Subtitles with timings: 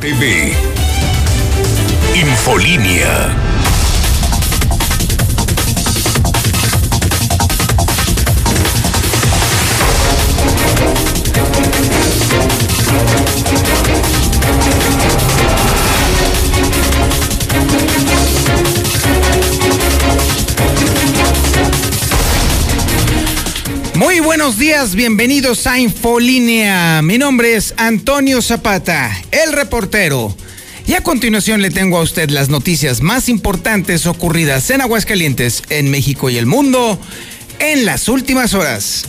[0.00, 0.54] TV.
[2.14, 3.49] Infolínea.
[24.40, 27.02] Buenos días, bienvenidos a Infolínea.
[27.02, 30.34] Mi nombre es Antonio Zapata, el reportero.
[30.86, 35.90] Y a continuación le tengo a usted las noticias más importantes ocurridas en Aguascalientes, en
[35.90, 36.98] México y el mundo
[37.58, 39.04] en las últimas horas.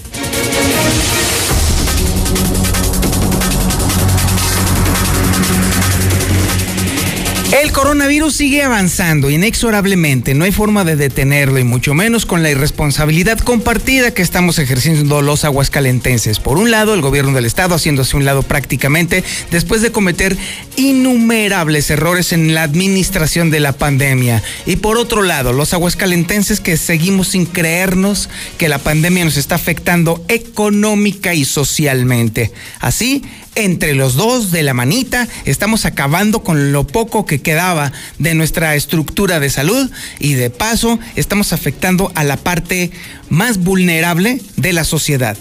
[7.52, 12.50] El coronavirus sigue avanzando inexorablemente, no hay forma de detenerlo y mucho menos con la
[12.50, 16.40] irresponsabilidad compartida que estamos ejerciendo los aguascalentenses.
[16.40, 20.38] Por un lado, el gobierno del estado haciéndose un lado prácticamente después de cometer
[20.78, 24.42] innumerables errores en la administración de la pandemia.
[24.66, 29.56] Y por otro lado, los aguascalentenses que seguimos sin creernos que la pandemia nos está
[29.56, 32.54] afectando económica y socialmente.
[32.80, 33.24] Así,
[33.56, 38.76] entre los dos de la manita estamos acabando con lo poco que quedaba de nuestra
[38.76, 42.92] estructura de salud y de paso estamos afectando a la parte
[43.30, 45.38] más vulnerable de la sociedad,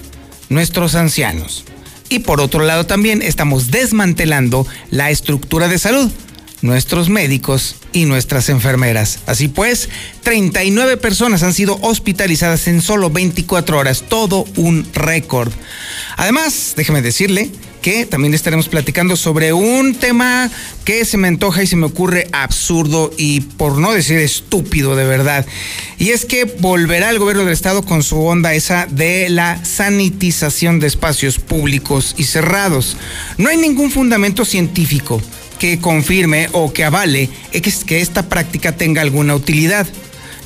[0.48, 1.64] nuestros ancianos.
[2.08, 6.10] Y por otro lado también estamos desmantelando la estructura de salud,
[6.60, 9.20] nuestros médicos y nuestras enfermeras.
[9.26, 9.88] Así pues,
[10.24, 15.52] 39 personas han sido hospitalizadas en solo 24 horas, todo un récord.
[16.16, 17.50] Además, déjeme decirle
[17.80, 20.50] que también estaremos platicando sobre un tema
[20.84, 25.04] que se me antoja y se me ocurre absurdo y por no decir estúpido de
[25.04, 25.46] verdad.
[25.98, 30.80] Y es que volverá el gobierno del estado con su onda esa de la sanitización
[30.80, 32.96] de espacios públicos y cerrados.
[33.38, 35.20] No hay ningún fundamento científico
[35.58, 37.28] que confirme o que avale
[37.86, 39.86] que esta práctica tenga alguna utilidad.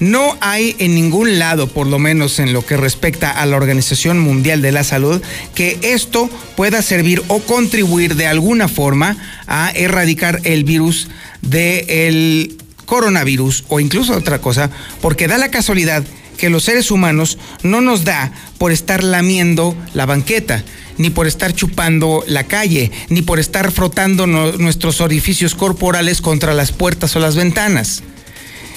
[0.01, 4.19] No hay en ningún lado, por lo menos en lo que respecta a la Organización
[4.19, 5.23] Mundial de la Salud,
[5.55, 9.17] que esto pueda servir o contribuir de alguna forma
[9.47, 11.09] a erradicar el virus
[11.43, 12.57] del
[12.87, 16.05] coronavirus o incluso otra cosa, porque da la casualidad
[16.37, 20.65] que los seres humanos no nos da por estar lamiendo la banqueta,
[20.99, 26.73] ni por estar chupando la calle, ni por estar frotando nuestros orificios corporales contra las
[26.73, 28.03] puertas o las ventanas.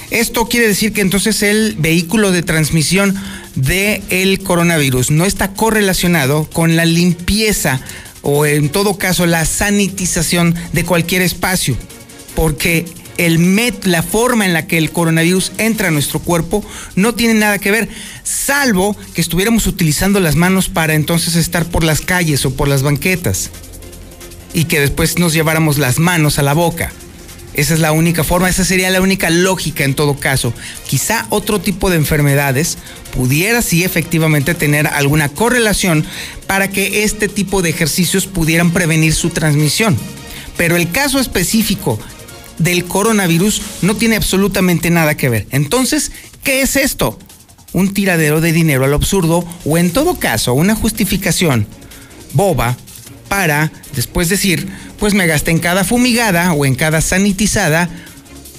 [0.09, 3.15] Esto quiere decir que entonces el vehículo de transmisión
[3.55, 7.81] del el coronavirus no está correlacionado con la limpieza
[8.21, 11.75] o en todo caso la sanitización de cualquier espacio,
[12.35, 12.85] porque
[13.17, 16.63] el met, la forma en la que el coronavirus entra a nuestro cuerpo
[16.95, 17.89] no tiene nada que ver,
[18.23, 22.83] salvo que estuviéramos utilizando las manos para entonces estar por las calles o por las
[22.83, 23.49] banquetas
[24.53, 26.91] y que después nos lleváramos las manos a la boca.
[27.57, 30.53] Esa es la única forma, esa sería la única lógica en todo caso.
[30.87, 32.77] Quizá otro tipo de enfermedades
[33.15, 36.05] pudiera sí efectivamente tener alguna correlación
[36.45, 39.97] para que este tipo de ejercicios pudieran prevenir su transmisión.
[40.55, 41.99] Pero el caso específico
[42.59, 45.47] del coronavirus no tiene absolutamente nada que ver.
[45.49, 46.11] Entonces,
[46.43, 47.17] ¿qué es esto?
[47.73, 51.65] Un tiradero de dinero al absurdo o en todo caso una justificación
[52.33, 52.77] boba
[53.27, 54.67] para después decir,
[54.99, 57.89] pues me gasté en cada fumigada o en cada sanitizada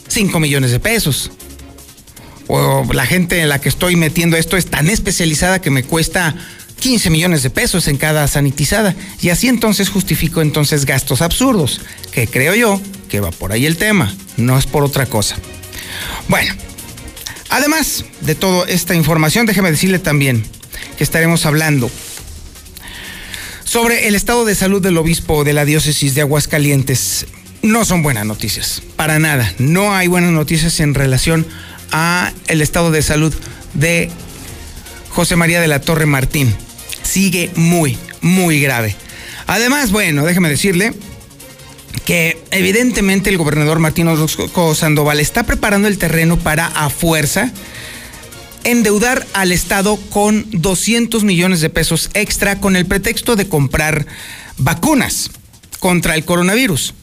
[0.08, 1.30] 5 millones de pesos.
[2.46, 6.34] O la gente en la que estoy metiendo esto es tan especializada que me cuesta
[6.80, 8.94] 15 millones de pesos en cada sanitizada.
[9.20, 11.80] Y así entonces justifico entonces gastos absurdos,
[12.12, 15.36] que creo yo que va por ahí el tema, no es por otra cosa.
[16.28, 16.54] Bueno,
[17.48, 20.44] además de toda esta información, déjeme decirle también
[20.96, 21.90] que estaremos hablando
[23.68, 27.26] sobre el estado de salud del obispo de la diócesis de Aguascalientes.
[27.60, 29.52] No son buenas noticias, para nada.
[29.58, 31.46] No hay buenas noticias en relación
[31.92, 33.34] a el estado de salud
[33.74, 34.10] de
[35.10, 36.54] José María de la Torre Martín.
[37.02, 38.96] Sigue muy, muy grave.
[39.46, 40.94] Además, bueno, déjeme decirle
[42.06, 47.52] que evidentemente el gobernador Martín Orozco Sandoval está preparando el terreno para a fuerza
[48.70, 54.06] endeudar al Estado con 200 millones de pesos extra con el pretexto de comprar
[54.58, 55.30] vacunas
[55.78, 56.94] contra el coronavirus.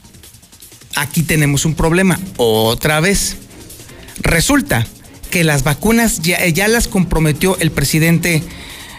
[0.96, 3.38] Aquí tenemos un problema, otra vez.
[4.22, 4.86] Resulta
[5.32, 8.44] que las vacunas ya, ya las comprometió el presidente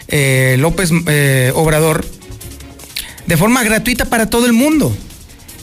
[0.09, 2.05] eh, López eh, Obrador
[3.25, 4.95] de forma gratuita para todo el mundo.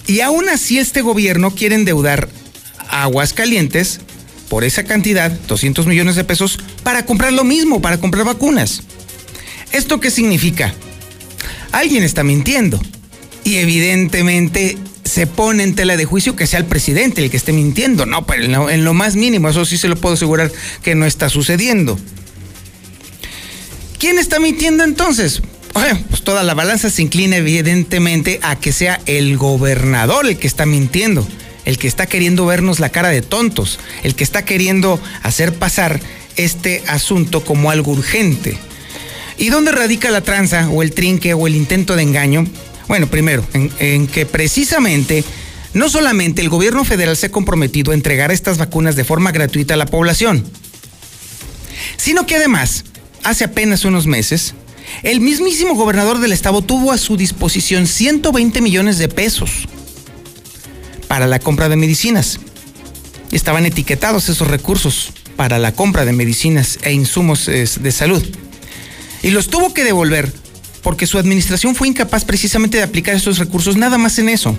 [0.06, 2.28] Y aún así este gobierno quiere endeudar
[2.90, 4.00] Aguascalientes
[4.48, 8.82] por esa cantidad, 200 millones de pesos, para comprar lo mismo, para comprar vacunas.
[9.72, 10.74] ¿Esto qué significa?
[11.72, 12.80] Alguien está mintiendo.
[13.42, 17.52] Y evidentemente se pone en tela de juicio que sea el presidente el que esté
[17.52, 18.06] mintiendo.
[18.06, 20.50] No, pero en lo, en lo más mínimo, eso sí se lo puedo asegurar
[20.82, 21.98] que no está sucediendo.
[23.98, 25.42] ¿Quién está mintiendo entonces?
[25.74, 30.46] Bueno, pues toda la balanza se inclina evidentemente a que sea el gobernador el que
[30.46, 31.26] está mintiendo,
[31.64, 36.00] el que está queriendo vernos la cara de tontos, el que está queriendo hacer pasar
[36.36, 38.58] este asunto como algo urgente.
[39.38, 42.46] ¿Y dónde radica la tranza o el trinque o el intento de engaño?
[42.86, 45.24] Bueno, primero, en, que precisamente
[45.72, 49.74] no solamente el gobierno federal se ha comprometido a entregar estas vacunas de forma gratuita
[49.74, 50.44] a la población,
[51.96, 52.84] sino que además,
[53.24, 54.54] hace apenas unos meses,
[55.02, 59.66] el mismísimo gobernador del estado tuvo a su disposición 120 millones de pesos
[61.14, 62.40] para la compra de medicinas.
[63.30, 68.20] Estaban etiquetados esos recursos para la compra de medicinas e insumos de salud.
[69.22, 70.32] Y los tuvo que devolver
[70.82, 74.58] porque su administración fue incapaz precisamente de aplicar esos recursos nada más en eso.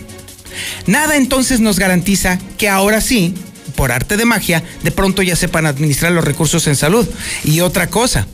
[0.88, 3.34] Nada entonces nos garantiza que ahora sí,
[3.76, 7.06] por arte de magia, de pronto ya sepan administrar los recursos en salud.
[7.44, 8.28] Y otra cosa,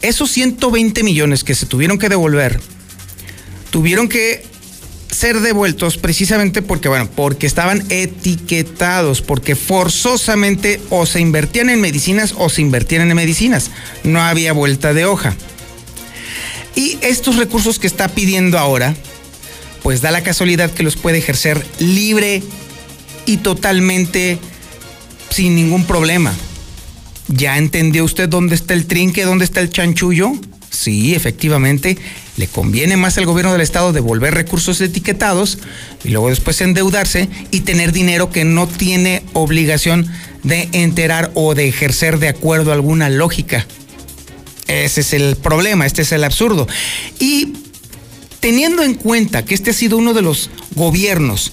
[0.00, 2.58] esos 120 millones que se tuvieron que devolver,
[3.70, 4.50] tuvieron que
[5.12, 12.34] ser devueltos precisamente porque, bueno, porque estaban etiquetados, porque forzosamente o se invertían en medicinas
[12.36, 13.70] o se invertían en medicinas.
[14.02, 15.36] No había vuelta de hoja.
[16.74, 18.96] Y estos recursos que está pidiendo ahora,
[19.82, 22.42] pues da la casualidad que los puede ejercer libre
[23.26, 24.38] y totalmente
[25.30, 26.32] sin ningún problema.
[27.28, 30.32] ¿Ya entendió usted dónde está el trinque, dónde está el chanchullo?
[30.70, 31.98] Sí, efectivamente,
[32.36, 35.58] le conviene más al gobierno del estado devolver recursos etiquetados
[36.02, 40.10] y luego después endeudarse y tener dinero que no tiene obligación
[40.42, 43.66] de enterar o de ejercer de acuerdo a alguna lógica.
[44.66, 46.66] Ese es el problema, este es el absurdo.
[47.18, 47.52] Y
[48.40, 51.52] teniendo en cuenta que este ha sido uno de los gobiernos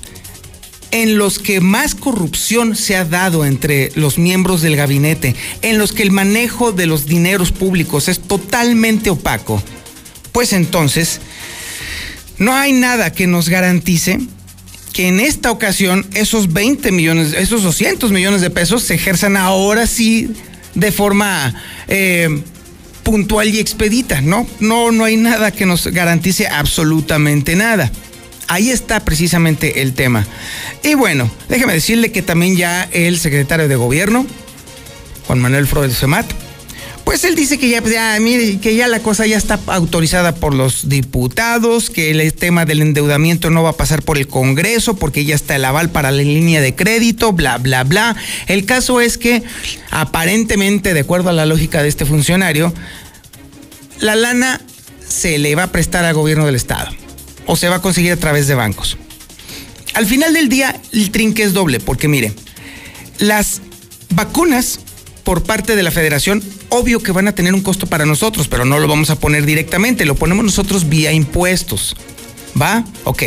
[0.92, 5.92] en los que más corrupción se ha dado entre los miembros del gabinete, en los
[5.92, 9.62] que el manejo de los dineros públicos es totalmente opaco,
[10.32, 11.20] pues entonces
[12.38, 14.20] no hay nada que nos garantice
[14.94, 19.88] que en esta ocasión esos 20 millones, esos 200 millones de pesos se ejerzan ahora
[19.88, 20.30] sí
[20.76, 21.54] de forma...
[21.88, 22.44] Eh,
[23.10, 24.46] puntual y expedita, ¿no?
[24.60, 27.92] No, no hay nada que nos garantice absolutamente nada.
[28.48, 30.28] Ahí está precisamente el tema.
[30.84, 34.28] Y bueno, déjeme decirle que también ya el secretario de gobierno,
[35.26, 36.26] Juan Manuel Flores Femat,
[37.10, 40.54] pues él dice que ya, ya, mire, que ya la cosa ya está autorizada por
[40.54, 45.26] los diputados, que el tema del endeudamiento no va a pasar por el Congreso porque
[45.26, 48.16] ya está el aval para la línea de crédito, bla, bla, bla.
[48.46, 49.42] El caso es que
[49.90, 52.72] aparentemente, de acuerdo a la lógica de este funcionario,
[54.02, 54.62] la lana
[55.08, 56.92] se le va a prestar al gobierno del estado
[57.48, 58.98] o se va a conseguir a través de bancos.
[59.96, 62.34] Al final del día, el trinque es doble, porque mire,
[63.18, 63.62] las
[64.12, 64.82] vacunas
[65.30, 68.66] por parte de la federación, obvio que van a tener un costo para nosotros, pero
[68.66, 71.96] no lo vamos a poner directamente, lo ponemos nosotros vía impuestos.
[72.60, 72.84] ¿Va?
[73.04, 73.26] Ok.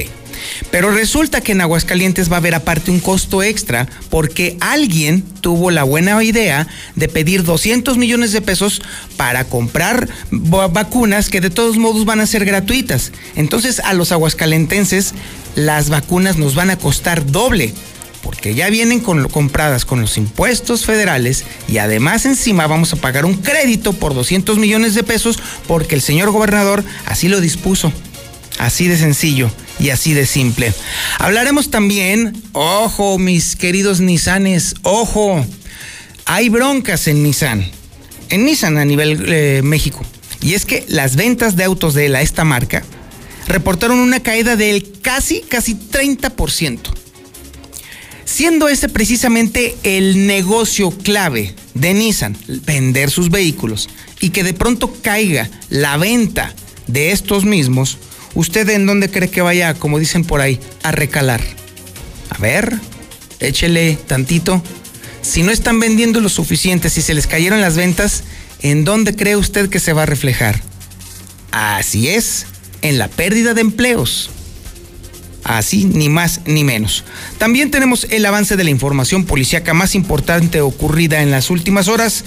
[0.73, 5.71] Pero resulta que en Aguascalientes va a haber aparte un costo extra porque alguien tuvo
[5.71, 6.67] la buena idea
[6.97, 8.83] de pedir 200 millones de pesos
[9.17, 13.13] para comprar vacunas que de todos modos van a ser gratuitas.
[13.37, 15.15] Entonces a los aguascalentenses
[15.55, 17.73] las vacunas nos van a costar doble
[18.23, 23.35] porque ya vienen compradas con los impuestos federales y además encima vamos a pagar un
[23.35, 27.93] crédito por 200 millones de pesos porque el señor gobernador así lo dispuso.
[28.59, 29.51] Así de sencillo
[29.81, 30.73] y así de simple.
[31.19, 35.45] Hablaremos también, ojo mis queridos Nissanes, ojo,
[36.27, 37.67] hay broncas en Nissan,
[38.29, 40.05] en Nissan a nivel eh, México.
[40.41, 42.83] Y es que las ventas de autos de la, esta marca
[43.49, 47.02] reportaron una caída del casi, casi 30%.
[48.33, 53.89] Siendo ese precisamente el negocio clave de Nissan, vender sus vehículos,
[54.21, 56.55] y que de pronto caiga la venta
[56.87, 57.99] de estos mismos,
[58.35, 61.43] ¿Usted en dónde cree que vaya, como dicen por ahí, a recalar?
[62.31, 62.79] A ver,
[63.41, 64.63] échele tantito.
[65.21, 68.25] Si no están vendiendo lo suficiente, si se les cayeron las ventas,
[68.63, 70.63] ¿en dónde cree usted que se va a reflejar?
[71.51, 72.47] Así es,
[72.81, 74.31] en la pérdida de empleos.
[75.45, 77.05] Así, ni más ni menos.
[77.39, 82.25] También tenemos el avance de la información policíaca más importante ocurrida en las últimas horas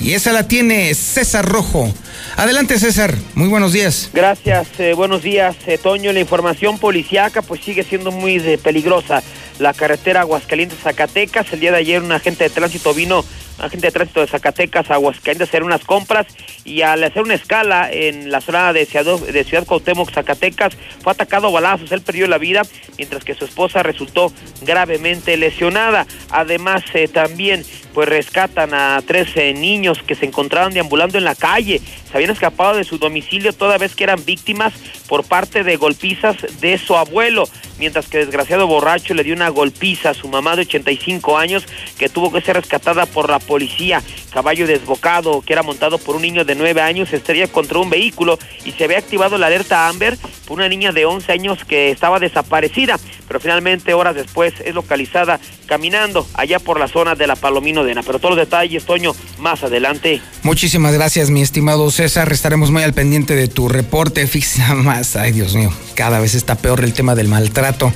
[0.00, 1.92] y esa la tiene César Rojo.
[2.36, 4.10] Adelante César, muy buenos días.
[4.12, 6.12] Gracias, eh, buenos días eh, Toño.
[6.12, 9.22] La información policíaca pues sigue siendo muy peligrosa.
[9.58, 13.24] La carretera Aguascalientes-Zacatecas, el día de ayer un agente de tránsito vino
[13.58, 16.26] agente de tránsito de Zacatecas, Aguascalientes, hacer unas compras
[16.64, 19.66] y al hacer una escala en la zona de Ciudad, de Ciudad
[20.12, 22.62] Zacatecas, fue atacado a balazos, él perdió la vida,
[22.96, 24.32] mientras que su esposa resultó
[24.62, 26.06] gravemente lesionada.
[26.30, 31.80] Además, eh, también pues rescatan a tres niños que se encontraban deambulando en la calle,
[32.12, 34.74] se habían escapado de su domicilio toda vez que eran víctimas
[35.08, 40.10] por parte de golpizas de su abuelo, mientras que desgraciado borracho le dio una golpiza
[40.10, 41.64] a su mamá de 85 años
[41.98, 44.02] que tuvo que ser rescatada por la policía.
[44.30, 48.38] Caballo desbocado que era montado por un niño de 9 años estrella contra un vehículo
[48.64, 52.18] y se había activado la alerta Amber por una niña de 11 años que estaba
[52.18, 57.84] desaparecida, pero finalmente horas después es localizada caminando allá por la zona de la Palomino
[57.84, 58.02] Dena.
[58.02, 60.20] Pero todos los detalles, Toño, más adelante.
[60.42, 62.01] Muchísimas gracias, mi estimado César.
[62.04, 64.26] Estaremos muy al pendiente de tu reporte.
[64.26, 67.92] Fíjate más, ay Dios mío, cada vez está peor el tema del maltrato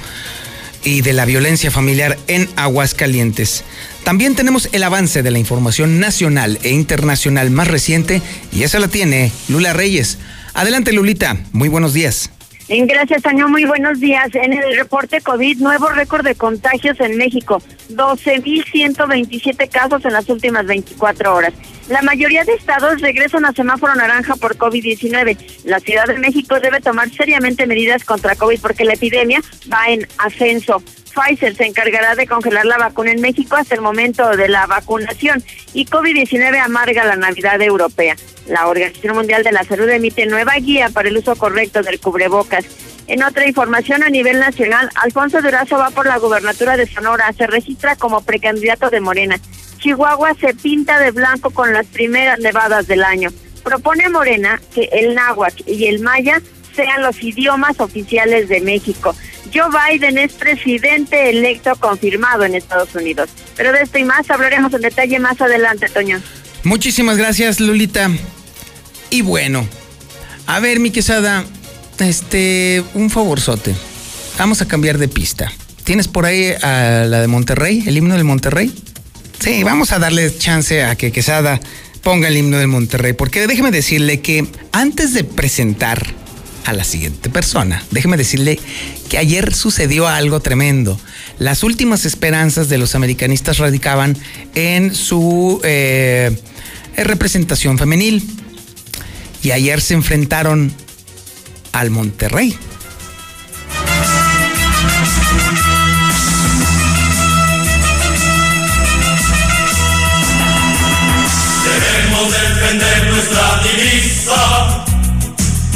[0.85, 3.65] y de la violencia familiar en Aguascalientes.
[4.05, 8.23] También tenemos el avance de la información nacional e internacional más reciente
[8.53, 10.19] y esa la tiene Lula Reyes.
[10.55, 12.31] Adelante Lulita, muy buenos días.
[12.69, 13.49] Gracias, Año.
[13.49, 14.35] Muy buenos días.
[14.35, 17.63] En el reporte COVID, nuevo récord de contagios en México.
[17.91, 21.53] 12.127 casos en las últimas 24 horas.
[21.89, 25.39] La mayoría de estados regresan a semáforo naranja por COVID-19.
[25.65, 29.41] La Ciudad de México debe tomar seriamente medidas contra COVID porque la epidemia
[29.73, 30.83] va en ascenso.
[31.17, 35.43] Pfizer se encargará de congelar la vacuna en México hasta el momento de la vacunación
[35.73, 38.17] y COVID-19 amarga la Navidad europea.
[38.47, 42.67] La Organización Mundial de la Salud emite nueva guía para el uso correcto del cubrebocas.
[43.07, 47.47] En otra información a nivel nacional, Alfonso Durazo va por la gubernatura de Sonora, se
[47.47, 49.39] registra como precandidato de Morena.
[49.79, 53.31] Chihuahua se pinta de blanco con las primeras nevadas del año.
[53.65, 56.41] Propone Morena que el náhuatl y el maya
[56.75, 59.15] sean los idiomas oficiales de México.
[59.57, 63.31] Joe Biden es presidente electo confirmado en Estados Unidos.
[63.57, 66.21] Pero de esto y más hablaremos en detalle más adelante, Toño.
[66.63, 68.11] Muchísimas gracias, Lulita.
[69.09, 69.67] Y bueno,
[70.47, 71.45] a ver, mi quesada,
[71.99, 73.75] este, un favorzote.
[74.39, 75.51] Vamos a cambiar de pista.
[75.85, 78.75] ¿Tienes por ahí a la de Monterrey, el himno del Monterrey?
[79.39, 81.61] Sí, vamos a darle chance a que Quesada
[82.03, 86.05] ponga el himno del Monterrey, porque déjeme decirle que antes de presentar
[86.67, 87.83] a la siguiente persona.
[87.91, 88.59] Déjeme decirle
[89.09, 91.01] que ayer sucedió algo tremendo.
[91.39, 94.17] Las últimas esperanzas de los americanistas radicaban
[94.55, 96.37] en su eh,
[96.97, 98.23] representación femenil.
[99.43, 100.73] Y ayer se enfrentaron
[101.73, 102.57] al Monterrey.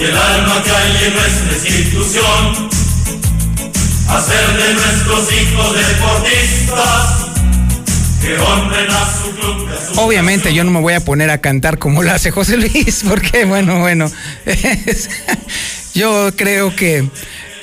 [0.01, 2.71] Y el alma que hay en nuestra institución.
[4.09, 7.21] Hacer de nuestros hijos deportistas.
[9.97, 13.45] Obviamente yo no me voy a poner a cantar como lo hace José Luis, porque
[13.45, 14.11] bueno, bueno,
[15.95, 17.09] yo creo que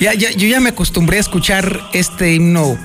[0.00, 2.78] ya, ya, yo ya me acostumbré a escuchar este himno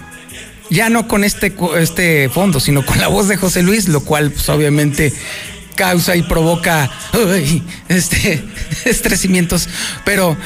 [0.69, 4.31] ya no con este, este fondo, sino con la voz de José Luis, lo cual
[4.31, 5.13] pues, obviamente
[5.74, 6.89] causa y provoca
[7.89, 8.44] este,
[8.86, 9.68] estresimientos.
[10.06, 10.38] Pero,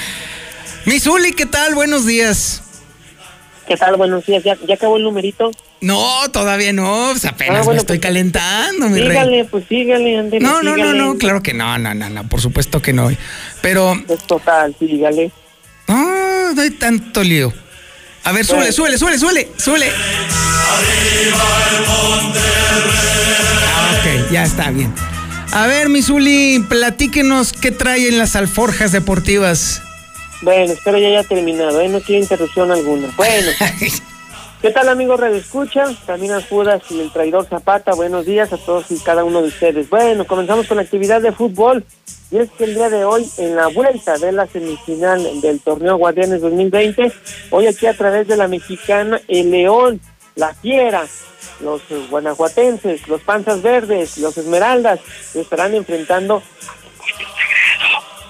[0.86, 1.76] Misuli, ¿qué tal?
[1.76, 2.64] Buenos días.
[3.68, 3.98] ¿Qué tal?
[3.98, 4.44] Buenos días.
[4.44, 5.52] ¿Ya, acabó el numerito?
[5.82, 7.10] No, todavía no.
[7.12, 11.18] Pues apenas ah, me estoy pues, calentando, mi sígale, pues sígale, No, no, no, no,
[11.18, 13.10] claro que no, no, no, no, por supuesto que no.
[13.62, 13.94] Pero.
[14.08, 15.32] Es total, sígale.
[15.88, 17.54] No, no hay tanto lío.
[18.24, 19.88] A ver, suele, suele, suele, suele, suele.
[19.88, 21.86] Arriba el
[23.66, 24.94] ah, ok, ya está bien.
[25.54, 29.82] A ver, Misuli, platíquenos qué trae en las alforjas deportivas.
[30.42, 31.88] Bueno, espero ya haya terminado, ¿eh?
[31.88, 33.10] no tiene interrupción alguna.
[33.16, 33.48] Bueno,
[34.62, 35.86] ¿qué tal amigos Radio Escucha?
[36.06, 39.90] También Judas y el traidor Zapata, buenos días a todos y cada uno de ustedes.
[39.90, 41.84] Bueno, comenzamos con la actividad de fútbol.
[42.30, 45.96] Y es que el día de hoy, en la vuelta de la semifinal del torneo
[45.96, 47.14] Guardianes 2020,
[47.52, 50.02] hoy aquí a través de la mexicana, el León,
[50.38, 51.06] la Fiera,
[51.60, 55.02] los guanajuatenses, los Panzas Verdes, los Esmeraldas,
[55.34, 56.42] se estarán enfrentando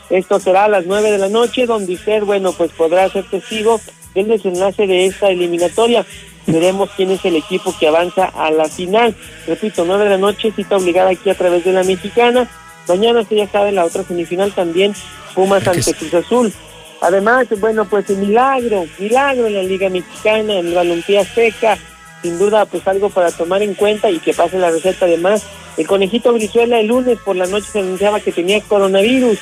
[0.09, 3.81] esto será a las nueve de la noche, donde usted, bueno, pues podrá ser testigo
[4.15, 6.05] del desenlace de esta eliminatoria.
[6.45, 9.13] Veremos quién es el equipo que avanza a la final.
[9.45, 12.49] Repito, nueve de la noche, cita obligada aquí a través de la mexicana.
[12.87, 14.93] Mañana, usted ya sabe, la otra semifinal también,
[15.35, 16.53] Pumas ante Cruz Azul.
[17.01, 21.77] Además, bueno, pues el milagro, milagro en la Liga Mexicana, en la Balompié Seca,
[22.21, 25.43] sin duda pues algo para tomar en cuenta y que pase la receta además.
[25.77, 29.37] El conejito Brizuela el lunes por la noche se anunciaba que tenía coronavirus,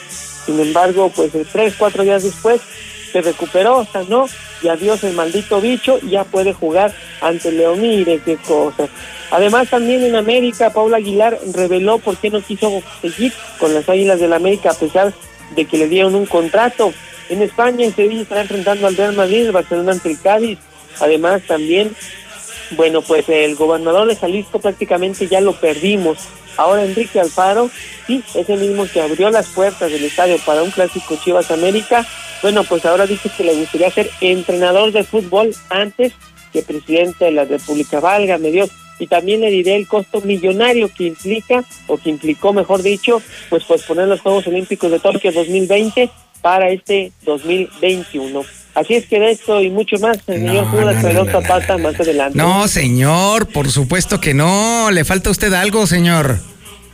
[0.46, 2.62] sin embargo pues tres, cuatro días después
[3.12, 4.26] se recuperó, no,
[4.62, 7.82] y adiós el maldito bicho, ya puede jugar ante León.
[7.82, 8.90] Mire qué cosa.
[9.32, 14.20] Además, también en América, Paula Aguilar reveló por qué no quiso seguir con las Águilas
[14.20, 15.14] del América a pesar
[15.56, 16.94] de que le dieron un contrato.
[17.30, 20.60] En España, en Sevilla estará enfrentando al Real Madrid, Barcelona ante el Cádiz.
[21.00, 21.96] Además, también,
[22.72, 26.18] bueno, pues el gobernador de Jalisco prácticamente ya lo perdimos.
[26.58, 27.70] Ahora Enrique Alfaro,
[28.08, 32.06] sí, ese mismo que abrió las puertas del estadio para un clásico Chivas América,
[32.42, 36.14] bueno, pues ahora dice que le gustaría ser entrenador de fútbol antes
[36.54, 38.00] que presidente de la República.
[38.00, 38.70] Válgame Dios.
[38.98, 43.66] Y también le diré el costo millonario que implica, o que implicó, mejor dicho, pues
[43.66, 46.10] posponer los Juegos Olímpicos de Tokio 2020
[46.42, 48.44] para este 2021.
[48.76, 52.38] Así es que de esto y mucho más, señor Judas no, Zapata, más adelante.
[52.38, 54.92] No, señor, por supuesto que no.
[54.92, 56.40] ¿Le falta a usted algo, señor?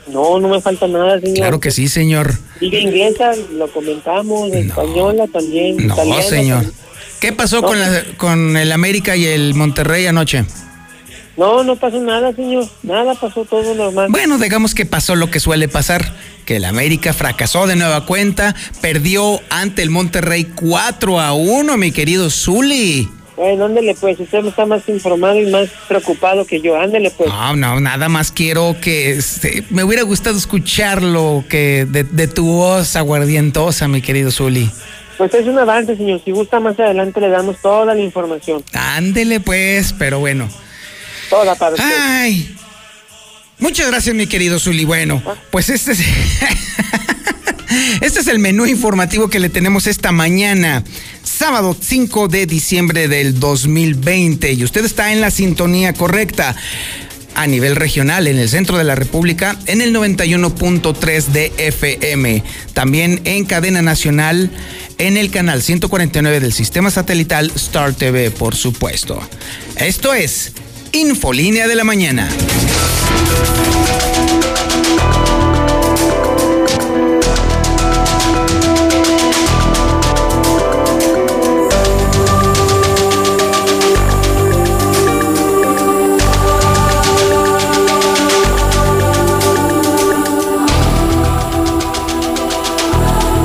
[0.08, 1.38] No, no me falta nada, señor.
[1.38, 2.34] Claro que sí, señor.
[2.60, 5.88] Liga inglesa, lo comentamos, española también.
[5.88, 6.66] No, señor.
[7.20, 10.46] ¿Qué pasó con, la, con el América y el Monterrey anoche?
[11.42, 12.68] No, no pasó nada, señor.
[12.84, 14.10] Nada pasó todo normal.
[14.12, 16.14] Bueno, digamos que pasó lo que suele pasar,
[16.46, 21.92] que el América fracasó de nueva cuenta, perdió ante el Monterrey 4 a 1, mi
[21.92, 23.10] querido Zuli.
[23.36, 27.28] Bueno, ándele pues, usted está más informado y más preocupado que yo, ándele pues.
[27.28, 32.46] No, no, nada más quiero que este, me hubiera gustado escucharlo que de, de tu
[32.46, 34.70] voz aguardientosa, mi querido Zuli.
[35.18, 36.22] Pues es un avance, señor.
[36.24, 38.64] Si gusta, más adelante le damos toda la información.
[38.74, 40.48] Ándele pues, pero bueno.
[41.32, 41.98] Toda para usted.
[41.98, 42.54] Ay.
[43.58, 44.84] Muchas gracias, mi querido Zuli.
[44.84, 46.00] Bueno, pues este es,
[48.02, 50.84] este es el menú informativo que le tenemos esta mañana,
[51.24, 54.52] sábado 5 de diciembre del 2020.
[54.52, 56.54] Y usted está en la sintonía correcta
[57.34, 62.44] a nivel regional en el centro de la República en el 91.3 de FM.
[62.74, 64.52] También en cadena nacional
[64.98, 69.18] en el canal 149 del sistema satelital Star TV, por supuesto.
[69.78, 70.52] Esto es
[70.94, 72.30] Infolínea de la Mañana.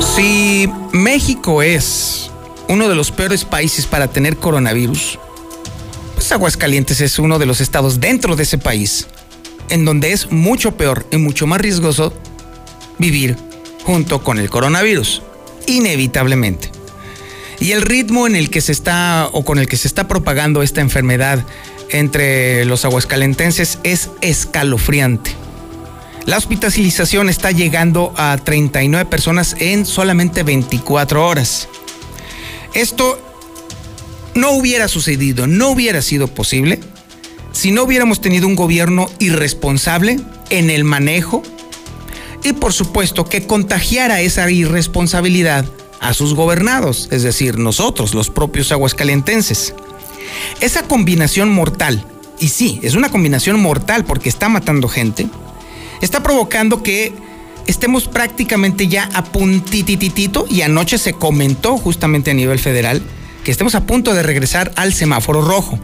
[0.01, 2.29] Si México es
[2.67, 5.17] uno de los peores países para tener coronavirus,
[6.31, 9.07] Aguascalientes es uno de los estados dentro de ese país
[9.69, 12.13] en donde es mucho peor y mucho más riesgoso
[12.97, 13.35] vivir
[13.83, 15.21] junto con el coronavirus,
[15.65, 16.71] inevitablemente.
[17.59, 20.61] Y el ritmo en el que se está o con el que se está propagando
[20.61, 21.43] esta enfermedad
[21.89, 25.31] entre los aguascalentenses es escalofriante.
[26.25, 31.69] La hospitalización está llegando a 39 personas en solamente 24 horas.
[32.73, 33.17] Esto
[34.37, 36.79] no hubiera sucedido, no hubiera sido posible
[37.51, 40.19] si no hubiéramos tenido un gobierno irresponsable
[40.51, 41.41] en el manejo
[42.43, 45.65] y por supuesto que contagiara esa irresponsabilidad
[45.99, 49.73] a sus gobernados, es decir, nosotros, los propios aguascalentenses.
[50.61, 52.05] Esa combinación mortal,
[52.39, 55.27] y sí, es una combinación mortal porque está matando gente,
[55.99, 57.11] está provocando que
[57.65, 63.01] estemos prácticamente ya a puntititito y anoche se comentó justamente a nivel federal
[63.47, 65.79] que estemos a punto de regresar al semáforo rojo,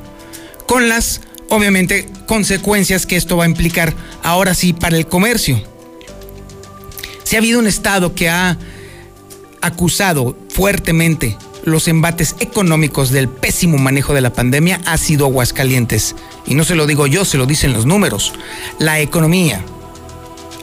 [0.67, 5.63] con las, obviamente, consecuencias que esto va a implicar ahora sí para el comercio.
[7.23, 8.57] Si ha habido un Estado que ha
[9.61, 16.17] acusado fuertemente los embates económicos del pésimo manejo de la pandemia, ha sido Aguascalientes.
[16.45, 18.33] Y no se lo digo yo, se lo dicen los números.
[18.77, 19.63] La economía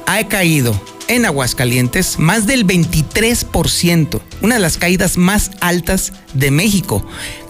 [0.05, 0.79] ha caído
[1.11, 7.05] en Aguascalientes más del 23%, una de las caídas más altas de México.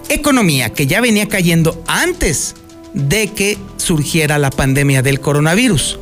[0.09, 2.55] Economía que ya venía cayendo antes
[2.95, 5.99] de que surgiera la pandemia del coronavirus.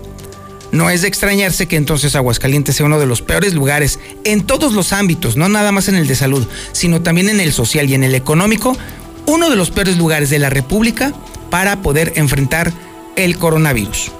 [0.71, 4.73] No es de extrañarse que entonces Aguascalientes sea uno de los peores lugares en todos
[4.73, 7.94] los ámbitos, no nada más en el de salud, sino también en el social y
[7.94, 8.77] en el económico,
[9.27, 11.12] uno de los peores lugares de la República
[11.51, 12.73] para poder enfrentar
[13.16, 14.12] el coronavirus.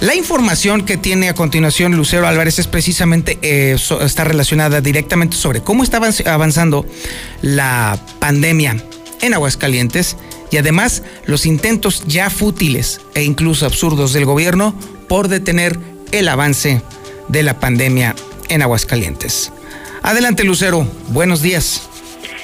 [0.00, 5.60] La información que tiene a continuación Lucero Álvarez es precisamente, eh, está relacionada directamente sobre
[5.60, 6.86] cómo está avanzando
[7.42, 8.76] la pandemia
[9.20, 10.16] en Aguascalientes
[10.50, 14.74] y además los intentos ya fútiles e incluso absurdos del gobierno
[15.06, 15.78] por detener
[16.12, 16.80] el avance
[17.28, 18.14] de la pandemia
[18.48, 19.52] en Aguascalientes.
[20.02, 21.82] Adelante Lucero, buenos días.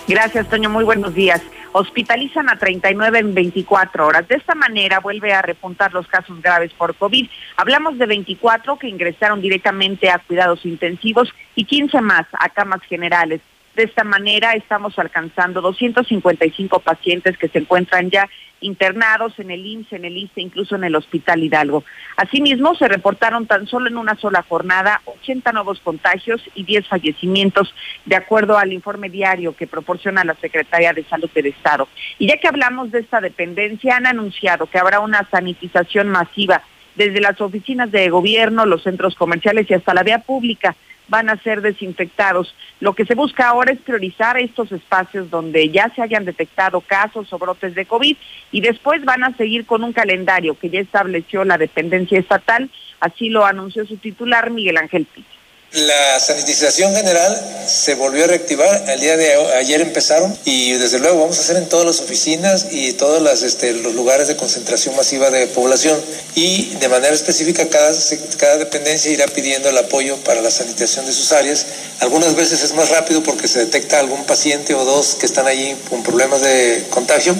[0.06, 1.40] Gracias Toño, muy buenos días
[1.78, 4.26] hospitalizan a 39 en 24 horas.
[4.26, 7.28] De esta manera vuelve a repuntar los casos graves por COVID.
[7.56, 13.42] Hablamos de 24 que ingresaron directamente a cuidados intensivos y 15 más a camas generales.
[13.76, 18.26] De esta manera estamos alcanzando 255 pacientes que se encuentran ya
[18.62, 21.84] internados en el IMSS, en el ISTE, incluso en el Hospital Hidalgo.
[22.16, 27.74] Asimismo, se reportaron tan solo en una sola jornada 80 nuevos contagios y 10 fallecimientos,
[28.06, 31.86] de acuerdo al informe diario que proporciona la Secretaría de Salud del Estado.
[32.18, 36.62] Y ya que hablamos de esta dependencia, han anunciado que habrá una sanitización masiva
[36.94, 40.74] desde las oficinas de gobierno, los centros comerciales y hasta la vía pública
[41.08, 42.54] van a ser desinfectados.
[42.80, 47.32] Lo que se busca ahora es priorizar estos espacios donde ya se hayan detectado casos
[47.32, 48.16] o brotes de COVID
[48.52, 53.28] y después van a seguir con un calendario que ya estableció la dependencia estatal, así
[53.28, 55.35] lo anunció su titular Miguel Ángel Piz.
[55.76, 61.20] La sanitización general se volvió a reactivar, el día de ayer empezaron y desde luego
[61.20, 65.28] vamos a hacer en todas las oficinas y todos este, los lugares de concentración masiva
[65.28, 66.00] de población
[66.34, 67.92] y de manera específica cada,
[68.38, 71.66] cada dependencia irá pidiendo el apoyo para la sanitización de sus áreas.
[72.00, 75.76] Algunas veces es más rápido porque se detecta algún paciente o dos que están allí
[75.90, 77.36] con problemas de contagio,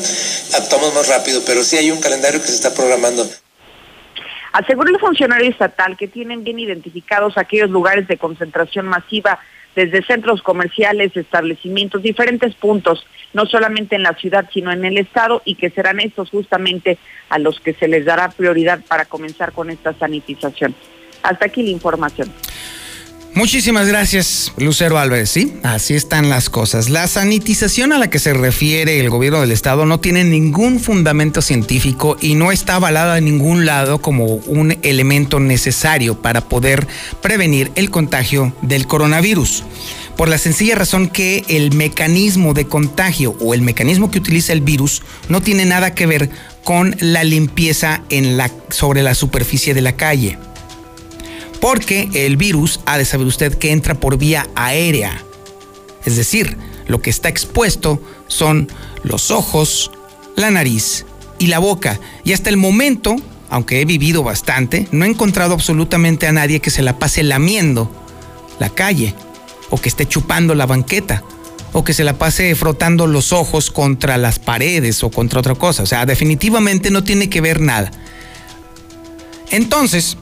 [0.52, 3.26] actuamos más rápido, pero sí hay un calendario que se está programando.
[4.56, 9.38] Aseguró el funcionario estatal que tienen bien identificados aquellos lugares de concentración masiva
[9.74, 15.42] desde centros comerciales, establecimientos, diferentes puntos, no solamente en la ciudad, sino en el estado,
[15.44, 16.96] y que serán estos justamente
[17.28, 20.74] a los que se les dará prioridad para comenzar con esta sanitización.
[21.22, 22.32] Hasta aquí la información.
[23.36, 25.28] Muchísimas gracias, Lucero Álvarez.
[25.28, 26.88] Sí, así están las cosas.
[26.88, 31.42] La sanitización a la que se refiere el gobierno del estado no tiene ningún fundamento
[31.42, 36.86] científico y no está avalada en ningún lado como un elemento necesario para poder
[37.20, 39.64] prevenir el contagio del coronavirus.
[40.16, 44.62] Por la sencilla razón que el mecanismo de contagio o el mecanismo que utiliza el
[44.62, 46.30] virus no tiene nada que ver
[46.64, 48.02] con la limpieza
[48.70, 50.38] sobre la superficie de la calle
[51.60, 55.22] porque el virus, ha de saber usted que entra por vía aérea.
[56.04, 58.68] Es decir, lo que está expuesto son
[59.02, 59.90] los ojos,
[60.36, 61.04] la nariz
[61.38, 61.98] y la boca.
[62.24, 63.16] Y hasta el momento,
[63.50, 67.90] aunque he vivido bastante, no he encontrado absolutamente a nadie que se la pase lamiendo
[68.58, 69.14] la calle,
[69.70, 71.22] o que esté chupando la banqueta,
[71.72, 75.82] o que se la pase frotando los ojos contra las paredes o contra otra cosa.
[75.82, 77.90] O sea, definitivamente no tiene que ver nada.
[79.50, 80.16] Entonces,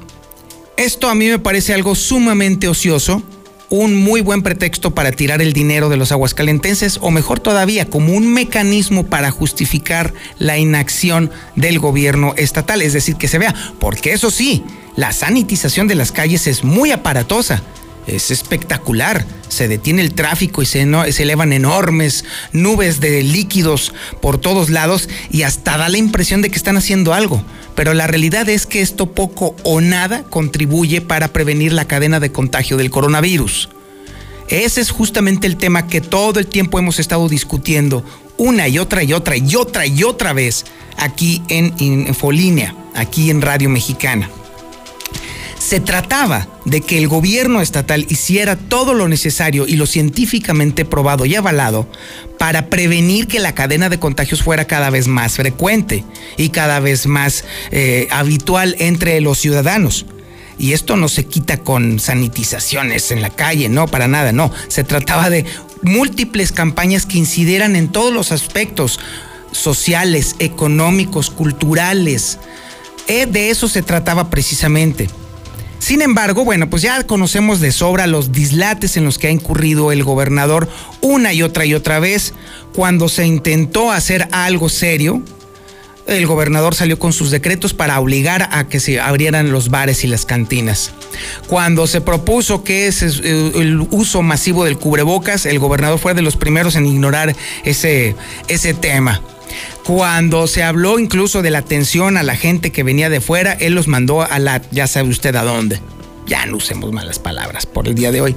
[0.76, 3.22] esto a mí me parece algo sumamente ocioso,
[3.70, 8.12] un muy buen pretexto para tirar el dinero de los aguascalentenses o mejor todavía como
[8.12, 14.12] un mecanismo para justificar la inacción del gobierno estatal, es decir, que se vea, porque
[14.12, 14.64] eso sí,
[14.96, 17.62] la sanitización de las calles es muy aparatosa
[18.06, 19.24] es espectacular.
[19.48, 25.42] Se detiene el tráfico y se, elevan enormes nubes de líquidos por todos lados y
[25.42, 27.42] hasta da la impresión de que están haciendo algo.
[27.74, 32.32] Pero la realidad es que esto poco o nada contribuye para prevenir la cadena de
[32.32, 33.68] contagio del coronavirus.
[34.48, 38.04] Ese es justamente el tema que todo el tiempo hemos estado discutiendo
[38.36, 40.64] una y otra y otra y otra y otra vez
[40.96, 44.28] aquí en Infolínea, aquí en Radio Mexicana.
[45.58, 51.24] Se trataba de que el gobierno estatal hiciera todo lo necesario y lo científicamente probado
[51.26, 51.88] y avalado
[52.38, 56.04] para prevenir que la cadena de contagios fuera cada vez más frecuente
[56.36, 60.06] y cada vez más eh, habitual entre los ciudadanos.
[60.58, 64.52] Y esto no se quita con sanitizaciones en la calle, no, para nada, no.
[64.68, 65.44] Se trataba de
[65.82, 69.00] múltiples campañas que incidieran en todos los aspectos
[69.50, 72.38] sociales, económicos, culturales.
[73.08, 75.08] Eh, de eso se trataba precisamente.
[75.78, 79.92] Sin embargo, bueno, pues ya conocemos de sobra los dislates en los que ha incurrido
[79.92, 80.68] el gobernador
[81.00, 82.32] una y otra y otra vez.
[82.74, 85.22] Cuando se intentó hacer algo serio,
[86.06, 90.06] el gobernador salió con sus decretos para obligar a que se abrieran los bares y
[90.06, 90.92] las cantinas.
[91.46, 96.37] Cuando se propuso que es el uso masivo del cubrebocas, el gobernador fue de los
[96.37, 97.34] primeros en ignorar
[97.64, 98.16] ese,
[98.48, 99.22] ese tema.
[99.85, 103.74] Cuando se habló incluso de la atención a la gente que venía de fuera, él
[103.74, 105.80] los mandó a la, ya sabe usted a dónde.
[106.26, 108.37] Ya no usemos malas palabras por el día de hoy.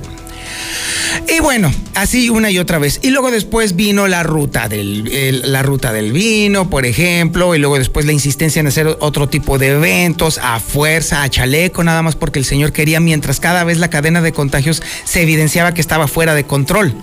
[1.30, 3.00] Y bueno, así una y otra vez.
[3.02, 7.78] Y luego después vino la ruta del, la ruta del vino, por ejemplo, y luego
[7.78, 12.15] después la insistencia en hacer otro tipo de eventos, a fuerza, a chaleco, nada más
[12.15, 16.08] porque el señor quería, mientras cada vez la cadena de contagios se evidenciaba que estaba
[16.08, 16.93] fuera de control.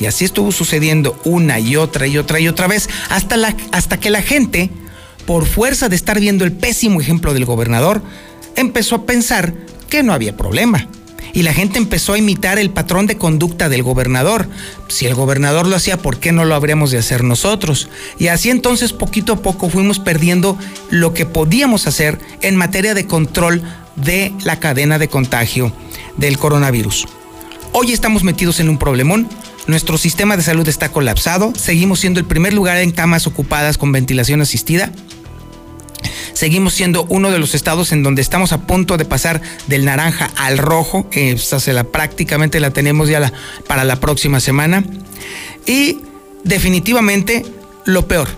[0.00, 4.00] Y así estuvo sucediendo una y otra y otra y otra vez hasta, la, hasta
[4.00, 4.70] que la gente,
[5.26, 8.02] por fuerza de estar viendo el pésimo ejemplo del gobernador,
[8.56, 9.54] empezó a pensar
[9.88, 10.88] que no había problema.
[11.32, 14.48] Y la gente empezó a imitar el patrón de conducta del gobernador.
[14.86, 17.88] Si el gobernador lo hacía, ¿por qué no lo habríamos de hacer nosotros?
[18.20, 20.56] Y así entonces poquito a poco fuimos perdiendo
[20.90, 23.62] lo que podíamos hacer en materia de control
[23.96, 25.72] de la cadena de contagio
[26.16, 27.06] del coronavirus.
[27.72, 29.28] Hoy estamos metidos en un problemón
[29.66, 33.92] Nuestro sistema de salud está colapsado, seguimos siendo el primer lugar en camas ocupadas con
[33.92, 34.92] ventilación asistida.
[36.34, 40.30] Seguimos siendo uno de los estados en donde estamos a punto de pasar del naranja
[40.36, 41.08] al rojo.
[41.12, 43.32] Esta se la, prácticamente la tenemos ya
[43.66, 44.84] para la próxima semana.
[45.64, 46.00] Y
[46.42, 47.46] definitivamente
[47.86, 48.28] lo peor,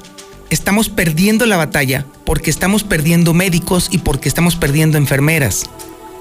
[0.51, 5.65] estamos perdiendo la batalla porque estamos perdiendo médicos y porque estamos perdiendo enfermeras.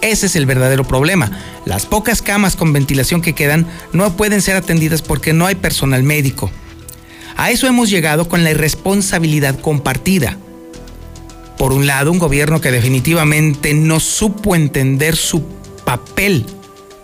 [0.01, 1.31] Ese es el verdadero problema.
[1.65, 6.03] Las pocas camas con ventilación que quedan no pueden ser atendidas porque no hay personal
[6.03, 6.51] médico.
[7.37, 10.37] A eso hemos llegado con la irresponsabilidad compartida.
[11.57, 15.43] Por un lado, un gobierno que definitivamente no supo entender su
[15.83, 16.45] papel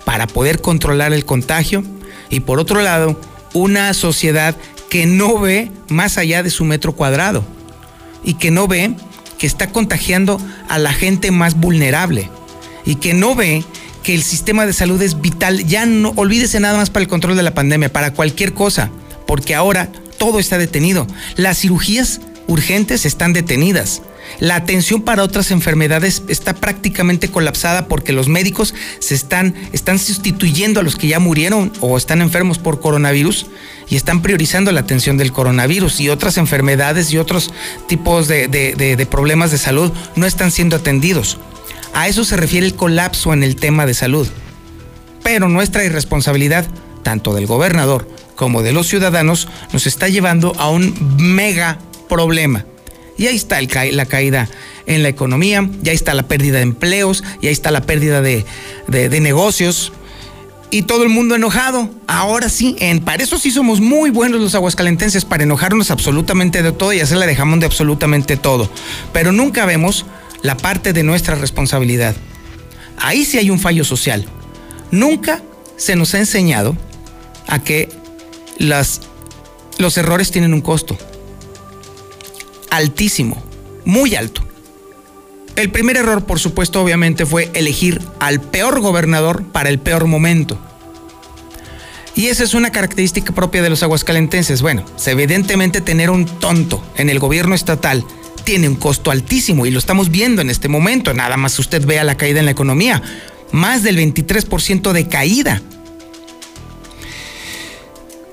[0.06, 1.84] para poder controlar el contagio
[2.30, 3.20] y por otro lado,
[3.54, 4.56] una sociedad
[4.90, 7.44] que no ve más allá de su metro cuadrado
[8.24, 8.94] y que no ve
[9.38, 12.30] que está contagiando a la gente más vulnerable
[12.86, 13.64] y que no ve
[14.04, 15.66] que el sistema de salud es vital.
[15.66, 18.90] Ya no olvídese nada más para el control de la pandemia, para cualquier cosa,
[19.28, 21.08] porque ahora todo está detenido.
[21.36, 24.02] Las cirugías urgentes están detenidas.
[24.40, 30.80] La atención para otras enfermedades está prácticamente colapsada porque los médicos se están, están sustituyendo
[30.80, 33.48] a los que ya murieron o están enfermos por coronavirus
[33.90, 37.52] y están priorizando la atención del coronavirus y otras enfermedades y otros
[37.88, 41.38] tipos de problemas de salud no están siendo atendidos.
[41.94, 44.28] A eso se refiere el colapso en el tema de salud.
[45.24, 46.66] Pero nuestra irresponsabilidad,
[47.04, 51.78] tanto del gobernador como de los ciudadanos, nos está llevando a un mega
[52.10, 52.66] problema.
[53.18, 54.50] Y ahí está la caída
[54.88, 58.46] en la economía, ya está la pérdida de empleos, ya está la pérdida de,
[59.22, 59.94] negocios.
[60.72, 61.90] Y todo el mundo enojado.
[62.08, 66.72] Ahora sí, en, para eso sí somos muy buenos los aguascalentenses, para enojarnos absolutamente de
[66.72, 68.70] todo y hacerle de jamón de absolutamente todo.
[69.14, 70.06] Pero nunca vemos
[70.42, 72.16] la parte de nuestra responsabilidad.
[72.98, 74.26] Ahí sí hay un fallo social.
[74.92, 75.42] Nunca
[75.78, 76.76] se nos ha enseñado
[77.48, 77.90] a que
[78.58, 79.02] las,
[79.78, 80.98] los errores tienen un costo.
[82.70, 83.42] Altísimo,
[83.86, 84.42] muy alto.
[85.56, 90.58] El primer error, por supuesto, obviamente fue elegir al peor gobernador para el peor momento.
[92.16, 94.62] Y esa es una característica propia de los aguascalentenses.
[94.62, 98.06] Bueno, evidentemente tener un tonto en el gobierno estatal
[98.44, 101.14] tiene un costo altísimo y lo estamos viendo en este momento.
[101.14, 103.02] Nada más usted vea la caída en la economía.
[103.52, 105.62] Más del 23% de caída.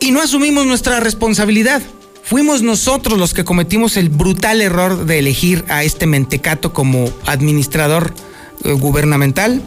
[0.00, 1.82] Y no asumimos nuestra responsabilidad.
[2.22, 8.12] Fuimos nosotros los que cometimos el brutal error de elegir a este mentecato como administrador
[8.64, 9.62] eh, gubernamental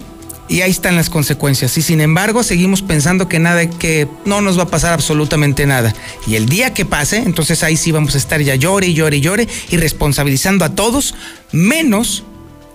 [0.51, 1.77] y ahí están las consecuencias.
[1.77, 5.95] Y sin embargo, seguimos pensando que nada, que no nos va a pasar absolutamente nada.
[6.27, 9.15] Y el día que pase, entonces ahí sí vamos a estar ya llore y llore
[9.15, 11.15] y llore y responsabilizando a todos,
[11.53, 12.25] menos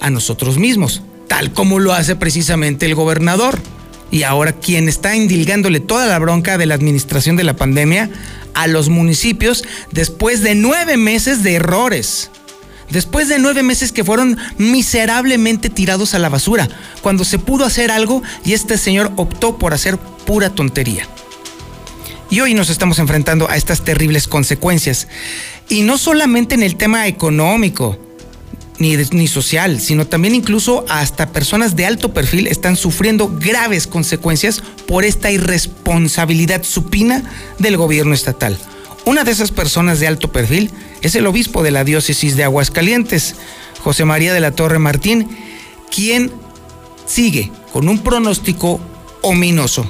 [0.00, 3.58] a nosotros mismos, tal como lo hace precisamente el gobernador.
[4.10, 8.08] Y ahora quien está indilgándole toda la bronca de la administración de la pandemia
[8.54, 12.30] a los municipios después de nueve meses de errores
[12.90, 16.68] después de nueve meses que fueron miserablemente tirados a la basura,
[17.02, 21.06] cuando se pudo hacer algo y este señor optó por hacer pura tontería.
[22.30, 25.06] Y hoy nos estamos enfrentando a estas terribles consecuencias.
[25.68, 27.98] Y no solamente en el tema económico,
[28.78, 34.62] ni, ni, social, sino también incluso hasta personas de alto perfil están sufriendo graves consecuencias
[34.86, 37.22] por esta irresponsabilidad supina
[37.58, 38.58] del gobierno estatal.
[39.06, 40.68] Una de esas personas de alto perfil
[41.00, 43.36] es el obispo de la diócesis de Aguascalientes,
[43.78, 45.28] José María de la Torre Martín,
[45.94, 46.32] quien
[47.04, 48.80] sigue con un pronóstico
[49.22, 49.88] ominoso.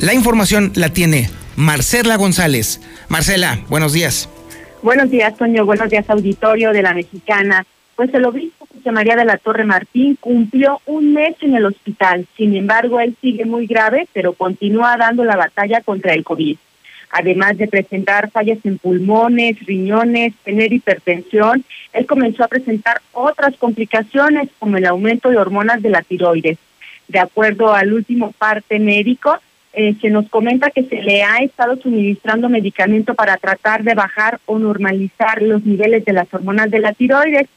[0.00, 2.80] La información la tiene Marcela González.
[3.06, 4.28] Marcela, buenos días.
[4.82, 5.64] Buenos días, Toño.
[5.64, 7.64] Buenos días, auditorio de la Mexicana.
[7.94, 12.26] Pues el obispo José María de la Torre Martín cumplió un mes en el hospital.
[12.36, 16.58] Sin embargo, él sigue muy grave, pero continúa dando la batalla contra el COVID
[17.10, 24.48] además de presentar fallas en pulmones, riñones, tener hipertensión, él comenzó a presentar otras complicaciones
[24.58, 26.58] como el aumento de hormonas de la tiroides.
[27.08, 29.38] De acuerdo al último parte médico,
[29.72, 34.40] eh, se nos comenta que se le ha estado suministrando medicamento para tratar de bajar
[34.46, 37.48] o normalizar los niveles de las hormonas de la tiroides.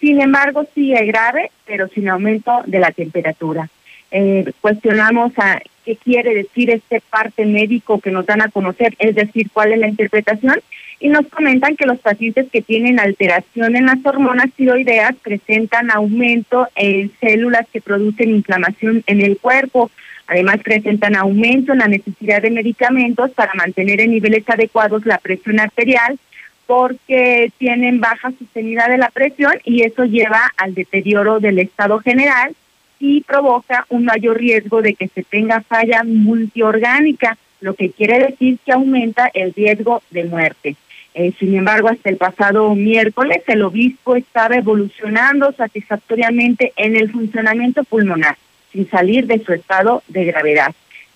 [0.00, 3.68] Sin embargo, sigue grave, pero sin aumento de la temperatura.
[4.10, 9.14] Eh, cuestionamos a qué quiere decir este parte médico que nos dan a conocer, es
[9.14, 10.60] decir, cuál es la interpretación,
[11.00, 16.68] y nos comentan que los pacientes que tienen alteración en las hormonas tiroideas presentan aumento
[16.74, 19.90] en células que producen inflamación en el cuerpo,
[20.26, 25.60] además presentan aumento en la necesidad de medicamentos para mantener en niveles adecuados la presión
[25.60, 26.18] arterial,
[26.66, 32.54] porque tienen baja sostenida de la presión y eso lleva al deterioro del estado general
[32.98, 37.36] y provoca un mayor riesgo de que se tenga falla multiorgánica.
[37.60, 40.76] lo que quiere decir que aumenta el riesgo de muerte.
[41.14, 47.82] Eh, sin embargo, hasta el pasado miércoles el obispo estaba evolucionando satisfactoriamente en el funcionamiento
[47.82, 48.36] pulmonar,
[48.72, 50.72] sin salir de su estado de gravedad.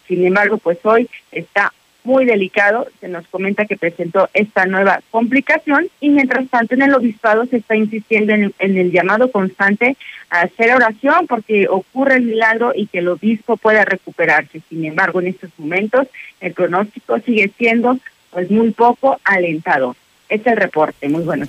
[0.09, 1.73] Sin embargo, pues hoy está
[2.05, 2.87] muy delicado.
[3.01, 7.59] Se nos comenta que presentó esta nueva complicación y mientras tanto en el obispado se
[7.59, 9.97] está insistiendo en, el llamado constante
[10.31, 14.61] a hacer oración porque ocurre el milagro y que el obispo pueda recuperarse.
[14.69, 16.09] Sin embargo, en estos momentos
[16.41, 17.99] el pronóstico sigue siendo
[18.31, 19.97] pues muy poco alentador.
[20.29, 21.09] Este es el reporte.
[21.09, 21.47] Muy bueno.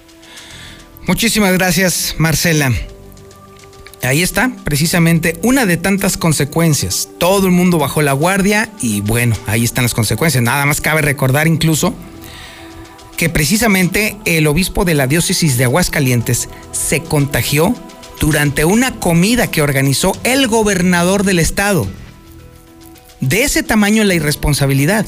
[1.07, 2.71] Muchísimas gracias, Marcela.
[4.03, 7.07] Ahí está, precisamente una de tantas consecuencias.
[7.19, 10.43] Todo el mundo bajó la guardia y bueno, ahí están las consecuencias.
[10.43, 11.93] Nada más cabe recordar incluso
[13.15, 17.73] que precisamente el obispo de la diócesis de Aguascalientes se contagió
[18.19, 21.87] durante una comida que organizó el gobernador del estado.
[23.21, 25.05] De ese tamaño la irresponsabilidad.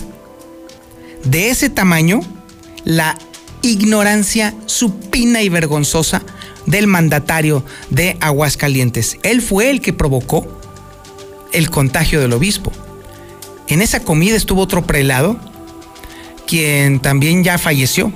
[1.25, 2.21] De ese tamaño
[2.85, 3.17] la
[3.61, 6.21] ignorancia supina y vergonzosa
[6.65, 9.17] del mandatario de Aguascalientes.
[9.23, 10.47] Él fue el que provocó
[11.51, 12.71] el contagio del obispo.
[13.67, 15.39] En esa comida estuvo otro prelado,
[16.45, 18.11] quien también ya falleció.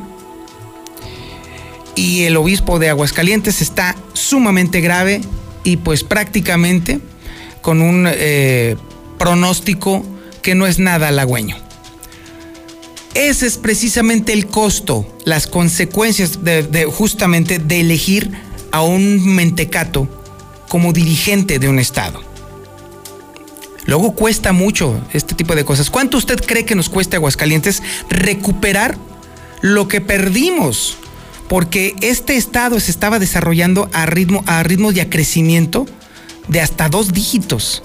[1.96, 5.22] Y el obispo de Aguascalientes está sumamente grave
[5.64, 7.00] y pues prácticamente
[7.62, 8.78] con un eh,
[9.18, 10.06] pronóstico
[10.42, 11.69] que no es nada halagüeño.
[13.20, 18.32] Ese es precisamente el costo, las consecuencias de, justamente de elegir
[18.72, 20.08] a un mentecato
[20.70, 22.22] como dirigente de un Estado.
[23.86, 25.90] Luego cuesta mucho este tipo de cosas.
[25.90, 28.98] ¿Cuánto usted cree que nos cuesta Aguascalientes recuperar
[29.60, 30.96] lo que perdimos?
[31.50, 35.86] Porque este estado se estaba desarrollando a ritmo, a ritmo de crecimiento
[36.48, 37.84] de hasta dos dígitos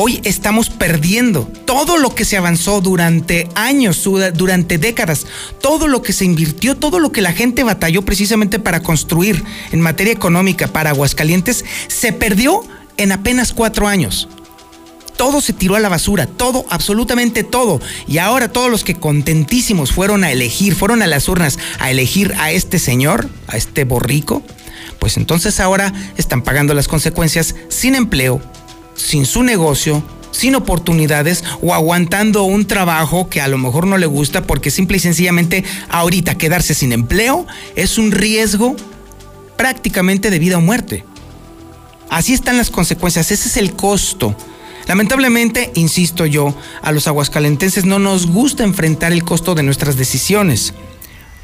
[0.00, 5.26] hoy estamos perdiendo todo lo que se avanzó durante años, durante décadas,
[5.60, 9.80] todo lo que se invirtió, todo lo que la gente batalló precisamente para construir en
[9.80, 12.62] materia económica para Aguascalientes, se perdió
[12.96, 14.28] en apenas cuatro años.
[15.16, 17.80] Todo se tiró a la basura, todo, absolutamente todo.
[18.06, 22.34] Y ahora todos los que contentísimos fueron a elegir, fueron a las urnas a elegir
[22.38, 24.44] a este señor, a este borrico,
[25.00, 28.40] pues entonces ahora están pagando las consecuencias sin empleo,
[28.98, 34.06] sin su negocio, sin oportunidades o aguantando un trabajo que a lo mejor no le
[34.06, 38.76] gusta porque simple y sencillamente ahorita quedarse sin empleo es un riesgo
[39.56, 41.04] prácticamente de vida o muerte.
[42.10, 44.34] Así están las consecuencias, ese es el costo.
[44.86, 50.72] Lamentablemente, insisto yo, a los aguascalentenses no nos gusta enfrentar el costo de nuestras decisiones.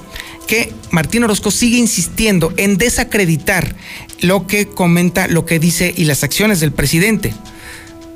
[0.44, 3.74] que Martín Orozco sigue insistiendo en desacreditar
[4.20, 7.34] lo que comenta, lo que dice y las acciones del presidente.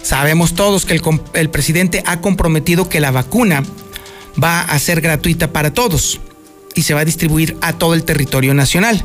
[0.02, 1.00] Sabemos todos que
[1.34, 3.62] el, presidente ha comprometido que la vacuna
[4.42, 6.20] va a ser gratuita para todos
[6.74, 9.04] y se va a distribuir a todo el territorio nacional.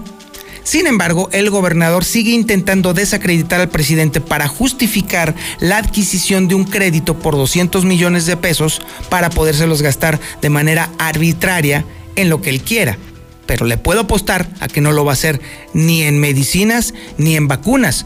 [0.64, 6.64] Sin embargo, el gobernador sigue intentando desacreditar al presidente para justificar la adquisición de un
[6.64, 11.84] crédito por 200 millones de pesos para podérselos gastar de manera arbitraria
[12.16, 12.98] en lo que él quiera
[13.46, 15.42] pero le puedo apostar a que no lo va a hacer
[15.74, 18.06] ni en medicinas ni en vacunas.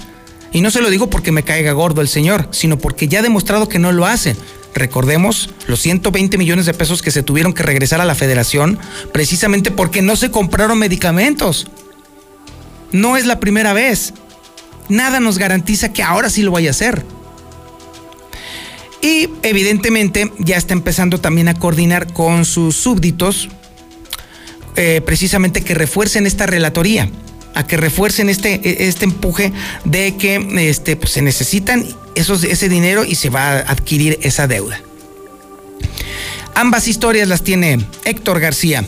[0.52, 3.24] Y no se lo digo porque me caiga gordo el señor, sino porque ya ha
[3.24, 4.36] demostrado que no lo hace.
[4.74, 8.80] Recordemos los 120 millones de pesos que se tuvieron que regresar a la federación
[9.12, 11.68] precisamente porque no se compraron medicamentos.
[12.92, 14.14] No es la primera vez.
[14.90, 17.04] Nada nos garantiza que ahora sí lo vaya a hacer.
[19.02, 23.50] Y evidentemente ya está empezando también a coordinar con sus súbditos,
[24.78, 27.10] eh, precisamente que refuercen esta relatoría,
[27.56, 29.52] a que refuercen este, e, este empuje
[29.84, 31.84] de que este, pues, se necesitan
[32.16, 34.80] esos, ese dinero y se va a adquirir esa deuda.
[36.54, 38.84] Ambas historias las tiene Héctor García.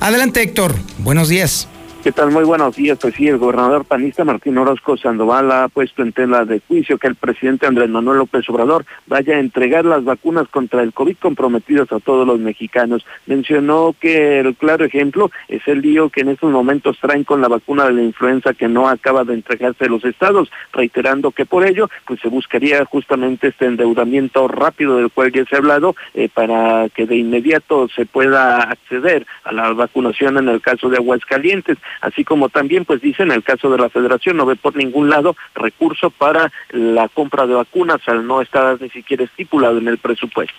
[0.00, 1.68] Adelante Héctor, buenos días.
[2.06, 2.30] ¿Qué tal?
[2.30, 3.00] Muy buenos días.
[3.02, 7.08] Pues sí, el gobernador panista Martín Orozco Sandoval ha puesto en tela de juicio que
[7.08, 11.90] el presidente Andrés Manuel López Obrador vaya a entregar las vacunas contra el COVID comprometidas
[11.90, 13.04] a todos los mexicanos.
[13.26, 17.48] Mencionó que el claro ejemplo es el lío que en estos momentos traen con la
[17.48, 21.66] vacuna de la influenza que no acaba de entregarse a los estados, reiterando que por
[21.66, 26.28] ello pues se buscaría justamente este endeudamiento rápido del cual ya se ha hablado eh,
[26.32, 31.78] para que de inmediato se pueda acceder a la vacunación en el caso de Aguascalientes
[32.00, 35.10] así como también, pues dice, en el caso de la federación no ve por ningún
[35.10, 39.98] lado recurso para la compra de vacunas al no estar ni siquiera estipulado en el
[39.98, 40.54] presupuesto.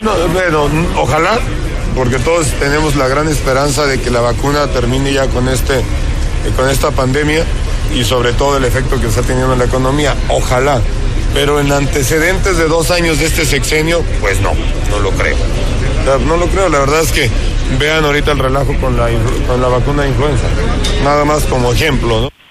[0.00, 1.38] No, bueno, ojalá,
[1.94, 5.82] porque todos tenemos la gran esperanza de que la vacuna termine ya con este,
[6.56, 7.44] con esta pandemia
[7.94, 10.14] y sobre todo el efecto que está teniendo en la economía.
[10.28, 10.80] Ojalá.
[11.34, 14.52] Pero en antecedentes de dos años de este sexenio, pues no,
[14.90, 15.36] no lo creo.
[16.26, 17.30] No lo creo, la verdad es que
[17.78, 19.08] vean ahorita el relajo con la,
[19.46, 20.44] con la vacuna de influenza.
[21.02, 22.43] Nada más como ejemplo, ¿no?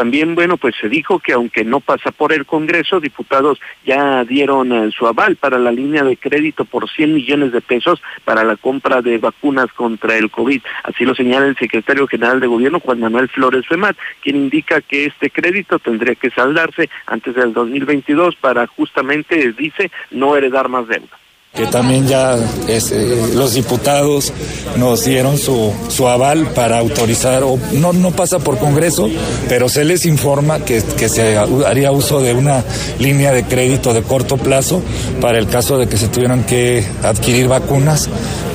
[0.00, 4.72] También, bueno, pues se dijo que aunque no pasa por el Congreso, diputados ya dieron
[4.72, 8.56] eh, su aval para la línea de crédito por 100 millones de pesos para la
[8.56, 10.62] compra de vacunas contra el COVID.
[10.84, 15.04] Así lo señala el secretario general de Gobierno, Juan Manuel Flores Femat, quien indica que
[15.04, 21.19] este crédito tendría que saldarse antes del 2022 para justamente, dice, no heredar más deuda
[21.54, 22.36] que también ya
[22.68, 24.32] eh, los diputados
[24.76, 29.08] nos dieron su, su aval para autorizar, o no, no pasa por Congreso,
[29.48, 31.36] pero se les informa que, que se
[31.66, 32.64] haría uso de una
[33.00, 34.80] línea de crédito de corto plazo
[35.20, 38.08] para el caso de que se tuvieran que adquirir vacunas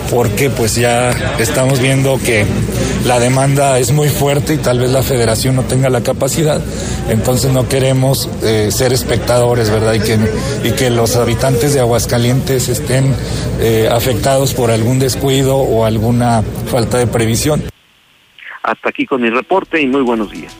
[0.09, 2.45] porque pues ya estamos viendo que
[3.05, 6.61] la demanda es muy fuerte y tal vez la federación no tenga la capacidad,
[7.09, 9.93] entonces no queremos eh, ser espectadores, ¿verdad?
[9.93, 10.17] Y que,
[10.63, 13.15] y que los habitantes de Aguascalientes estén
[13.59, 17.63] eh, afectados por algún descuido o alguna falta de previsión.
[18.61, 20.55] Hasta aquí con mi reporte y muy buenos días.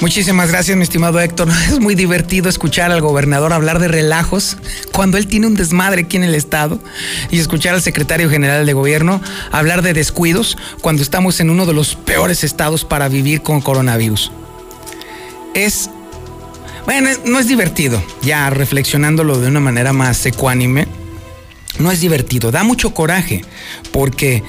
[0.00, 1.48] Muchísimas gracias, mi estimado Héctor.
[1.68, 4.56] Es muy divertido escuchar al gobernador hablar de relajos
[4.92, 6.80] cuando él tiene un desmadre aquí en el estado
[7.30, 11.74] y escuchar al secretario general de gobierno hablar de descuidos cuando estamos en uno de
[11.74, 14.32] los peores estados para vivir con coronavirus.
[15.54, 15.90] Es
[16.86, 20.88] bueno, no es divertido, ya reflexionándolo de una manera más ecuánime,
[21.78, 23.44] no es divertido, da mucho coraje,
[23.92, 24.42] porque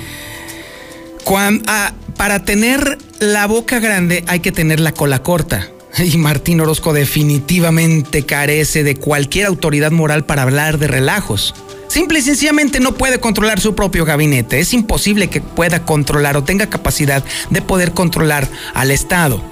[1.67, 5.69] ah, para tener la boca grande hay que tener la cola corta.
[5.97, 11.53] Y Martín Orozco definitivamente carece de cualquier autoridad moral para hablar de relajos.
[11.87, 14.59] Simple y sencillamente no puede controlar su propio gabinete.
[14.59, 19.43] Es imposible que pueda controlar o tenga capacidad de poder controlar al Estado.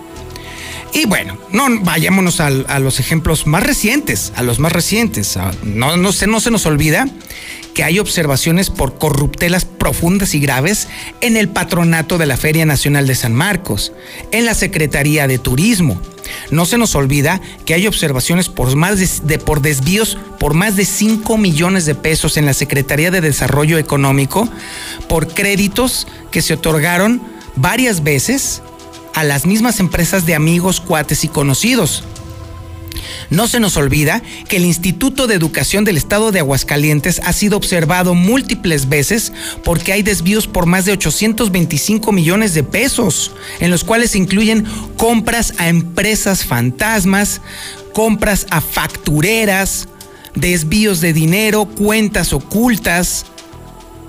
[0.94, 5.28] Y bueno, no vayámonos a, los ejemplos más recientes, a los más recientes.
[5.28, 7.08] Se, no se nos olvida
[7.74, 10.88] que hay observaciones por corruptelas profundas y graves
[11.22, 13.94] en el patronato de la Feria Nacional de San Marcos,
[14.32, 16.02] en la Secretaría de Turismo.
[16.50, 20.86] No se nos olvida que hay observaciones por, más de, por desvíos por más de
[20.86, 24.48] 5 millones de pesos en la Secretaría de Desarrollo Económico
[25.08, 27.22] por créditos que se otorgaron
[27.56, 28.62] varias veces
[29.14, 32.04] a las mismas empresas de amigos, cuates y conocidos.
[33.30, 37.58] No se nos olvida que el Instituto de Educación del Estado de Aguascalientes ha sido
[37.58, 39.32] observado múltiples veces
[39.64, 44.66] porque hay desvíos por más de 825 millones de pesos, en los cuales se incluyen
[44.98, 47.42] compras a empresas fantasmas,
[47.94, 49.88] compras a factureras,
[50.36, 53.26] desvíos de dinero, cuentas ocultas.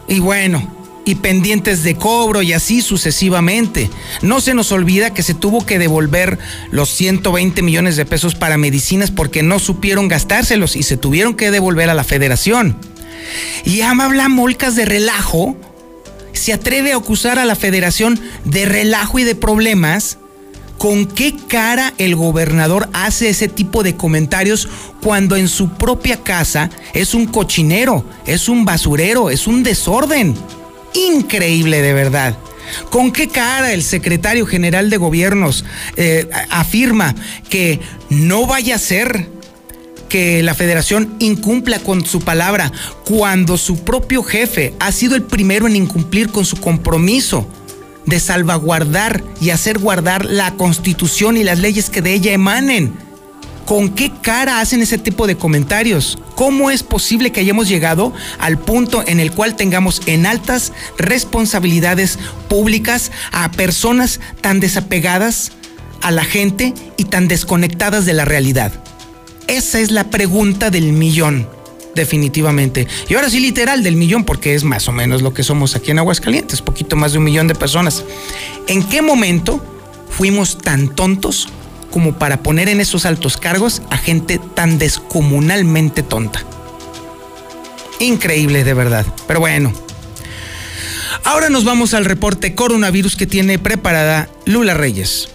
[0.09, 3.90] Y bueno, y pendientes de cobro y así sucesivamente.
[4.20, 6.38] No se nos olvida que se tuvo que devolver
[6.70, 11.50] los 120 millones de pesos para medicinas porque no supieron gastárselos y se tuvieron que
[11.50, 12.76] devolver a la federación.
[13.64, 15.57] Y habla molcas de relajo,
[16.32, 20.18] se atreve a acusar a la federación de relajo y de problemas.
[20.78, 24.68] ¿Con qué cara el gobernador hace ese tipo de comentarios
[25.00, 30.34] cuando en su propia casa es un cochinero, es un basurero, es un desorden?
[30.95, 32.36] Increíble de verdad.
[32.90, 35.64] ¿Con qué cara el secretario general de gobiernos
[35.97, 37.14] eh, afirma
[37.49, 39.28] que no vaya a ser
[40.09, 42.70] que la federación incumpla con su palabra
[43.05, 47.47] cuando su propio jefe ha sido el primero en incumplir con su compromiso
[48.07, 52.93] de salvaguardar y hacer guardar la constitución y las leyes que de ella emanen?
[53.66, 56.18] ¿Con qué cara hacen ese tipo de comentarios?
[56.34, 62.18] ¿Cómo es posible que hayamos llegado al punto en el cual tengamos en altas responsabilidades
[62.48, 65.52] públicas a personas tan desapegadas
[66.00, 68.72] a la gente y tan desconectadas de la realidad?
[69.46, 71.48] Esa es la pregunta del millón.
[71.94, 72.88] definitivamente.
[73.10, 75.90] Y ahora sí, literal, del millón, porque es más o menos lo que somos aquí
[75.90, 78.02] en Aguascalientes, poquito más de un millón de personas.
[78.66, 79.62] ¿En qué momento
[80.08, 81.48] fuimos tan tontos
[81.93, 86.43] como para poner en esos altos cargos a gente tan descomunalmente tonta?
[88.01, 89.07] Increíble, de verdad.
[89.28, 89.72] Pero bueno.
[91.24, 95.28] Ahora nos vamos al reporte coronavirus que tiene preparada Lula Reyes.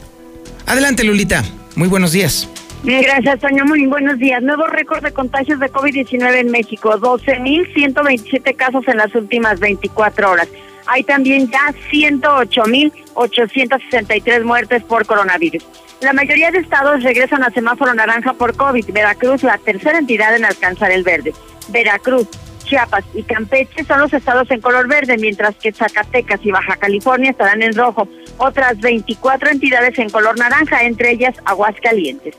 [0.66, 1.46] Adelante, Lulita.
[1.76, 2.50] Muy buenos días.
[2.84, 3.66] Gracias, Toño.
[3.66, 4.42] Muy buenos días.
[4.44, 6.92] Nuevo récord de contagios de COVID-19 en México.
[7.00, 10.48] 12.127 casos en las últimas 24 horas.
[10.88, 15.64] Hay también ya 108.863 muertes por coronavirus.
[16.02, 18.92] La mayoría de estados regresan a semáforo naranja por COVID.
[18.92, 21.34] Veracruz, la tercera entidad en alcanzar el verde.
[21.70, 22.28] Veracruz,
[22.66, 27.32] Chiapas y Campeche son los estados en color verde, mientras que Zacatecas y Baja California
[27.32, 28.08] estarán en rojo.
[28.38, 32.36] Otras 24 entidades en color naranja, entre ellas Aguascalientes.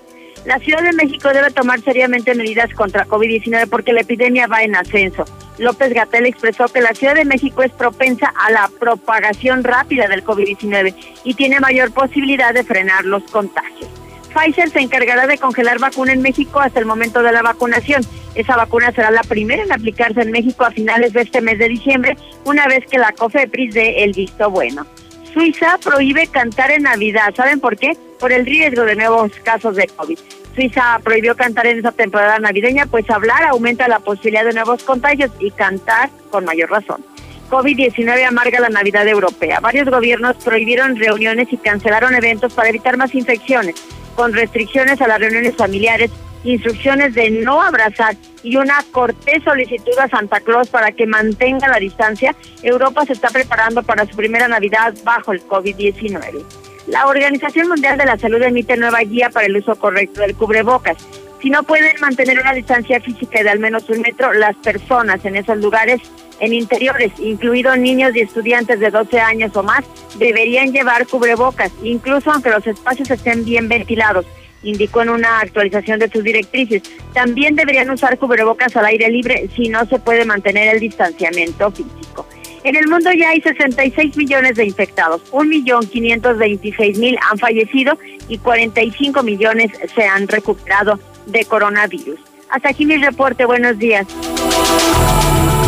[0.48, 4.76] La Ciudad de México debe tomar seriamente medidas contra COVID-19 porque la epidemia va en
[4.76, 5.26] ascenso.
[5.58, 10.24] López Gatel expresó que la Ciudad de México es propensa a la propagación rápida del
[10.24, 13.90] COVID-19 y tiene mayor posibilidad de frenar los contagios.
[14.32, 18.00] Pfizer se encargará de congelar vacuna en México hasta el momento de la vacunación.
[18.34, 21.68] Esa vacuna será la primera en aplicarse en México a finales de este mes de
[21.68, 24.86] diciembre, una vez que la COFEPRIS dé el visto bueno.
[25.30, 27.34] Suiza prohíbe cantar en Navidad.
[27.36, 27.98] ¿Saben por qué?
[28.18, 30.18] Por el riesgo de nuevos casos de COVID.
[30.54, 35.30] Suiza prohibió cantar en esa temporada navideña, pues hablar aumenta la posibilidad de nuevos contagios
[35.38, 37.04] y cantar con mayor razón.
[37.50, 39.60] COVID-19 amarga la Navidad europea.
[39.60, 43.76] Varios gobiernos prohibieron reuniones y cancelaron eventos para evitar más infecciones,
[44.14, 46.10] con restricciones a las reuniones familiares,
[46.44, 51.78] instrucciones de no abrazar y una cortés solicitud a Santa Claus para que mantenga la
[51.78, 52.34] distancia.
[52.62, 56.67] Europa se está preparando para su primera Navidad bajo el COVID-19.
[56.88, 60.96] La Organización Mundial de la Salud emite nueva guía para el uso correcto del cubrebocas.
[61.42, 65.36] Si no pueden mantener una distancia física de al menos un metro, las personas en
[65.36, 66.00] esos lugares,
[66.40, 69.84] en interiores, incluidos niños y estudiantes de 12 años o más,
[70.18, 74.24] deberían llevar cubrebocas, incluso aunque los espacios estén bien ventilados,
[74.62, 76.82] indicó en una actualización de sus directrices.
[77.12, 82.26] También deberían usar cubrebocas al aire libre si no se puede mantener el distanciamiento físico.
[82.64, 87.98] En el mundo ya hay 66 millones de infectados, 1.526.000 han fallecido
[88.28, 92.18] y 45 millones se han recuperado de coronavirus.
[92.50, 94.06] Hasta aquí mi reporte, buenos días.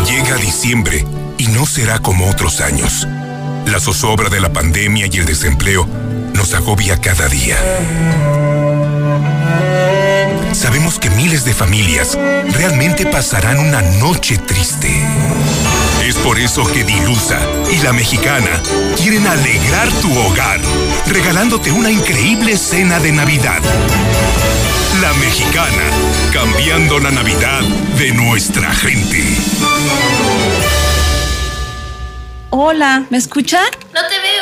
[0.09, 1.05] Llega diciembre
[1.37, 3.07] y no será como otros años.
[3.67, 5.87] La zozobra de la pandemia y el desempleo
[6.33, 7.57] nos agobia cada día.
[10.53, 12.17] Sabemos que miles de familias
[12.53, 14.89] realmente pasarán una noche triste.
[16.11, 17.39] Es por eso que Dilusa
[17.71, 18.61] y la mexicana
[18.97, 20.59] quieren alegrar tu hogar,
[21.07, 23.61] regalándote una increíble cena de Navidad.
[24.99, 25.85] La mexicana,
[26.33, 27.61] cambiando la Navidad
[27.97, 29.23] de nuestra gente.
[32.49, 33.61] Hola, ¿me escucha?
[33.93, 34.20] No te veo,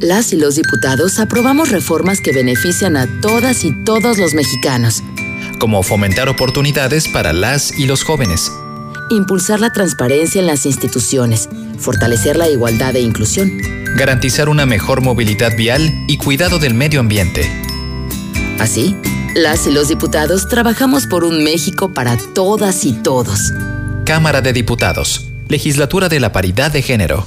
[0.00, 5.02] Las y los diputados aprobamos reformas que benefician a todas y todos los mexicanos.
[5.58, 8.52] Como fomentar oportunidades para las y los jóvenes.
[9.10, 11.48] Impulsar la transparencia en las instituciones.
[11.80, 13.58] Fortalecer la igualdad e inclusión.
[13.96, 17.50] Garantizar una mejor movilidad vial y cuidado del medio ambiente.
[18.60, 18.94] Así,
[19.34, 23.52] las y los diputados trabajamos por un México para todas y todos.
[24.04, 25.26] Cámara de Diputados.
[25.48, 27.26] Legislatura de la Paridad de Género.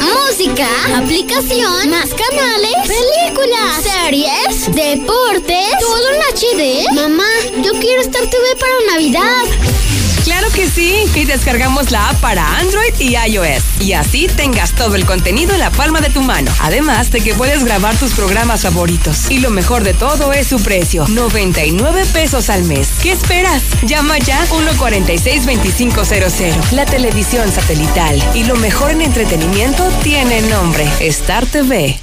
[0.00, 6.94] Música, aplicación, más canales, películas, series, deportes, todo en HD.
[6.94, 7.28] Mamá,
[7.62, 9.81] yo quiero Star TV para Navidad.
[10.24, 13.64] Claro que sí, y descargamos la app para Android y iOS.
[13.80, 16.52] Y así tengas todo el contenido en la palma de tu mano.
[16.60, 19.28] Además de que puedes grabar tus programas favoritos.
[19.30, 22.88] Y lo mejor de todo es su precio, 99 pesos al mes.
[23.02, 23.64] ¿Qué esperas?
[23.82, 26.70] Llama ya 146-2500.
[26.70, 31.98] La televisión satelital y lo mejor en entretenimiento tiene nombre, Star TV.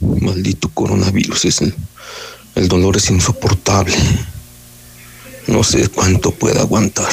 [0.00, 1.74] Maldito coronavirus, es el,
[2.56, 3.96] el dolor es insoportable.
[5.46, 7.08] No sé cuánto pueda aguantar.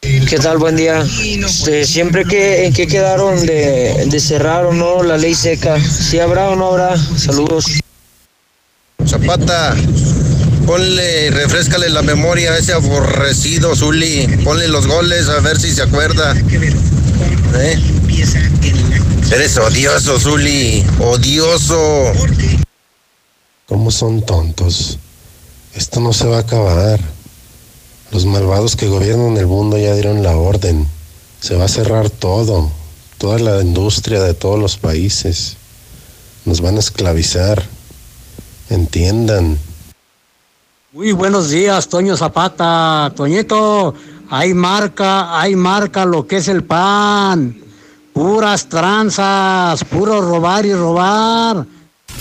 [0.00, 0.58] ¿Qué tal?
[0.58, 1.02] Buen día.
[1.02, 5.80] Este, siempre que en qué quedaron de, de cerrar o no la ley seca.
[5.80, 6.96] ¿Si habrá o no habrá?
[6.96, 7.80] Saludos.
[9.06, 9.74] Zapata,
[10.66, 14.26] ponle, refrescale la memoria a ese aborrecido Zuli.
[14.44, 16.34] Ponle los goles a ver si se acuerda.
[17.56, 17.78] ¿Eh?
[19.32, 20.84] Eres odioso, Zuli.
[21.00, 22.12] Odioso.
[23.66, 24.98] ¿Cómo son tontos?
[25.74, 27.00] Esto no se va a acabar.
[28.10, 30.88] Los malvados que gobiernan el mundo ya dieron la orden.
[31.40, 32.70] Se va a cerrar todo,
[33.18, 35.56] toda la industria de todos los países.
[36.44, 37.64] Nos van a esclavizar.
[38.70, 39.58] Entiendan.
[40.92, 43.12] Muy buenos días, Toño Zapata.
[43.14, 43.94] Toñito,
[44.30, 47.60] hay marca, hay marca lo que es el pan.
[48.12, 51.64] Puras tranzas, puro robar y robar.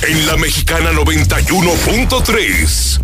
[0.02, 3.02] En la Mexicana 91.3,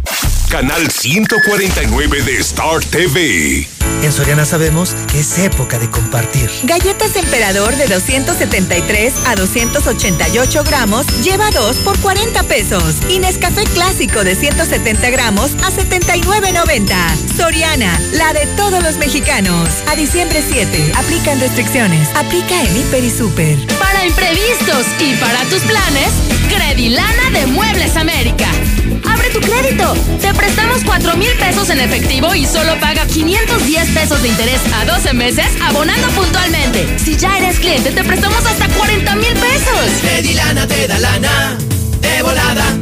[0.54, 3.68] canal 149 de Star TV.
[4.04, 6.48] En Soriana sabemos que es época de compartir.
[6.62, 12.98] Galletas Emperador de 273 a 288 gramos lleva 2 por 40 pesos.
[13.10, 17.36] Y Nescafé Clásico de 170 gramos a 79.90.
[17.36, 19.70] Soriana, la de todos los mexicanos.
[19.88, 22.10] A diciembre 7, aplican restricciones.
[22.14, 23.58] Aplica en Hiper y Super.
[23.80, 26.14] Para imprevistos y para tus planes,
[26.48, 28.52] Credilana de Muebles América.
[29.14, 29.94] Abre tu crédito.
[30.20, 34.86] Te prestamos 4 mil pesos en efectivo y solo paga 510 pesos de interés a
[34.86, 36.98] 12 meses abonando puntualmente.
[36.98, 40.02] Si ya eres cliente, te prestamos hasta 40 mil pesos.
[40.02, 41.58] Credilana te da lana
[42.02, 42.73] de volada.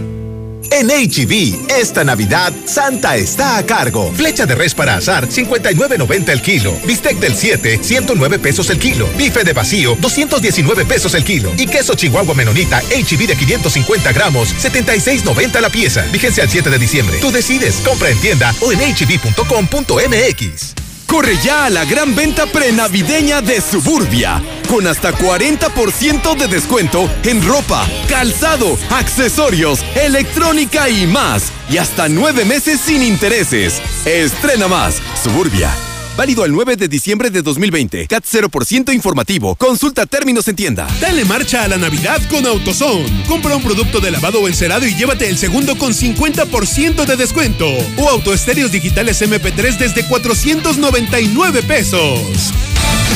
[0.82, 4.12] En HB, esta Navidad, Santa está a cargo.
[4.16, 6.76] Flecha de res para azar, 59.90 el kilo.
[6.88, 9.08] Bistec del 7, 109 pesos el kilo.
[9.16, 11.54] Bife de vacío, 219 pesos el kilo.
[11.56, 16.02] Y queso chihuahua menonita HB de 550 gramos, 76.90 la pieza.
[16.12, 17.20] Vigencia al 7 de diciembre.
[17.22, 20.81] Tú decides, compra en tienda o en hb.com.mx.
[21.12, 27.45] Corre ya a la gran venta prenavideña de Suburbia, con hasta 40% de descuento en
[27.45, 31.51] ropa, calzado, accesorios, electrónica y más.
[31.70, 33.82] Y hasta nueve meses sin intereses.
[34.05, 35.91] Estrena más, Suburbia.
[36.22, 38.05] Válido al 9 de diciembre de 2020.
[38.05, 39.55] CAT 0% informativo.
[39.55, 40.88] Consulta términos en tienda.
[40.99, 43.26] Dale marcha a la Navidad con AutoZone.
[43.28, 47.65] Compra un producto de lavado o encerado y llévate el segundo con 50% de descuento.
[47.97, 52.53] O autoestéreos digitales MP3 desde 499 pesos.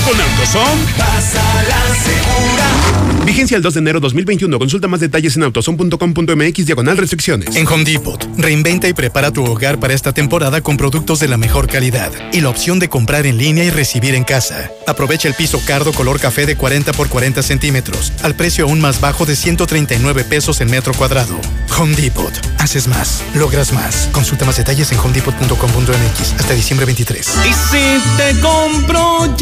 [0.06, 0.82] Con AutoZone.
[0.98, 3.06] Pasa la segura.
[3.26, 4.60] Vigencia el 2 de enero 2021.
[4.60, 7.56] Consulta más detalles en autozone.com.mx diagonal restricciones.
[7.56, 11.38] En Home Depot, reinventa y prepara tu hogar para esta temporada con productos de la
[11.38, 14.70] mejor calidad y la opción de comprar en línea y recibir en casa.
[14.86, 19.02] Aprovecha el piso cardo color café de 40 por 40 centímetros al precio aún más
[19.02, 21.40] bajo de 139 pesos en metro cuadrado.
[21.80, 22.32] Home Depot.
[22.60, 24.10] Haces más, logras más.
[24.12, 27.28] Consulta más detalles en homedepot.com.mx hasta diciembre 23.
[27.28, 29.36] Y si te compro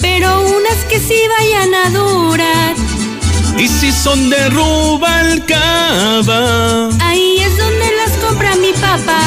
[0.00, 2.74] Pero unas que sí vayan a durar.
[3.58, 6.40] y si son de Rubalcaba.
[7.00, 9.20] Ahí es donde las compra mi papá.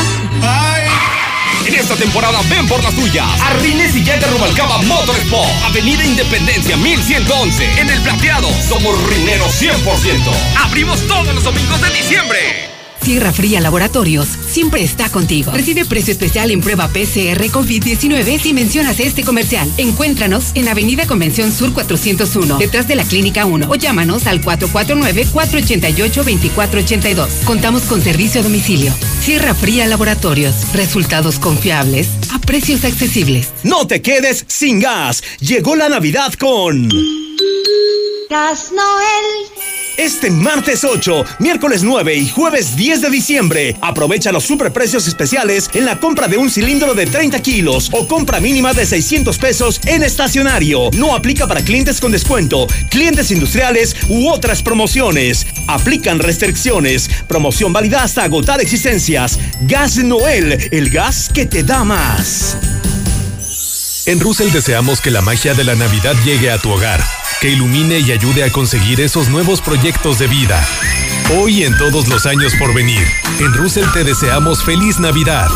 [1.66, 3.26] En esta temporada ven por las tuyas.
[3.42, 5.50] A Rines y Llanta Rubalcaba Motorsport.
[5.66, 7.80] Avenida Independencia 1111.
[7.80, 8.48] En el plateado.
[8.68, 9.74] Somos rineros 100%.
[10.64, 12.75] Abrimos todos los domingos de diciembre.
[13.06, 15.52] Sierra Fría Laboratorios siempre está contigo.
[15.52, 19.72] Recibe precio especial en prueba PCR COVID-19 si mencionas este comercial.
[19.78, 27.28] Encuéntranos en Avenida Convención Sur 401, detrás de la Clínica 1 o llámanos al 449-488-2482.
[27.44, 28.92] Contamos con servicio a domicilio.
[29.22, 30.74] Sierra Fría Laboratorios.
[30.74, 33.50] Resultados confiables a precios accesibles.
[33.62, 35.22] No te quedes sin gas.
[35.42, 36.90] Llegó la Navidad con.
[38.32, 39.66] Gas Noel.
[39.98, 45.86] Este martes 8, miércoles 9 y jueves 10 de diciembre, aprovecha los superprecios especiales en
[45.86, 50.04] la compra de un cilindro de 30 kilos o compra mínima de 600 pesos en
[50.04, 50.90] estacionario.
[50.94, 55.46] No aplica para clientes con descuento, clientes industriales u otras promociones.
[55.68, 57.10] Aplican restricciones.
[57.28, 59.40] Promoción válida hasta agotar existencias.
[59.62, 62.58] Gas Noel, el gas que te da más.
[64.06, 67.04] En Russell deseamos que la magia de la Navidad llegue a tu hogar
[67.40, 70.66] que ilumine y ayude a conseguir esos nuevos proyectos de vida.
[71.34, 73.02] Hoy y en todos los años por venir,
[73.40, 75.48] en Russell te deseamos feliz Navidad.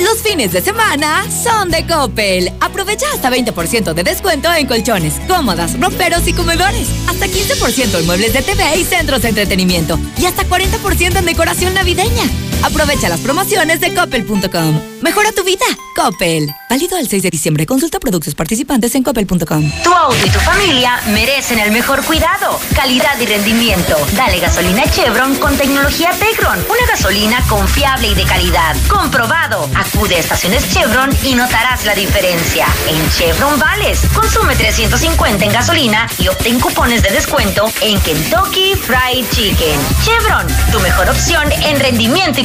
[0.00, 2.52] Los fines de semana son de Coppel.
[2.60, 6.88] Aprovecha hasta 20% de descuento en colchones, cómodas, romperos y comedores.
[7.06, 10.00] Hasta 15% en muebles de TV y centros de entretenimiento.
[10.18, 12.24] Y hasta 40% en decoración navideña.
[12.62, 14.80] Aprovecha las promociones de coppel.com.
[15.00, 15.64] Mejora tu vida.
[15.96, 16.54] Coppel.
[16.68, 17.66] Válido al 6 de diciembre.
[17.66, 19.70] Consulta productos participantes en coppel.com.
[19.82, 23.96] Tu auto y tu familia merecen el mejor cuidado, calidad y rendimiento.
[24.14, 26.58] Dale gasolina Chevron con tecnología Tecron.
[26.58, 28.76] Una gasolina confiable y de calidad.
[28.88, 29.68] Comprobado.
[29.74, 32.66] Acude a estaciones Chevron y notarás la diferencia.
[32.88, 34.00] En Chevron Vales.
[34.14, 39.80] Consume 350 en gasolina y obtén cupones de descuento en Kentucky Fried Chicken.
[40.04, 42.44] Chevron, tu mejor opción en rendimiento y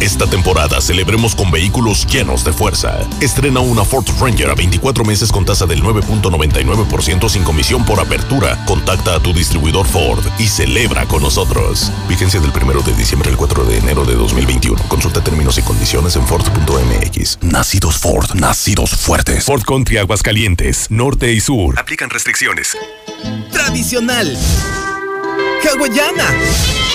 [0.00, 3.06] Esta temporada celebremos con vehículos llenos de fuerza.
[3.20, 8.64] Estrena una Ford Ranger a 24 meses con tasa del 9.99% sin comisión por apertura.
[8.64, 11.92] Contacta a tu distribuidor Ford y celebra con nosotros.
[12.08, 14.82] Vigencia del 1 de diciembre al 4 de enero de 2021.
[14.88, 17.38] Consulta términos y condiciones en Ford.mx.
[17.42, 19.44] Nacidos Ford, nacidos fuertes.
[19.44, 21.78] Ford Country Aguascalientes, norte y sur.
[21.78, 22.74] Aplican restricciones.
[23.52, 24.34] Tradicional.
[25.62, 26.89] Hawaiana.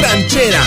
[0.00, 0.62] Ranchera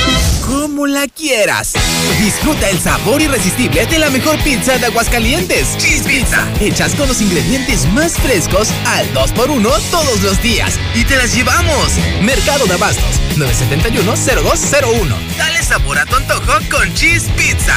[0.46, 1.74] como la quieras.
[2.20, 5.78] Disfruta el sabor irresistible de la mejor pizza de Aguascalientes.
[5.78, 6.48] Cheese Pizza.
[6.60, 10.74] Hechas con los ingredientes más frescos al 2x1 todos los días.
[10.94, 11.94] Y te las llevamos.
[12.22, 13.20] Mercado de Abastos.
[13.38, 15.16] 971-0201.
[15.38, 17.76] Dale sabor a tu antojo con Cheese Pizza.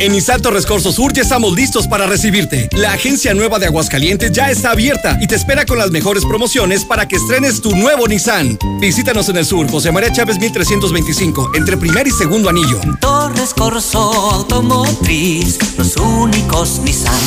[0.00, 2.68] En Nissan Torres Sur ya estamos listos para recibirte.
[2.72, 6.84] La agencia nueva de Aguascalientes ya está abierta y te espera con las mejores promociones
[6.84, 8.58] para que estrenes tu nuevo Nissan.
[8.80, 12.80] Visítanos en el sur, José María Chávez 1325, entre primer y segundo anillo.
[13.00, 17.18] Torres Corso Automotriz, los únicos Nissan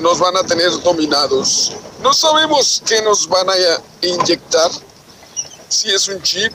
[0.00, 1.72] nos van a tener dominados.
[2.02, 3.54] No sabemos qué nos van a
[4.02, 4.70] inyectar,
[5.70, 6.52] si es un chip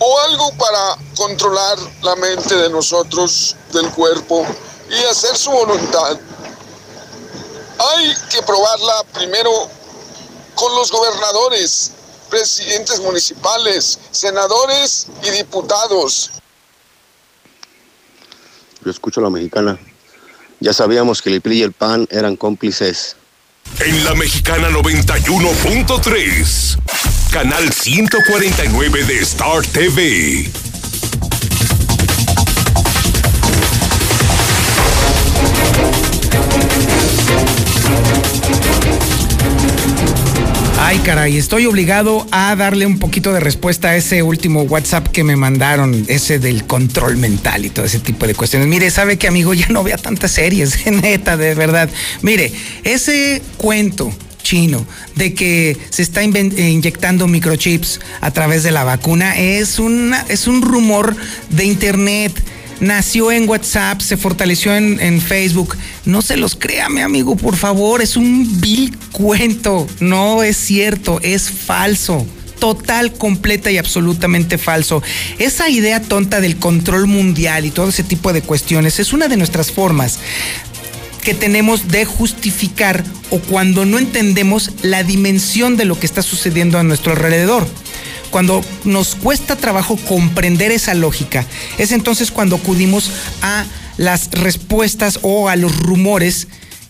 [0.00, 4.44] o algo para controlar la mente de nosotros, del cuerpo
[4.90, 6.18] y hacer su voluntad.
[7.78, 9.52] Hay que probarla primero
[10.56, 11.92] con los gobernadores,
[12.28, 16.30] presidentes municipales, senadores y diputados.
[18.84, 19.78] Yo escucho a la mexicana.
[20.60, 23.16] Ya sabíamos que el PRI y el PAN eran cómplices.
[23.80, 26.78] En la mexicana 91.3,
[27.30, 30.50] canal 149 de Star TV.
[40.80, 45.24] Ay, caray, estoy obligado a darle un poquito de respuesta a ese último WhatsApp que
[45.24, 48.68] me mandaron, ese del control mental y todo ese tipo de cuestiones.
[48.68, 51.90] Mire, sabe que amigo, ya no vea tantas series, neta, de verdad.
[52.22, 52.52] Mire,
[52.84, 59.36] ese cuento chino de que se está eh, inyectando microchips a través de la vacuna
[59.36, 59.78] es,
[60.28, 61.16] es un rumor
[61.50, 62.32] de internet
[62.80, 65.76] nació en WhatsApp, se fortaleció en, Facebook.
[66.04, 68.02] No se los crea, mi amigo, por favor.
[68.02, 69.86] Es un vil cuento.
[70.00, 72.26] No es cierto, es falso
[72.58, 75.00] total, completa y absolutamente falso.
[75.38, 79.36] Esa idea tonta del control mundial y todo ese tipo de cuestiones es una de
[79.36, 80.18] nuestras formas
[81.22, 86.78] que tenemos de justificar o cuando no entendemos la dimensión de lo que está sucediendo
[86.78, 87.64] a nuestro alrededor
[88.30, 91.44] cuando nos cuesta trabajo comprender esa lógica,
[91.78, 93.10] es entonces cuando acudimos
[93.42, 93.64] a
[93.96, 96.48] las respuestas o a los rumores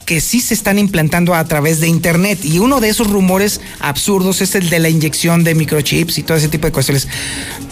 [0.08, 2.38] que sí se están implantando a través de Internet.
[2.42, 6.38] Y uno de esos rumores absurdos es el de la inyección de microchips y todo
[6.38, 7.06] ese tipo de cuestiones.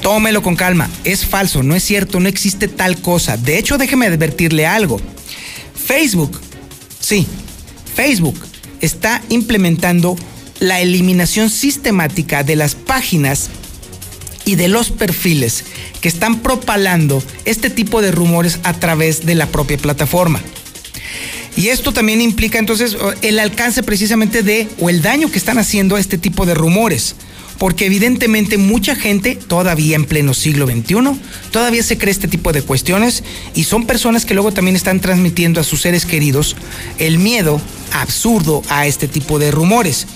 [0.02, 0.90] Tómelo con calma.
[1.04, 3.38] Es falso, no es cierto, no existe tal cosa.
[3.38, 5.00] De hecho, déjeme advertirle algo.
[5.74, 6.38] Facebook,
[7.00, 7.26] sí,
[7.94, 8.38] Facebook
[8.82, 10.14] está implementando
[10.60, 13.50] la eliminación sistemática de las páginas
[14.44, 15.64] y de los perfiles
[16.00, 20.40] que están propalando este tipo de rumores a través de la propia plataforma.
[21.56, 25.96] Y esto también implica entonces el alcance precisamente de o el daño que están haciendo
[25.96, 27.16] este tipo de rumores.
[27.58, 31.18] Porque evidentemente mucha gente todavía en pleno siglo XXI
[31.50, 35.58] todavía se cree este tipo de cuestiones y son personas que luego también están transmitiendo
[35.58, 36.54] a sus seres queridos
[36.98, 37.58] el miedo
[37.92, 40.06] absurdo a este tipo de rumores.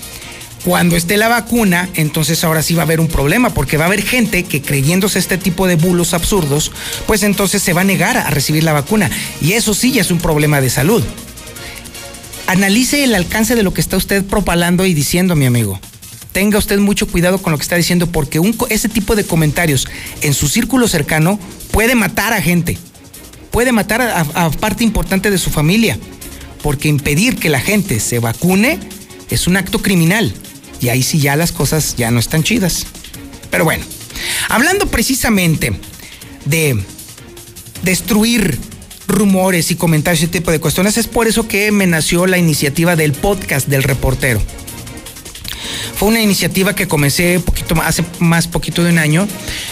[0.63, 3.87] Cuando esté la vacuna, entonces ahora sí va a haber un problema, porque va a
[3.87, 6.71] haber gente que creyéndose este tipo de bulos absurdos,
[7.07, 9.09] pues entonces se va a negar a recibir la vacuna.
[9.41, 11.03] Y eso sí ya es un problema de salud.
[12.45, 15.79] Analice el alcance de lo que está usted propalando y diciendo, mi amigo.
[16.31, 18.39] Tenga usted mucho cuidado con lo que está diciendo, porque
[18.69, 19.87] ese tipo de comentarios
[20.21, 21.39] en su círculo cercano
[21.71, 22.77] puede matar a gente,
[23.49, 25.97] puede matar a parte importante de su familia,
[26.61, 28.79] porque impedir que la gente se vacune
[29.29, 30.33] es un acto criminal.
[30.81, 32.87] Y ahí sí ya las cosas ya no están chidas.
[33.49, 33.85] Pero bueno,
[34.49, 35.73] hablando precisamente
[36.45, 36.83] de
[37.83, 38.57] destruir
[39.07, 42.95] rumores y comentarios ese tipo de cuestiones, es por eso que me nació la iniciativa
[42.95, 44.41] del podcast del reportero.
[45.95, 49.27] Fue una iniciativa que comencé poquito, hace más poquito de un año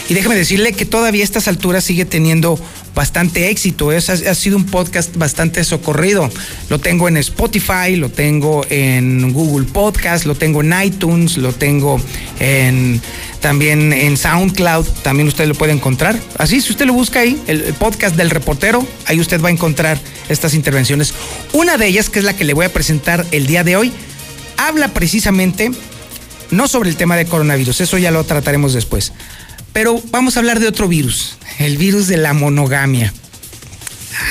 [0.10, 2.60] y déjeme decirle que todavía a estas alturas sigue teniendo
[3.00, 3.93] bastante éxito.
[3.93, 6.30] Es, ha, sido un podcast bastante socorrido.
[6.70, 11.97] Lo tengo en Spotify, lo tengo en Google Podcast, lo tengo en iTunes, lo tengo
[12.41, 13.02] en
[13.39, 16.20] también en SoundCloud, también usted lo puede encontrar.
[16.38, 19.97] Así, si usted lo busca ahí, el podcast del reportero, ahí usted va a encontrar
[20.28, 21.14] estas intervenciones.
[21.54, 23.93] Una de ellas, que es la que le voy a presentar el día de hoy,
[24.58, 25.72] habla precisamente
[26.52, 29.14] no sobre el tema de coronavirus, eso ya lo trataremos después.
[29.74, 33.13] Pero vamos a hablar de otro virus, el virus de la monogamia.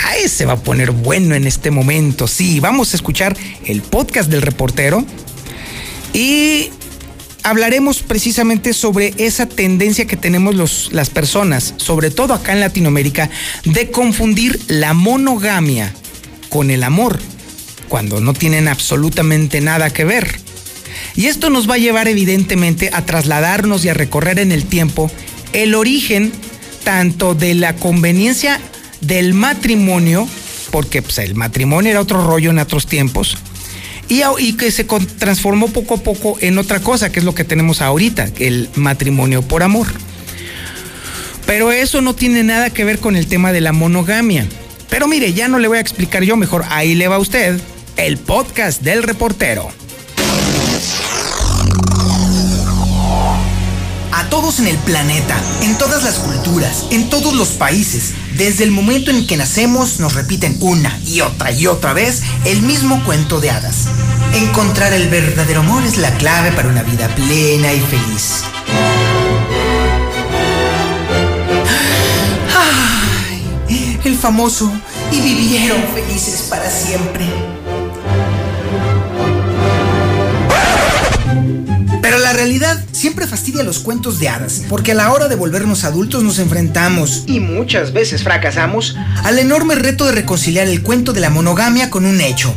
[0.07, 2.27] Ay, se va a poner bueno en este momento.
[2.27, 5.05] Sí, vamos a escuchar el podcast del reportero
[6.13, 6.71] y
[7.43, 13.31] hablaremos precisamente sobre esa tendencia que tenemos los, las personas, sobre todo acá en Latinoamérica,
[13.65, 15.95] de confundir la monogamia
[16.49, 17.19] con el amor,
[17.89, 20.41] cuando no tienen absolutamente nada que ver.
[21.15, 25.11] Y esto nos va a llevar evidentemente a trasladarnos y a recorrer en el tiempo
[25.53, 26.33] el origen
[26.85, 28.61] tanto de la conveniencia
[29.01, 30.29] del matrimonio,
[30.71, 33.37] porque pues, el matrimonio era otro rollo en otros tiempos,
[34.09, 37.45] y, y, que se transformó poco a poco en otra cosa, que es lo que
[37.45, 39.87] tenemos ahorita, el matrimonio por amor.
[41.45, 44.47] Pero eso no tiene nada que ver con el tema de la monogamia.
[44.89, 47.61] Pero mire, ya no le voy a explicar yo, mejor ahí le va a usted
[47.97, 49.71] el podcast del reportero.
[54.31, 59.11] Todos en el planeta, en todas las culturas, en todos los países, desde el momento
[59.11, 63.51] en que nacemos nos repiten una y otra y otra vez el mismo cuento de
[63.51, 63.87] hadas.
[64.35, 68.45] Encontrar el verdadero amor es la clave para una vida plena y feliz.
[74.05, 74.73] El famoso
[75.13, 77.27] y vivieron felices para siempre.
[82.39, 86.39] realidad, siempre fastidia los cuentos de hadas, porque a la hora de volvernos adultos nos
[86.39, 91.91] enfrentamos, y muchas veces fracasamos, al enorme reto de reconciliar el cuento de la monogamia
[91.91, 92.55] con un hecho.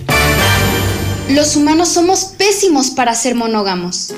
[1.29, 4.13] Los humanos somos pésimos para ser monógamos.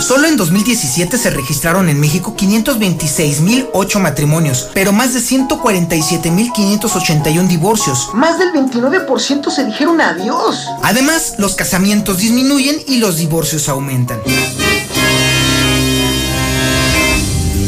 [0.00, 8.08] Solo en 2017 se registraron en México 526.008 matrimonios, pero más de 147.581 divorcios.
[8.14, 10.66] Más del 29% se dijeron adiós.
[10.82, 14.20] Además, los casamientos disminuyen y los divorcios aumentan.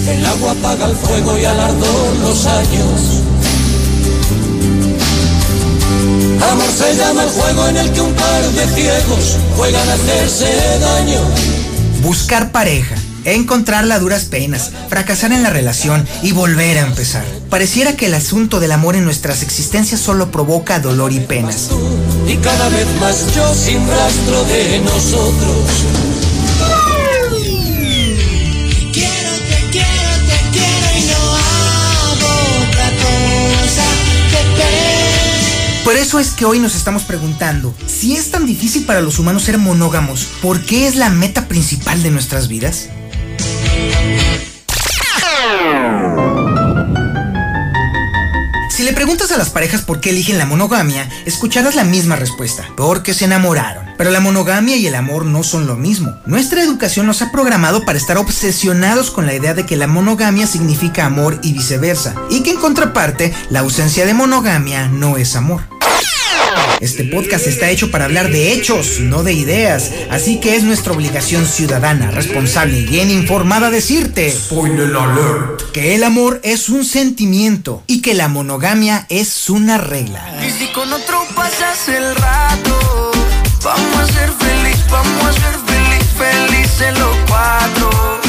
[0.08, 3.20] El agua apaga el fuego y al ardor los años.
[6.50, 10.46] Amor se llama el juego en el que un par de ciegos juegan a hacerse
[10.80, 11.20] daño.
[12.02, 17.24] Buscar pareja, encontrarla a duras penas, fracasar en la relación y volver a empezar.
[17.48, 21.70] Pareciera que el asunto del amor en nuestras existencias solo provoca dolor y penas.
[22.26, 26.01] Y cada vez más yo sin rastro de nosotros.
[35.84, 39.42] Por eso es que hoy nos estamos preguntando, si es tan difícil para los humanos
[39.42, 42.88] ser monógamos, ¿por qué es la meta principal de nuestras vidas?
[48.82, 52.64] Si le preguntas a las parejas por qué eligen la monogamia, escucharás la misma respuesta,
[52.76, 53.84] porque se enamoraron.
[53.96, 56.16] Pero la monogamia y el amor no son lo mismo.
[56.26, 60.48] Nuestra educación nos ha programado para estar obsesionados con la idea de que la monogamia
[60.48, 65.62] significa amor y viceversa, y que en contraparte, la ausencia de monogamia no es amor.
[66.80, 70.92] Este podcast está hecho para hablar de hechos, no de ideas, así que es nuestra
[70.92, 77.84] obligación ciudadana, responsable y bien informada decirte, spoiler alert, que el amor es un sentimiento
[77.86, 80.24] y que la monogamia es una regla.
[80.44, 83.12] Y si con otro pasas el rato,
[83.62, 88.21] vamos a ser feliz, vamos a ser feliz, felices los cuatro.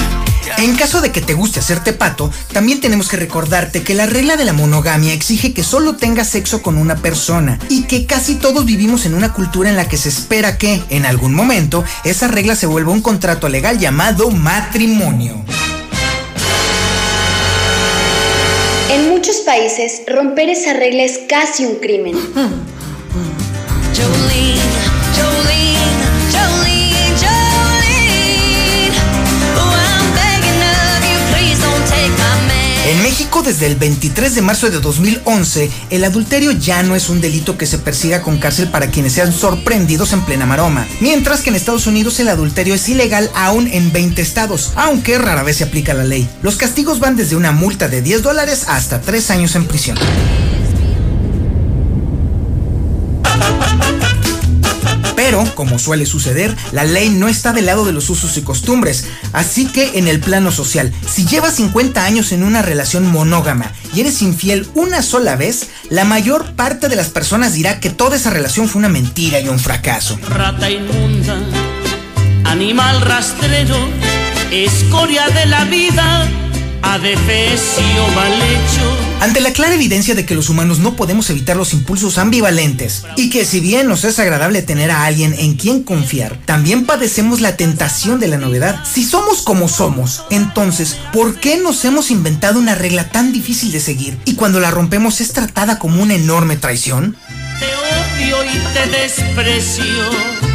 [0.57, 4.35] En caso de que te guste hacerte pato, también tenemos que recordarte que la regla
[4.35, 8.65] de la monogamia exige que solo tengas sexo con una persona y que casi todos
[8.65, 12.55] vivimos en una cultura en la que se espera que, en algún momento, esa regla
[12.55, 15.43] se vuelva un contrato legal llamado matrimonio.
[18.91, 22.15] En muchos países, romper esa regla es casi un crimen.
[32.93, 37.21] En México, desde el 23 de marzo de 2011, el adulterio ya no es un
[37.21, 40.85] delito que se persiga con cárcel para quienes sean sorprendidos en plena maroma.
[40.99, 45.41] Mientras que en Estados Unidos el adulterio es ilegal aún en 20 estados, aunque rara
[45.41, 46.29] vez se aplica la ley.
[46.43, 49.97] Los castigos van desde una multa de 10 dólares hasta 3 años en prisión.
[55.33, 59.07] Pero, como suele suceder, la ley no está del lado de los usos y costumbres.
[59.31, 64.01] Así que en el plano social, si llevas 50 años en una relación monógama y
[64.01, 68.29] eres infiel una sola vez, la mayor parte de las personas dirá que toda esa
[68.29, 70.19] relación fue una mentira y un fracaso.
[70.29, 71.35] Rata inmunda,
[72.43, 73.77] animal rastrero,
[74.51, 76.29] escoria de la vida,
[76.83, 79.02] mal hecho.
[79.23, 83.29] Ante la clara evidencia de que los humanos no podemos evitar los impulsos ambivalentes y
[83.29, 87.55] que si bien nos es agradable tener a alguien en quien confiar, también padecemos la
[87.55, 88.83] tentación de la novedad.
[88.83, 93.79] Si somos como somos, entonces, ¿por qué nos hemos inventado una regla tan difícil de
[93.79, 97.15] seguir y cuando la rompemos es tratada como una enorme traición?
[97.61, 100.52] Te odio y te desprecio.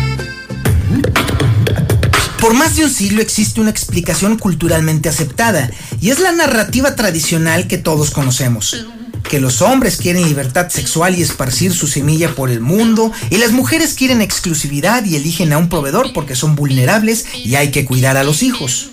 [2.40, 5.70] Por más de un siglo existe una explicación culturalmente aceptada,
[6.00, 8.86] y es la narrativa tradicional que todos conocemos.
[9.28, 13.50] Que los hombres quieren libertad sexual y esparcir su semilla por el mundo, y las
[13.50, 18.16] mujeres quieren exclusividad y eligen a un proveedor porque son vulnerables y hay que cuidar
[18.16, 18.90] a los hijos.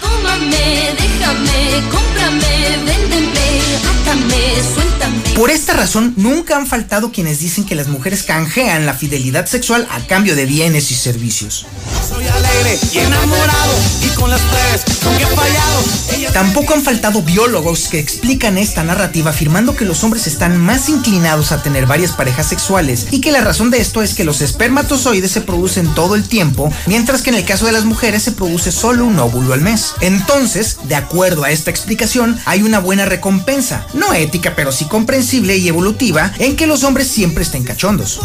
[0.00, 3.60] Tómame, déjame, cómprame, véndeme,
[4.00, 5.16] átame, suéltame.
[5.36, 9.86] Por esta razón, nunca han faltado quienes dicen que las mujeres canjean la fidelidad sexual
[9.90, 11.66] a cambio de bienes y servicios.
[12.08, 15.84] Soy alegre y enamorado y con las plebes nunca he fallado.
[16.14, 20.88] Ella- Tampoco han faltado biólogos que explican esta narrativa afirmando que los hombres están más
[20.88, 24.40] inclinados a tener varias parejas sexuales y que la razón de esto es que los
[24.40, 28.32] espermatozoides se producen todo el tiempo, mientras que en el caso de las mujeres se
[28.32, 29.94] produce solo un óvulo al mes.
[30.00, 35.56] Entonces, de acuerdo a esta explicación, hay una buena recompensa, no ética pero sí comprensible
[35.56, 38.20] y evolutiva, en que los hombres siempre estén cachondos.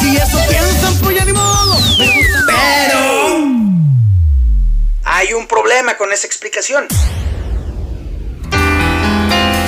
[0.00, 1.78] Si eso piensan, pues ya ni modo.
[1.98, 3.44] Me gusta- Pero
[5.04, 6.86] hay un problema con esa explicación.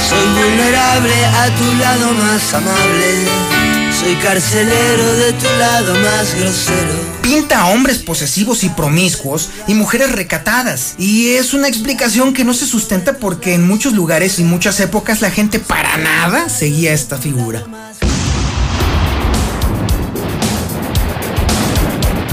[0.08, 3.65] Soy vulnerable a tu lado más amable.
[4.06, 6.94] Soy carcelero de tu lado más grosero.
[7.22, 10.94] Pinta a hombres posesivos y promiscuos y mujeres recatadas.
[10.96, 15.22] Y es una explicación que no se sustenta porque en muchos lugares y muchas épocas
[15.22, 17.66] la gente para nada seguía esta figura.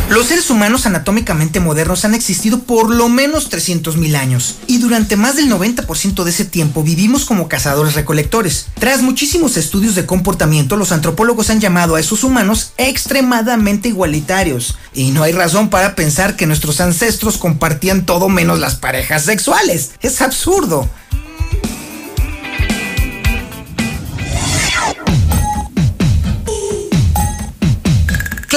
[0.10, 5.38] Los seres humanos anatómicamente modernos han existido por lo menos 300.000 años y durante más
[5.38, 8.68] del 90% de ese tiempo vivimos como cazadores recolectores.
[8.80, 15.12] Tras muchísimos estudios de comportamiento, los antropólogos han llamado a esos humanos extremadamente igualitarios y
[15.12, 19.92] no hay razón para pensar que nuestros ancestros compartían todo menos las parejas sexuales.
[20.02, 20.90] Es absurdo.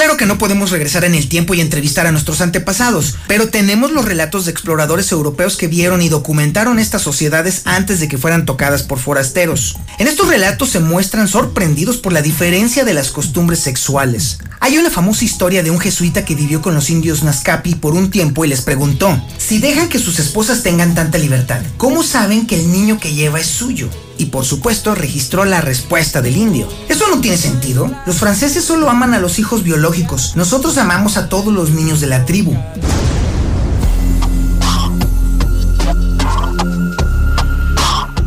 [0.07, 3.91] Claro que no podemos regresar en el tiempo y entrevistar a nuestros antepasados, pero tenemos
[3.91, 8.45] los relatos de exploradores europeos que vieron y documentaron estas sociedades antes de que fueran
[8.45, 9.75] tocadas por forasteros.
[9.99, 14.37] En estos relatos se muestran sorprendidos por la diferencia de las costumbres sexuales.
[14.61, 18.09] Hay una famosa historia de un jesuita que vivió con los indios Nazcapi por un
[18.09, 22.55] tiempo y les preguntó, si dejan que sus esposas tengan tanta libertad, ¿cómo saben que
[22.55, 23.89] el niño que lleva es suyo?
[24.17, 26.67] Y por supuesto registró la respuesta del indio.
[26.89, 27.91] Eso no tiene sentido.
[28.05, 30.35] Los franceses solo aman a los hijos biológicos.
[30.35, 32.55] Nosotros amamos a todos los niños de la tribu.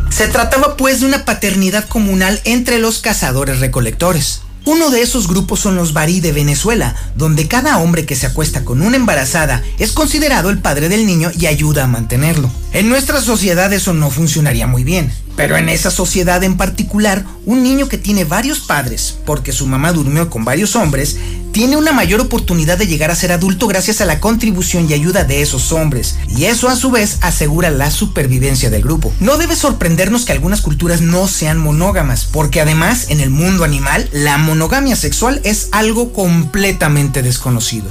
[0.09, 4.41] Se trataba pues de una paternidad comunal entre los cazadores recolectores.
[4.63, 8.63] Uno de esos grupos son los Barí de Venezuela, donde cada hombre que se acuesta
[8.63, 12.51] con una embarazada es considerado el padre del niño y ayuda a mantenerlo.
[12.71, 17.63] En nuestra sociedad eso no funcionaría muy bien, pero en esa sociedad en particular, un
[17.63, 21.17] niño que tiene varios padres, porque su mamá durmió con varios hombres,
[21.51, 25.23] tiene una mayor oportunidad de llegar a ser adulto gracias a la contribución y ayuda
[25.23, 29.13] de esos hombres, y eso a su vez asegura la supervivencia del grupo.
[29.19, 34.09] No debe sorprendernos que algunas culturas no sean monógamas, porque además en el mundo animal
[34.11, 37.89] la monogamia sexual es algo completamente desconocido.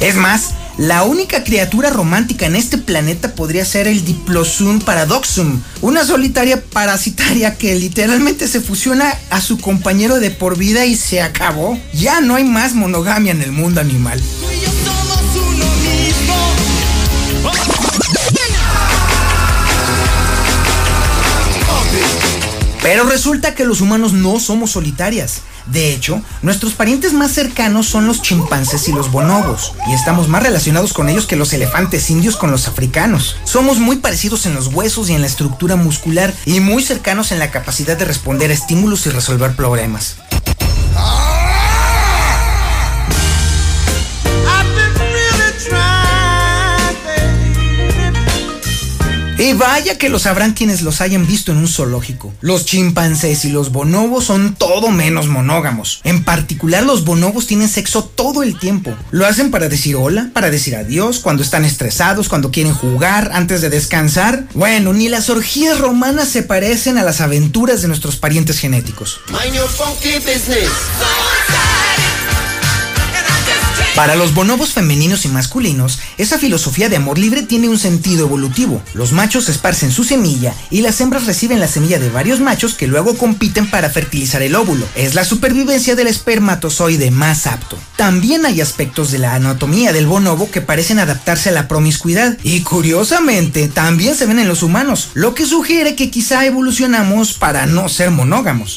[0.00, 6.04] Es más, la única criatura romántica en este planeta podría ser el Diplosum paradoxum, una
[6.04, 11.78] solitaria parasitaria que literalmente se fusiona a su compañero de por vida y se acabó.
[11.92, 14.22] Ya no hay más monogamia en el mundo animal.
[22.82, 25.42] Pero resulta que los humanos no somos solitarias.
[25.66, 30.42] De hecho, nuestros parientes más cercanos son los chimpancés y los bonobos, y estamos más
[30.42, 33.36] relacionados con ellos que los elefantes indios con los africanos.
[33.44, 37.38] Somos muy parecidos en los huesos y en la estructura muscular, y muy cercanos en
[37.38, 40.16] la capacidad de responder a estímulos y resolver problemas.
[49.48, 52.34] Y vaya que lo sabrán quienes los hayan visto en un zoológico.
[52.42, 56.02] Los chimpancés y los bonobos son todo menos monógamos.
[56.04, 58.94] En particular los bonobos tienen sexo todo el tiempo.
[59.10, 63.62] Lo hacen para decir hola, para decir adiós, cuando están estresados, cuando quieren jugar, antes
[63.62, 64.44] de descansar.
[64.52, 69.18] Bueno, ni las orgías romanas se parecen a las aventuras de nuestros parientes genéticos.
[69.30, 70.68] Mind your funky business.
[73.94, 78.80] Para los bonobos femeninos y masculinos, esa filosofía de amor libre tiene un sentido evolutivo.
[78.94, 82.86] Los machos esparcen su semilla y las hembras reciben la semilla de varios machos que
[82.86, 84.86] luego compiten para fertilizar el óvulo.
[84.94, 87.76] Es la supervivencia del espermatozoide más apto.
[87.96, 92.60] También hay aspectos de la anatomía del bonobo que parecen adaptarse a la promiscuidad y
[92.60, 97.88] curiosamente también se ven en los humanos, lo que sugiere que quizá evolucionamos para no
[97.88, 98.76] ser monógamos.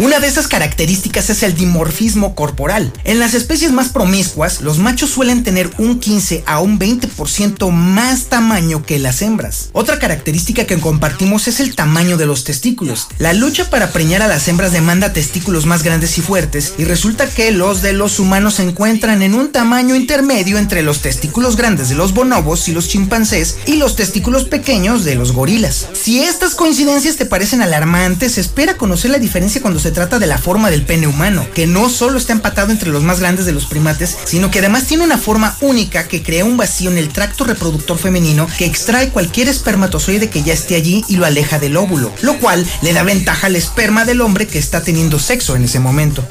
[0.00, 2.90] Una de esas características es el dimorfismo corporal.
[3.04, 8.24] En las especies más promiscuas, los machos suelen tener un 15 a un 20% más
[8.30, 9.68] tamaño que las hembras.
[9.74, 13.08] Otra característica que compartimos es el tamaño de los testículos.
[13.18, 17.28] La lucha para preñar a las hembras demanda testículos más grandes y fuertes y resulta
[17.28, 21.90] que los de los humanos se encuentran en un tamaño intermedio entre los testículos grandes
[21.90, 25.88] de los bonobos y los chimpancés y los testículos pequeños de los gorilas.
[25.92, 30.38] Si estas coincidencias te parecen alarmantes, espera conocer la diferencia cuando se trata de la
[30.38, 33.66] forma del pene humano, que no solo está empatado entre los más grandes de los
[33.66, 37.42] primates, sino que además tiene una forma única que crea un vacío en el tracto
[37.42, 42.12] reproductor femenino que extrae cualquier espermatozoide que ya esté allí y lo aleja del óvulo,
[42.22, 45.80] lo cual le da ventaja al esperma del hombre que está teniendo sexo en ese
[45.80, 46.24] momento.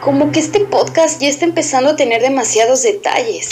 [0.00, 3.50] Como que este podcast ya está empezando a tener demasiados detalles.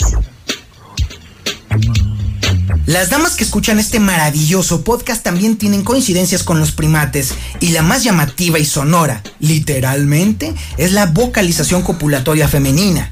[2.87, 7.83] Las damas que escuchan este maravilloso podcast también tienen coincidencias con los primates y la
[7.83, 13.11] más llamativa y sonora, literalmente, es la vocalización copulatoria femenina.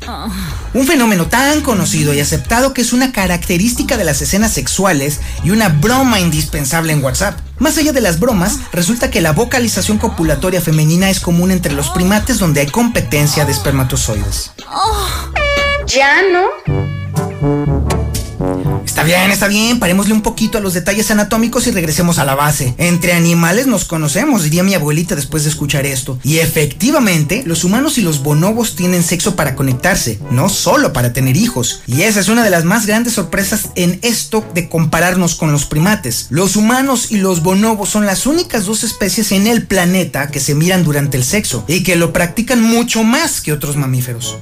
[0.73, 5.51] Un fenómeno tan conocido y aceptado que es una característica de las escenas sexuales y
[5.51, 7.39] una broma indispensable en WhatsApp.
[7.59, 11.89] Más allá de las bromas, resulta que la vocalización copulatoria femenina es común entre los
[11.89, 14.51] primates donde hay competencia de espermatozoides.
[15.87, 16.98] ¿Ya no?
[18.89, 22.33] Está bien, está bien, parémosle un poquito a los detalles anatómicos y regresemos a la
[22.33, 22.73] base.
[22.79, 26.17] Entre animales nos conocemos, diría mi abuelita después de escuchar esto.
[26.23, 31.37] Y efectivamente, los humanos y los bonobos tienen sexo para conectarse, no solo para tener
[31.37, 31.81] hijos.
[31.85, 35.65] Y esa es una de las más grandes sorpresas en esto de compararnos con los
[35.65, 36.25] primates.
[36.31, 40.55] Los humanos y los bonobos son las únicas dos especies en el planeta que se
[40.55, 44.39] miran durante el sexo y que lo practican mucho más que otros mamíferos.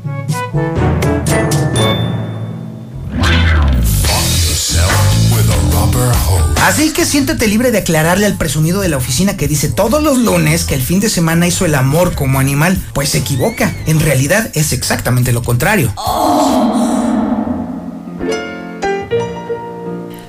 [6.63, 10.17] Así que siéntete libre de aclararle al presumido de la oficina que dice todos los
[10.17, 13.73] lunes que el fin de semana hizo el amor como animal, pues se equivoca.
[13.85, 15.93] En realidad es exactamente lo contrario.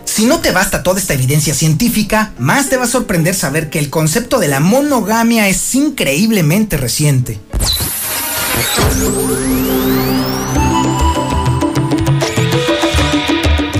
[0.04, 3.78] Si no te basta toda esta evidencia científica, más te va a sorprender saber que
[3.78, 7.38] el concepto de la monogamia es increíblemente reciente.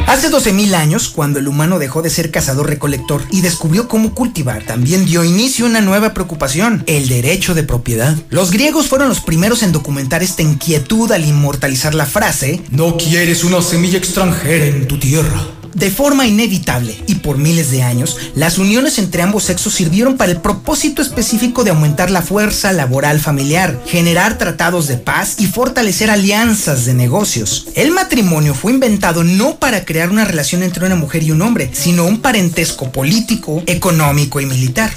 [0.08, 5.04] Hace 12.000 años, cuando el humano dejó de ser cazador-recolector y descubrió cómo cultivar, también
[5.04, 8.16] dio inicio a una nueva preocupación, el derecho de propiedad.
[8.30, 13.44] Los griegos fueron los primeros en documentar esta inquietud al inmortalizar la frase, no quieres
[13.44, 15.57] una semilla extranjera en tu tierra.
[15.78, 20.32] De forma inevitable y por miles de años, las uniones entre ambos sexos sirvieron para
[20.32, 26.10] el propósito específico de aumentar la fuerza laboral familiar, generar tratados de paz y fortalecer
[26.10, 27.68] alianzas de negocios.
[27.76, 31.70] El matrimonio fue inventado no para crear una relación entre una mujer y un hombre,
[31.72, 34.90] sino un parentesco político, económico y militar.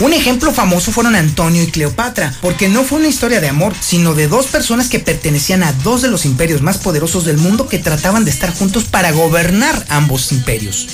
[0.00, 4.14] Un ejemplo famoso fueron Antonio y Cleopatra, porque no fue una historia de amor, sino
[4.14, 7.78] de dos personas que pertenecían a dos de los imperios más poderosos del mundo que
[7.78, 10.88] trataban de estar juntos para gobernar ambos imperios.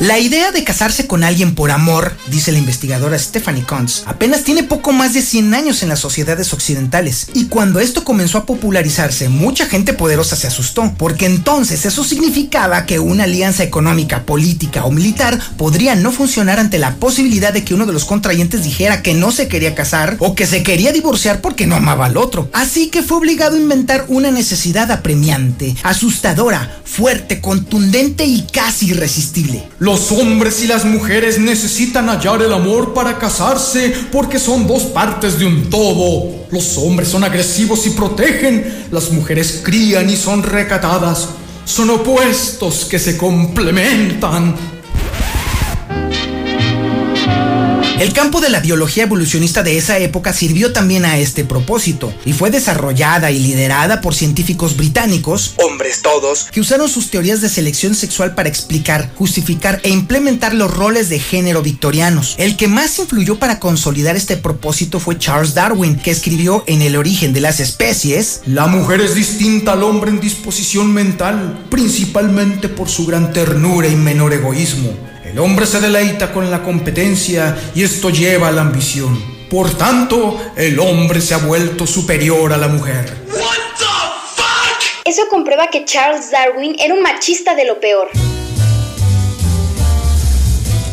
[0.00, 4.62] La idea de casarse con alguien por amor, dice la investigadora Stephanie Kuntz, apenas tiene
[4.62, 7.26] poco más de 100 años en las sociedades occidentales.
[7.34, 12.86] Y cuando esto comenzó a popularizarse, mucha gente poderosa se asustó, porque entonces eso significaba
[12.86, 17.74] que una alianza económica, política o militar podría no funcionar ante la posibilidad de que
[17.74, 21.42] uno de los contrayentes dijera que no se quería casar o que se quería divorciar
[21.42, 22.48] porque no amaba al otro.
[22.54, 29.68] Así que fue obligado a inventar una necesidad apremiante, asustadora, fuerte, contundente y casi irresistible.
[30.12, 35.46] Hombres y las mujeres necesitan hallar el amor para casarse porque son dos partes de
[35.46, 36.46] un todo.
[36.50, 41.28] Los hombres son agresivos y protegen, las mujeres crían y son recatadas.
[41.64, 44.79] Son opuestos que se complementan.
[48.00, 52.32] El campo de la biología evolucionista de esa época sirvió también a este propósito y
[52.32, 57.94] fue desarrollada y liderada por científicos británicos, hombres todos, que usaron sus teorías de selección
[57.94, 62.36] sexual para explicar, justificar e implementar los roles de género victorianos.
[62.38, 66.96] El que más influyó para consolidar este propósito fue Charles Darwin, que escribió en El
[66.96, 72.88] origen de las especies, La mujer es distinta al hombre en disposición mental, principalmente por
[72.88, 75.09] su gran ternura y menor egoísmo.
[75.30, 79.16] El hombre se deleita con la competencia y esto lleva a la ambición.
[79.48, 83.16] Por tanto, el hombre se ha vuelto superior a la mujer.
[85.04, 88.10] Eso comprueba que Charles Darwin era un machista de lo peor.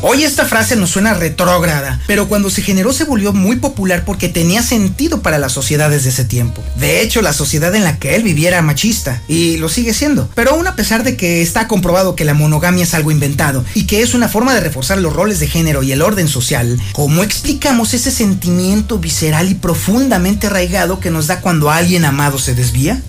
[0.04, 4.30] Hoy esta frase nos suena retrógrada, pero cuando se generó se volvió muy popular porque
[4.30, 6.64] tenía sentido para las sociedades de ese tiempo.
[6.76, 10.30] De hecho, la sociedad en la que él vivía era machista, y lo sigue siendo.
[10.36, 13.88] Pero aún a pesar de que está comprobado que la monogamia es algo inventado y
[13.88, 17.24] que es una forma de reforzar los roles de género y el orden social, ¿cómo
[17.24, 23.02] explicamos ese sentimiento visceral y profundamente arraigado que nos da cuando alguien amado se desvía?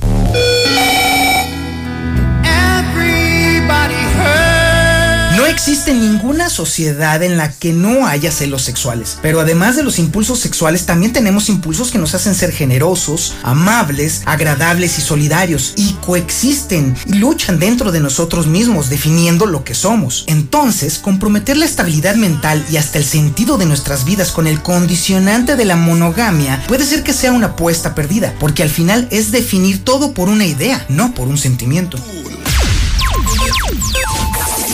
[5.49, 10.39] Existe ninguna sociedad en la que no haya celos sexuales, pero además de los impulsos
[10.41, 16.97] sexuales también tenemos impulsos que nos hacen ser generosos, amables, agradables y solidarios y coexisten
[17.07, 20.25] y luchan dentro de nosotros mismos definiendo lo que somos.
[20.27, 25.57] Entonces, comprometer la estabilidad mental y hasta el sentido de nuestras vidas con el condicionante
[25.57, 29.85] de la monogamia puede ser que sea una apuesta perdida, porque al final es definir
[29.85, 31.99] todo por una idea, no por un sentimiento.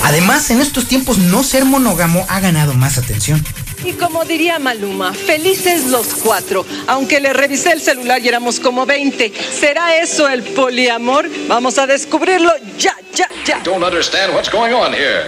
[0.05, 3.43] Además, en estos tiempos no ser monógamo ha ganado más atención.
[3.85, 6.65] Y como diría Maluma, felices los cuatro.
[6.87, 9.33] Aunque le revisé el celular y éramos como 20.
[9.59, 11.29] ¿Será eso el poliamor?
[11.49, 13.61] Vamos a descubrirlo ya, ya, ya.
[13.65, 15.25] Don't understand what's going on here.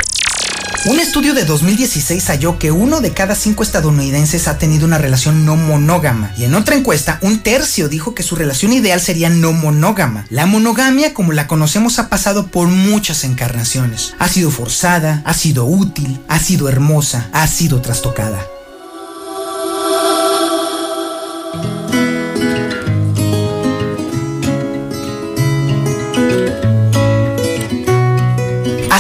[0.87, 5.45] Un estudio de 2016 halló que uno de cada cinco estadounidenses ha tenido una relación
[5.45, 6.33] no monógama.
[6.37, 10.27] Y en otra encuesta, un tercio dijo que su relación ideal sería no monógama.
[10.31, 14.15] La monogamia, como la conocemos, ha pasado por muchas encarnaciones.
[14.19, 18.47] Ha sido forzada, ha sido útil, ha sido hermosa, ha sido trastocada.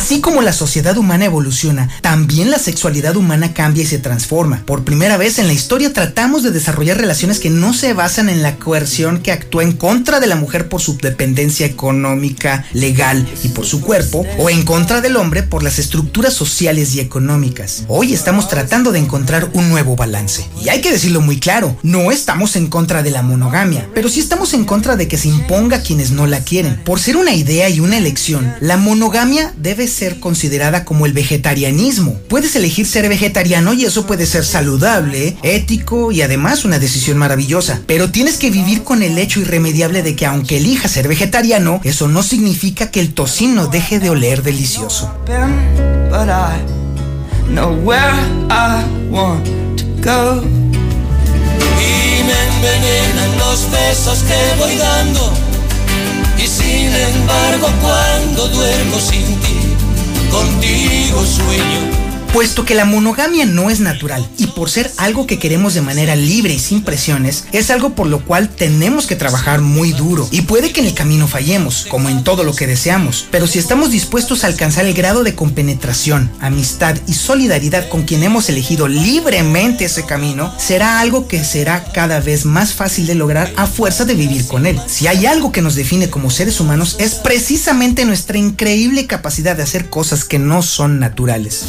[0.07, 4.62] Así como la sociedad humana evoluciona, también la sexualidad humana cambia y se transforma.
[4.65, 8.41] Por primera vez en la historia tratamos de desarrollar relaciones que no se basan en
[8.41, 13.49] la coerción que actúa en contra de la mujer por su dependencia económica, legal y
[13.49, 17.83] por su cuerpo, o en contra del hombre por las estructuras sociales y económicas.
[17.89, 20.47] Hoy estamos tratando de encontrar un nuevo balance.
[20.65, 24.20] Y hay que decirlo muy claro, no estamos en contra de la monogamia, pero sí
[24.20, 26.81] estamos en contra de que se imponga a quienes no la quieren.
[26.85, 32.14] Por ser una idea y una elección, la monogamia debe considerada como el vegetarianismo.
[32.28, 37.81] Puedes elegir ser vegetariano y eso puede ser saludable, ético y además una decisión maravillosa.
[37.86, 42.09] Pero tienes que vivir con el hecho irremediable de que aunque elijas ser vegetariano, eso
[42.09, 45.10] no significa que el tocino deje de oler delicioso.
[51.81, 55.32] Y me envenenan los besos que voy dando.
[56.39, 59.66] Y sin embargo, cuando duermo sin ti,
[60.31, 62.16] contigo sueño.
[62.37, 66.15] Puesto que la monogamia no es natural y por ser algo que queremos de manera
[66.17, 70.29] libre y sin presiones, es algo por lo cual tenemos que trabajar muy duro.
[70.31, 73.59] Y puede que en el camino fallemos, como en todo lo que deseamos, pero si
[73.59, 78.87] estamos dispuestos a alcanzar el grado de compenetración, amistad y solidaridad con quien hemos elegido
[78.87, 84.05] libremente ese camino, será algo que será cada vez más fácil de lograr a fuerza
[84.05, 84.79] de vivir con él.
[84.87, 89.63] Si hay algo que nos define como seres humanos es precisamente nuestra increíble capacidad de
[89.63, 91.65] hacer cosas que no son naturales.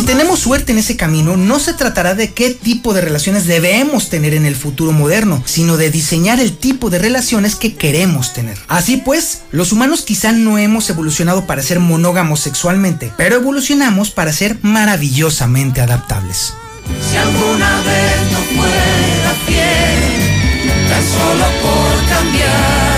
[0.00, 4.08] Si tenemos suerte en ese camino, no se tratará de qué tipo de relaciones debemos
[4.08, 8.56] tener en el futuro moderno, sino de diseñar el tipo de relaciones que queremos tener.
[8.66, 14.32] Así pues, los humanos quizá no hemos evolucionado para ser monógamos sexualmente, pero evolucionamos para
[14.32, 16.54] ser maravillosamente adaptables.
[17.10, 22.89] Si alguna vez no fuera fiel, tan solo por cambiar,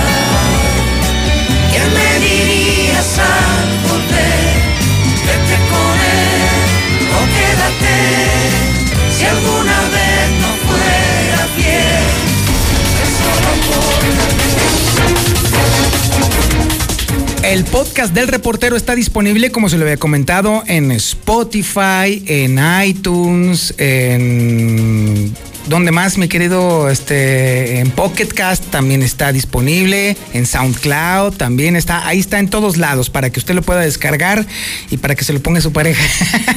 [17.52, 23.74] El podcast del reportero está disponible, como se lo había comentado, en Spotify, en iTunes,
[23.76, 25.36] en.
[25.66, 26.88] ¿Dónde más, mi querido?
[26.88, 32.78] Este, en Pocket Cast también está disponible, en SoundCloud también está, ahí está en todos
[32.78, 34.46] lados para que usted lo pueda descargar
[34.90, 36.02] y para que se lo ponga a su pareja.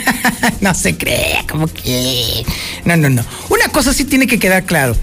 [0.62, 2.46] no se crea, como que.
[2.86, 3.22] No, no, no.
[3.50, 4.96] Una cosa sí tiene que quedar claro.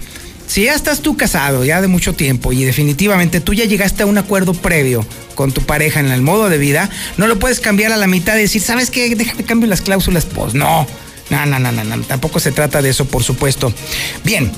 [0.53, 4.05] Si ya estás tú casado ya de mucho tiempo y definitivamente tú ya llegaste a
[4.05, 5.03] un acuerdo previo
[5.33, 8.37] con tu pareja en el modo de vida, no lo puedes cambiar a la mitad
[8.37, 9.15] y decir, ¿sabes qué?
[9.15, 10.25] Déjame cambiar las cláusulas.
[10.25, 10.85] Pues no.
[11.31, 13.73] No, no, no, no, tampoco se trata de eso, por supuesto.
[14.23, 14.51] Bien,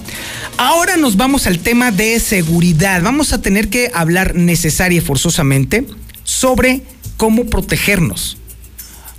[0.57, 3.01] ahora nos vamos al tema de seguridad.
[3.01, 5.85] Vamos a tener que hablar necesaria y forzosamente
[6.25, 6.81] sobre
[7.15, 8.37] cómo protegernos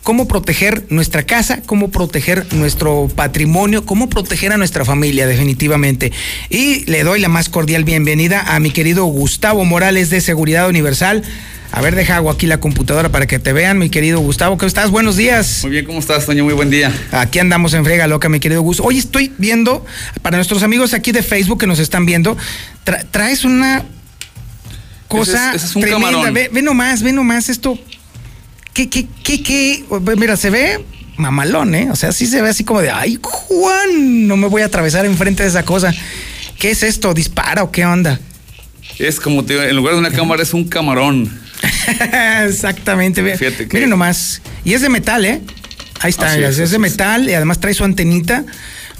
[0.06, 6.12] cómo proteger nuestra casa, cómo proteger nuestro patrimonio, cómo proteger a nuestra familia, definitivamente.
[6.48, 11.24] Y le doy la más cordial bienvenida a mi querido Gustavo Morales de Seguridad Universal.
[11.72, 14.56] A ver, deja hago aquí la computadora para que te vean, mi querido Gustavo.
[14.56, 14.92] ¿Cómo estás?
[14.92, 15.58] Buenos días.
[15.62, 16.44] Muy bien, ¿cómo estás, Toño?
[16.44, 16.94] Muy buen día.
[17.10, 18.78] Aquí andamos en frega loca, mi querido Gus.
[18.78, 19.84] Hoy estoy viendo,
[20.22, 22.36] para nuestros amigos aquí de Facebook que nos están viendo,
[22.84, 23.82] tra- traes una
[25.08, 26.10] cosa Ese es- ese es un tremenda.
[26.12, 26.32] camarón.
[26.32, 27.76] Ve, ve nomás, ve nomás esto.
[28.76, 29.84] ¿Qué, qué, qué, qué?
[30.18, 30.84] Mira, se ve
[31.16, 31.88] mamalón, ¿eh?
[31.90, 35.06] O sea, sí se ve así como de, ay, Juan, no me voy a atravesar
[35.06, 35.94] enfrente de esa cosa.
[36.58, 37.14] ¿Qué es esto?
[37.14, 38.20] ¿Dispara o qué onda?
[38.98, 41.40] Es como te en lugar de una cámara es un camarón.
[42.46, 43.22] Exactamente.
[43.38, 44.42] Fíjate que- Miren nomás.
[44.62, 45.40] Y es de metal, ¿eh?
[46.00, 48.44] Ahí está, es, es, de metal y además trae su antenita.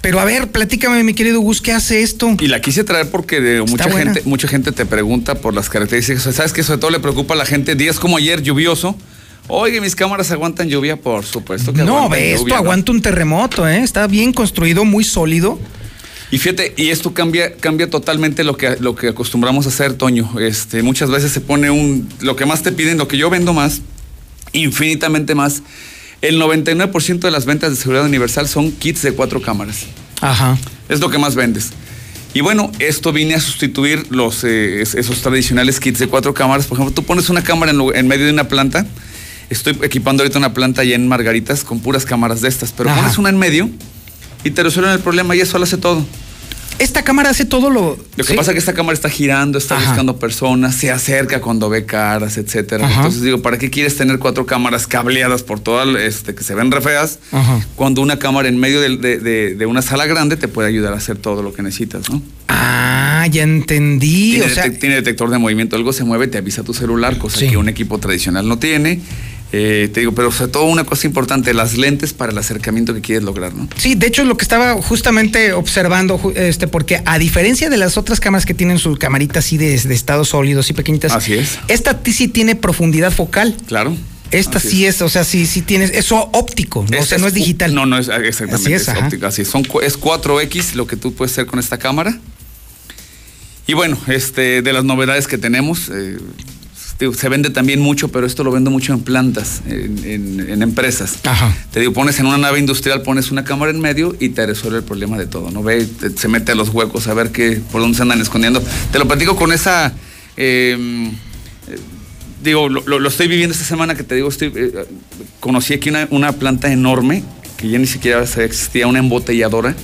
[0.00, 2.34] Pero a ver, platícame, mi querido Gus, ¿qué hace esto?
[2.40, 4.14] Y la quise traer porque de mucha buena.
[4.14, 6.22] gente, mucha gente te pregunta por las características.
[6.34, 8.96] ¿Sabes que Sobre todo le preocupa a la gente días como ayer, lluvioso.
[9.48, 12.60] Oye, mis cámaras aguantan lluvia, por supuesto que No, aguantan ve, esto lluvia, ¿no?
[12.62, 13.78] aguanta un terremoto, ¿eh?
[13.82, 15.58] Está bien construido, muy sólido.
[16.32, 20.40] Y fíjate, y esto cambia, cambia totalmente lo que, lo que acostumbramos a hacer, Toño.
[20.40, 22.08] Este, muchas veces se pone un.
[22.20, 23.80] Lo que más te piden, lo que yo vendo más,
[24.52, 25.62] infinitamente más.
[26.22, 29.84] El 99% de las ventas de seguridad universal son kits de cuatro cámaras.
[30.20, 30.58] Ajá.
[30.88, 31.70] Es lo que más vendes.
[32.34, 36.66] Y bueno, esto viene a sustituir los, eh, es- esos tradicionales kits de cuatro cámaras.
[36.66, 38.86] Por ejemplo, tú pones una cámara en medio de una planta.
[39.50, 43.00] Estoy equipando ahorita una planta allá en Margaritas con puras cámaras de estas, pero Ajá.
[43.02, 43.70] pones una en medio
[44.44, 46.04] y te resuelven el problema y eso lo hace todo.
[46.78, 47.96] Esta cámara hace todo lo.
[48.16, 49.86] Lo que pasa es que esta cámara está girando, está Ajá.
[49.86, 52.84] buscando personas, se acerca cuando ve caras, etcétera.
[52.86, 52.96] Ajá.
[52.96, 56.70] Entonces digo, ¿para qué quieres tener cuatro cámaras cableadas por todas, este, que se ven
[56.70, 57.18] re feas?
[57.76, 60.92] Cuando una cámara en medio de, de- de- de una sala grande te puede ayudar
[60.92, 62.20] a hacer todo lo que necesitas, ¿no?
[62.48, 64.32] Ah, ya entendí.
[64.32, 67.16] Tiene, o sea, detec- tiene detector de movimiento, algo se mueve, te avisa tu celular,
[67.16, 67.48] cosa Sí.
[67.48, 69.00] que un equipo tradicional no tiene.
[69.58, 73.00] Eh, te digo, pero sobre todo una cosa importante, las lentes para el acercamiento que
[73.00, 73.66] quieres lograr, ¿no?
[73.78, 77.96] Sí, de hecho es lo que estaba justamente observando, este, porque a diferencia de las
[77.96, 81.58] otras cámaras que tienen su camarita así de, de estados sólidos y pequeñitas, Así es.
[81.68, 83.56] esta sí tiene profundidad focal.
[83.66, 83.96] Claro.
[84.30, 85.00] Esta Así sí es.
[85.00, 86.98] o sea, sí, sí tienes, eso óptico, ¿no?
[86.98, 87.74] o sea, no es digital.
[87.74, 88.56] No, no es ah, exactamente.
[88.56, 89.06] Así es, es, ajá.
[89.06, 89.48] óptica, así es.
[89.48, 92.18] Son, es 4X lo que tú puedes hacer con esta cámara.
[93.66, 96.18] Y bueno, este, de las novedades que tenemos, eh,
[96.98, 100.62] digo, se vende también mucho, pero esto lo vendo mucho en plantas, en, en- en
[100.62, 101.18] empresas.
[101.24, 101.54] Ajá.
[101.70, 104.78] Te digo, pones en una nave industrial, pones una cámara en medio y te resuelve
[104.78, 105.62] el problema de todo, ¿no?
[105.62, 108.62] Ve, te- se mete a los huecos a ver qué, por dónde se andan escondiendo.
[108.92, 109.92] Te lo platico con esa.
[110.36, 110.76] eh,
[111.68, 111.78] eh,
[112.42, 114.72] digo, lo, lo- lo estoy viviendo esta semana que te digo, estoy, eh,
[115.40, 117.22] conocí aquí una, una planta enorme
[117.56, 119.74] que ya ni siquiera sabía existía, una embotelladora.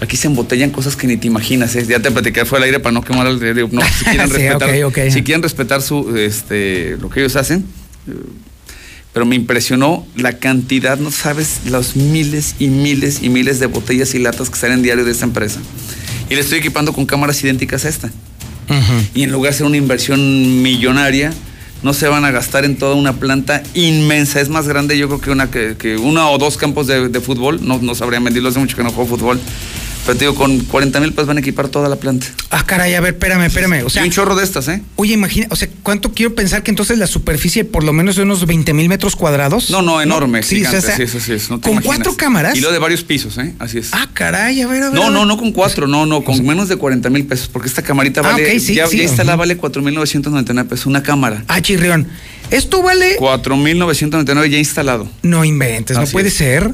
[0.00, 1.86] Aquí se embotellan cosas que ni te imaginas, ¿eh?
[1.88, 4.36] ya te platicé fue al aire para no quemar el digo, no, si quieren Sí,
[4.36, 7.64] respetar, si quieren respetar su, este, lo que ellos hacen,
[8.06, 8.12] eh,
[9.14, 14.14] pero me impresionó la cantidad, no sabes, los miles y miles y miles de botellas
[14.14, 15.60] y latas que salen diario de esta empresa.
[16.28, 18.10] Y le estoy equipando con cámaras idénticas a esta.
[19.14, 21.32] Y en lugar de hacer una inversión millonaria,
[21.82, 24.40] no se van a gastar en toda una planta inmensa.
[24.40, 27.20] Es más grande, yo creo que una, que, que una o dos campos de, de
[27.20, 27.60] fútbol.
[27.66, 29.40] No, no sabría medirlo, hace mucho que no juego fútbol.
[30.06, 32.28] Pero te digo, con 40 mil pesos van a equipar toda la planta.
[32.50, 33.82] Ah, caray, a ver, espérame, espérame.
[33.84, 34.80] O sea, y un chorro de estas, ¿eh?
[34.94, 38.22] Oye, imagina, o sea, ¿cuánto quiero pensar que entonces la superficie por lo menos de
[38.22, 39.68] unos 20 mil metros cuadrados?
[39.70, 41.82] No, no, enorme, sí, gigante, o sea, es, no te ¿Con imaginas.
[41.84, 42.56] cuatro cámaras?
[42.56, 43.54] Y lo de varios pisos, ¿eh?
[43.58, 43.88] Así es.
[43.92, 44.94] Ah, caray, a ver, a ver.
[44.94, 47.82] No, no, no con cuatro, no, no, con menos de 40 mil pesos, porque esta
[47.82, 49.40] camarita Ah, vale, sí, ya, sí, ya instalada ujú.
[49.40, 51.42] vale 4.999 pesos, una cámara.
[51.48, 52.06] Ah, chirrión.
[52.52, 53.18] Esto vale.
[53.18, 55.08] 4.999 ya instalado.
[55.22, 56.34] No inventes, no puede es.
[56.34, 56.72] ser.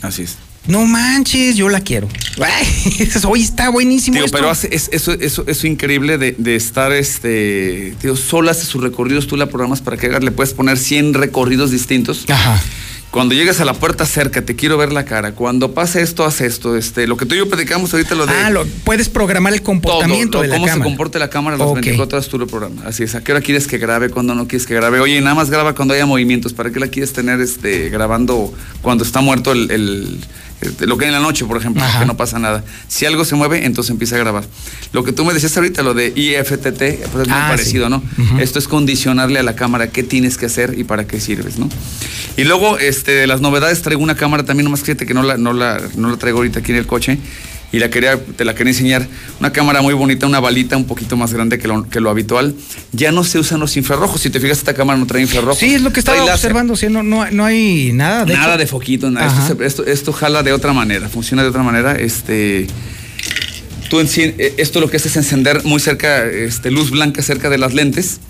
[0.00, 0.36] Así es.
[0.66, 2.08] No manches, yo la quiero.
[2.40, 4.18] Ay, Hoy está buenísimo.
[4.18, 4.30] Esto.
[4.36, 8.82] pero hace, es, eso, eso, eso increíble de, de estar, este, digo, sola hace sus
[8.82, 12.24] recorridos, tú la programas para que le puedes poner 100 recorridos distintos.
[12.28, 12.60] Ajá.
[13.10, 15.32] Cuando llegues a la puerta, acércate, quiero ver la cara.
[15.32, 16.78] Cuando pase esto, haz esto.
[16.78, 19.58] Este, lo que tú y yo platicamos ahorita, lo de Ah, lo, puedes programar el
[19.58, 20.84] todo, comportamiento lo- de la cómo se cámara.
[20.88, 21.74] comporte la cámara las Ok.
[21.80, 22.86] 24 horas tú lo programas.
[22.86, 24.08] Así es, ¿a qué hora quieres que grabe?
[24.08, 24.98] Cuando no quieres que grabe?
[25.00, 26.54] Oye, nada más graba cuando haya movimientos.
[26.54, 30.18] ¿Para qué la quieres tener este, grabando cuando está muerto el-
[30.80, 31.82] lo que hay en la noche, por ejemplo?
[31.82, 32.00] Ajá.
[32.00, 32.64] Que no pasa nada.
[32.88, 34.44] Si algo se mueve, entonces empieza a grabar.
[34.92, 36.78] Lo que tú me decías ahorita, lo de IFTT,
[37.10, 37.90] pues es muy Ah, parecido, sí.
[37.90, 38.40] ¿no?
[38.40, 41.68] Esto es condicionarle a la cámara qué tienes que hacer y para qué sirves, ¿no?
[42.36, 45.80] Y luego, este, las novedades, traigo una cámara también, nomás que no la, no la,
[45.96, 47.18] no la traigo ahorita aquí en el coche.
[47.72, 49.08] Y la quería, te la quería enseñar.
[49.40, 52.54] Una cámara muy bonita, una balita un poquito más grande que lo, que lo habitual.
[52.92, 54.20] Ya no se usan los infrarrojos.
[54.20, 55.58] Si te fijas, esta cámara no trae infrarrojos.
[55.58, 56.76] Sí, es lo que estaba observando.
[56.76, 58.26] Sí, no, no, no hay nada.
[58.26, 59.48] De nada hecho- de foquito, nada.
[59.48, 61.96] Esto, esto, esto jala de otra manera, funciona de otra manera.
[61.96, 62.66] Este,
[63.88, 67.58] tú eh, esto lo que hace es encender muy cerca, este, luz blanca cerca de
[67.58, 68.20] las lentes.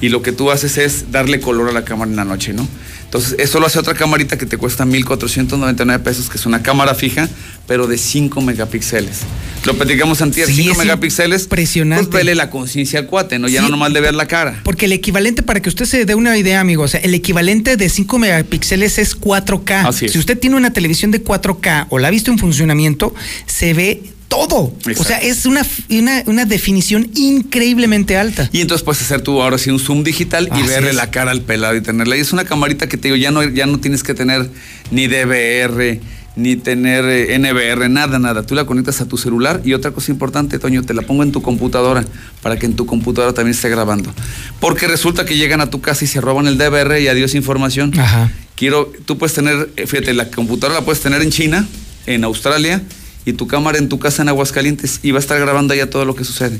[0.00, 2.68] Y lo que tú haces es darle color a la cámara en la noche, ¿no?
[3.08, 6.94] Entonces, eso lo hace otra camarita que te cuesta 1,499 pesos, que es una cámara
[6.94, 7.26] fija,
[7.66, 9.20] pero de 5 megapíxeles.
[9.64, 11.42] Lo platicamos antier, Sí, 5 es megapíxeles.
[11.44, 12.04] impresionante.
[12.06, 13.48] Pues vele la conciencia al cuate, ¿no?
[13.48, 13.64] Ya Sí.
[13.64, 14.60] no nomás de ver la cara.
[14.62, 17.78] Porque el equivalente, para que usted se dé una idea, amigo, o sea, el equivalente
[17.78, 19.88] de 5 megapíxeles es 4K.
[19.88, 20.12] Así es.
[20.12, 23.14] Si usted tiene una televisión de 4K o la ha visto en funcionamiento,
[23.46, 24.74] se ve todo.
[24.98, 28.48] O sea, es una, una, una definición increíblemente alta.
[28.52, 30.96] Y entonces puedes hacer tú ahora sí un zoom digital y verle es.
[30.96, 32.16] la cara al pelado y tenerla.
[32.16, 34.50] Y es una camarita que te digo, ya no, ya no tienes que tener
[34.90, 36.00] ni DVR,
[36.36, 38.44] ni tener eh, NVR, nada, nada.
[38.44, 41.32] Tú la conectas a tu celular y otra cosa importante, Toño, te la pongo en
[41.32, 42.04] tu computadora
[42.42, 44.12] para que en tu computadora también esté grabando.
[44.60, 47.98] Porque resulta que llegan a tu casa y se roban el DVR y adiós información.
[47.98, 48.30] Ajá.
[48.56, 51.66] Quiero, tú puedes tener, eh, fíjate, la computadora la puedes tener en China,
[52.06, 52.82] en Australia
[53.24, 56.04] y tu cámara en tu casa en Aguascalientes y va a estar grabando allá todo
[56.04, 56.58] lo que sucede.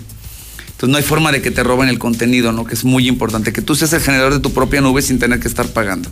[0.66, 2.64] Entonces no hay forma de que te roben el contenido, ¿no?
[2.64, 5.40] Que es muy importante, que tú seas el generador de tu propia nube sin tener
[5.40, 6.09] que estar pagando.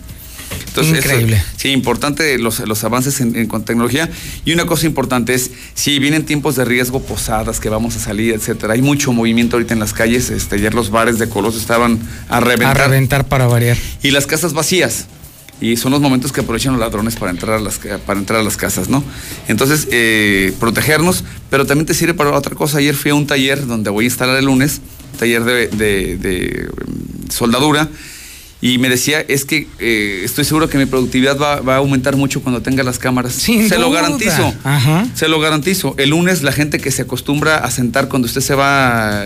[0.68, 1.43] Entonces, eso- Increíble.
[1.56, 4.10] sí, importante los, los avances en, en- con tecnología.
[4.44, 8.35] Y una cosa importante es, si vienen tiempos de riesgo, posadas, que vamos a salir,
[8.35, 8.74] etcétera.
[8.74, 10.31] Hay mucho movimiento ahorita en las calles.
[10.31, 11.98] Este, ayer los bares de Colosio estaban
[12.28, 12.77] a A reventar.
[12.77, 13.77] reventar para variar.
[14.02, 15.06] Y las casas vacías.
[15.61, 18.43] Y son los momentos que aprovechan los ladrones para entrar a las, para entrar a
[18.43, 19.03] las casas, ¿no?
[19.49, 22.78] Entonces, eh, protegernos, pero también te sirve para otra cosa.
[22.78, 24.81] Ayer fui a un taller donde voy a instalar el lunes,
[25.15, 27.89] un taller de, de- de, mm, soldadura,
[28.66, 32.16] y me decía, es que eh, estoy seguro que mi productividad va, va a aumentar
[32.16, 33.32] mucho cuando tenga las cámaras.
[33.32, 34.52] Sin Se lo garantizo.
[34.64, 35.06] Ajá.
[35.14, 35.94] Se lo garantizo.
[35.98, 39.22] El lunes la gente que se acostumbra a sentar cuando usted se va,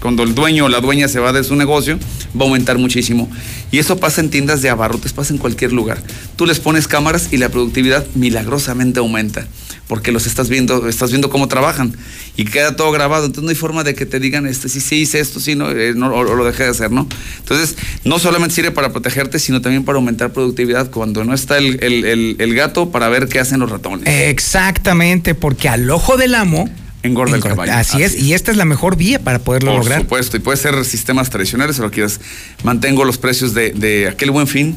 [0.00, 1.98] cuando el dueño o la dueña se va de su negocio,
[2.34, 3.30] va a aumentar muchísimo.
[3.70, 6.02] Y eso pasa en tiendas de abarrotes, pasa en cualquier lugar.
[6.36, 9.46] Tú les pones cámaras y la productividad milagrosamente aumenta,
[9.88, 11.96] porque los estás viendo, estás viendo cómo trabajan
[12.36, 13.26] y queda todo grabado.
[13.26, 15.70] Entonces no hay forma de que te digan, este, sí, sí hice esto, sí, no,
[15.70, 17.08] eh, no, o, o lo dejé de hacer, ¿no?
[17.38, 21.82] Entonces, no solamente sirve para protegerte, sino también para aumentar productividad cuando no está el,
[21.82, 24.06] el- el- el gato para ver qué hacen los ratones.
[24.08, 26.68] Exactamente, porque al ojo del amo.
[27.02, 27.72] Engorda el caballo.
[27.74, 30.00] Así, es, y esta es la mejor vía para poderlo Por lograr.
[30.00, 32.18] supuesto, y puede ser sistemas tradicionales o lo quieras.
[32.62, 34.74] Mantengo los precios de, de aquel buen fin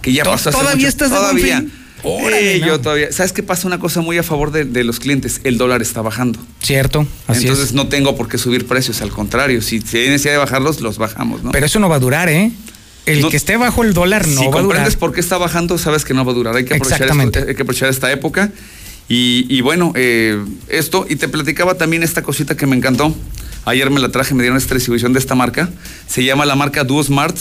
[0.00, 1.58] que ya ¿To- pasó hace todavía mucho- estás de Buen todavía.
[1.60, 1.72] Fin?
[2.02, 2.66] Órale, Eh, no.
[2.68, 3.10] yo todavía.
[3.12, 3.66] ¿Sabes qué pasa?
[3.66, 5.40] Una cosa muy a favor de, de los clientes.
[5.44, 6.38] El dólar está bajando.
[6.62, 7.72] Cierto, así Entonces es.
[7.74, 9.02] no tengo por qué subir precios.
[9.02, 11.50] Al contrario, si, si hay necesidad de bajarlos, los bajamos, ¿no?
[11.50, 12.52] Pero eso no va a durar, ¿eh?
[13.06, 14.62] El No- que esté bajo el dólar no si va a durar.
[14.62, 16.56] comprendes por qué está bajando, sabes que no va a durar.
[16.56, 17.38] Hay que aprovechar, Exactamente.
[17.38, 18.50] esto- hay que aprovechar esta época.
[19.08, 23.14] Y, y bueno, eh, esto, y te platicaba también esta cosita que me encantó.
[23.64, 25.70] Ayer me la traje, me dieron esta distribución de esta marca.
[26.08, 27.36] Se llama la marca Duo Smart.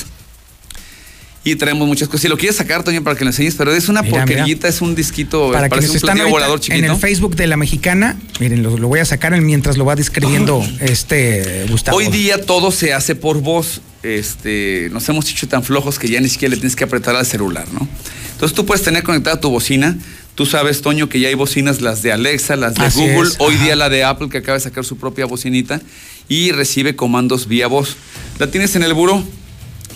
[1.48, 2.24] Y traemos muchas cosas.
[2.24, 4.82] Si lo quieres sacar, Toño, para que lo enseñes, pero es una Mira, porquerillita, es
[4.82, 6.92] un disquito, Para parece quienes un volador en chiquito.
[6.94, 10.68] el Facebook de la mexicana, miren, lo, lo voy a sacar mientras lo va describiendo
[10.82, 11.98] este Gustavo.
[11.98, 13.82] Hoy día todo se hace por voz.
[14.02, 17.26] Este, nos hemos hecho tan flojos que ya ni siquiera le tienes que apretar al
[17.26, 17.88] celular, ¿no?
[18.34, 19.98] Entonces tú puedes tener conectada tu bocina.
[20.36, 23.30] Tú sabes, Toño, que ya hay bocinas, las de Alexa, las de Así Google.
[23.30, 23.64] es, Hoy ajá.
[23.64, 25.80] día la de Apple, que acaba de sacar su propia bocinita
[26.28, 27.96] y recibe comandos vía voz.
[28.40, 29.24] La tienes en el buró.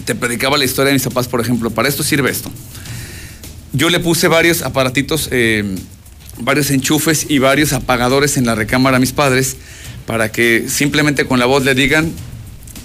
[0.05, 1.69] Te predicaba la historia de mis papás, por ejemplo.
[1.69, 2.51] Para esto sirve esto.
[3.73, 5.63] Yo le puse varios aparatitos, eh,
[6.39, 9.57] varios enchufes y varios apagadores en la recámara a mis padres
[10.07, 12.11] para que simplemente con la voz le digan,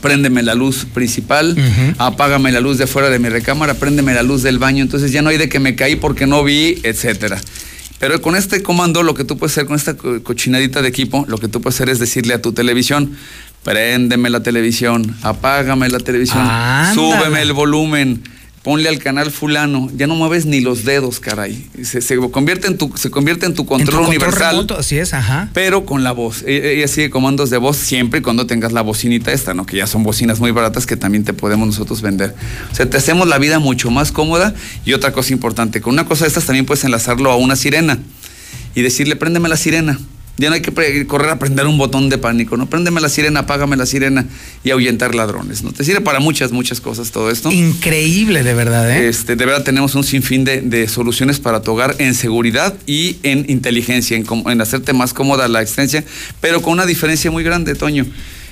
[0.03, 1.57] préndeme la luz principal,
[1.97, 4.83] apágame la luz de fuera de mi recámara, préndeme la luz del baño.
[4.83, 7.41] Entonces ya no hay de que me caí porque no vi, etcétera.
[7.99, 11.25] Pero con este comando, lo que tú puedes hacer con esta co- cochinadita de equipo,
[11.29, 13.17] lo que tú puedes hacer es decirle a tu televisión,
[13.65, 16.95] préndeme la televisión, apágame la televisión, Ándale.
[16.95, 18.23] súbeme el volumen,
[18.63, 21.67] ponle al canal fulano, ya no mueves ni los dedos, caray.
[21.83, 24.53] Se, se convierte en tu, se convierte en tu En tu control universal.
[24.57, 25.49] remoto, así es, ajá.
[25.53, 26.43] Pero con la voz.
[26.47, 29.67] Ella sigue comandos de voz siempre y cuando tengas la bocinita esta, ¿no?
[29.67, 32.35] Que ya son bocinas muy baratas que también te podemos nosotros vender.
[32.73, 34.55] O sea, te hacemos la vida mucho más cómoda.
[34.87, 37.99] Y otra cosa importante, con una cosa de estas también puedes enlazarlo a una sirena
[38.75, 39.99] y decirle, préndeme la sirena.
[40.37, 42.67] Ya no hay que correr a prender un botón de pánico, ¿no?
[42.69, 44.27] Préndeme la sirena, apágame la sirena
[44.65, 45.73] y ahuyentar ladrones, ¿no?
[45.73, 47.53] Te sirve para muchas, muchas cosas todo esto.
[47.53, 49.09] Increíble, de verdad, ¿eh?
[49.09, 53.19] Este, de verdad tenemos un sinfín de, de soluciones para tu hogar en seguridad y
[53.23, 56.05] en inteligencia, en, en hacerte más cómoda la existencia,
[56.41, 58.05] pero con una diferencia muy grande, Toño.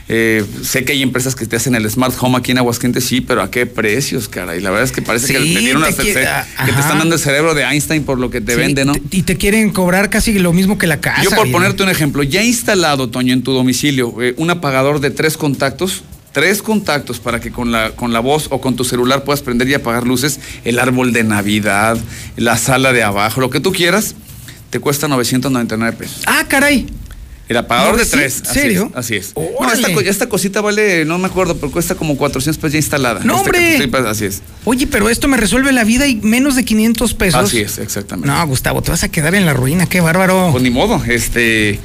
[0.08, 3.20] Eh, sé que hay empresas que te hacen el Smart Home aquí en Aguascalientes, sí,
[3.20, 4.56] pero ¿a qué precios, cara?
[4.56, 6.80] Y la verdad es que parece que te dieron hasta- quie- se- ah, que te
[6.80, 8.94] están dando el cerebro de Einstein por lo que te Sí, vende, ¿no?
[9.10, 11.22] Y te quieren cobrar casi lo mismo que la casa.
[11.22, 15.10] Yo por ponerte un ejemplo, ya instalado, Toño, en tu domicilio, eh, un apagador de
[15.10, 16.02] tres contactos,
[16.32, 19.68] tres contactos para que con la, con la voz o con tu celular puedas prender
[19.68, 21.96] y apagar luces, el árbol de Navidad,
[22.36, 24.14] la sala de abajo, lo que tú quieras,
[24.70, 26.22] te cuesta 999 pesos.
[26.26, 26.86] Ah, caray.
[27.52, 28.10] El apagador de ¿900?
[28.10, 28.42] tres.
[28.44, 28.88] así ¿Serio?
[28.90, 29.32] es, Así es.
[29.36, 29.80] No, Órale.
[29.82, 33.20] esta, co- esta cosita vale, no me acuerdo, pero cuesta como 400 pesos ya instalada.
[33.24, 34.08] ¡No, Esta que hombre!
[34.08, 34.42] así es.
[34.64, 37.40] Oye, pero esto me resuelve la vida y menos de 500 pesos.
[37.44, 38.28] Así es, exactamente.
[38.28, 40.48] No, Gustavo, te vas a quedar en la ruina, qué bárbaro.
[40.50, 41.78] Pues ni modo, este.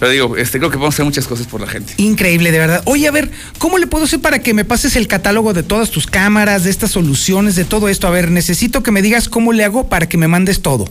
[0.00, 1.94] Pero digo, este, creo que podemos hacer muchas cosas por la gente.
[1.98, 2.82] Increíble, de verdad.
[2.84, 5.90] Oye, a ver, ¿cómo le puedo hacer para que me pases el catálogo de todas
[5.90, 8.08] tus cámaras, de estas soluciones, de todo esto?
[8.08, 10.88] A ver, necesito que me digas cómo le hago para que me mandes todo.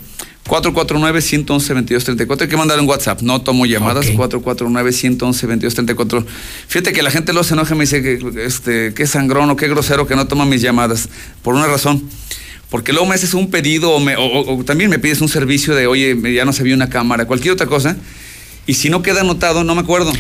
[0.47, 2.41] 449-111-2234.
[2.41, 3.21] Hay que mandar un WhatsApp.
[3.21, 4.07] No tomo llamadas.
[4.09, 4.15] Ok.
[4.31, 6.25] 449-111-2234.
[6.67, 9.67] Fíjate que la gente se enoja y me dice que este, qué sangrón o qué
[9.67, 11.09] grosero que no toma mis llamadas.
[11.41, 12.03] Por una razón.
[12.69, 15.29] Porque luego me haces un pedido o, me- o- o- o también me pides un
[15.29, 17.95] servicio de, oye, ya no se vio una cámara, cualquier otra cosa.
[18.65, 20.11] Y si no queda anotado, no me acuerdo.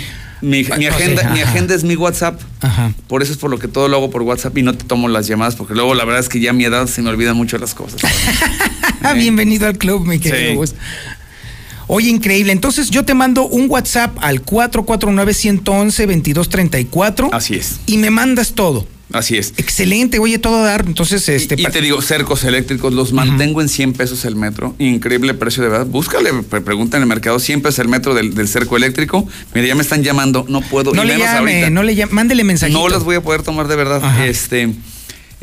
[0.41, 2.39] Mi, mi sí, agenda, mi agenda es mi WhatsApp.
[2.61, 2.93] Ajá.
[3.07, 5.07] Por eso es por lo que todo lo hago por WhatsApp y no te tomo
[5.07, 7.35] las llamadas, porque luego la verdad es que ya a mi edad se me olvidan
[7.37, 8.01] mucho las cosas.
[9.03, 10.73] Ah, bienvenido al club, mi querido Sí.
[11.87, 12.53] Oye, increíble.
[12.53, 17.79] Entonces yo te mando un WhatsApp al 449-111-2234 Así es.
[17.85, 18.87] y me mandas todo.
[19.11, 19.53] Así es.
[19.57, 20.85] Excelente, oye, todo a dar.
[20.87, 21.53] Entonces, este.
[21.59, 24.73] Y pa- te digo, cercos eléctricos los mantengo en 100 pesos el metro.
[24.79, 25.85] Increíble precio de verdad.
[25.85, 29.27] Búscale, pre- pregunta en el mercado, 100 pesos el metro del, del cerco eléctrico.
[29.53, 30.93] Mira, ya me están llamando, no puedo.
[30.95, 31.69] no y le menos llame, ahorita.
[31.69, 32.79] no le llame, mándele mensajito.
[32.79, 34.25] No las voy a poder tomar de verdad.
[34.25, 34.73] Este,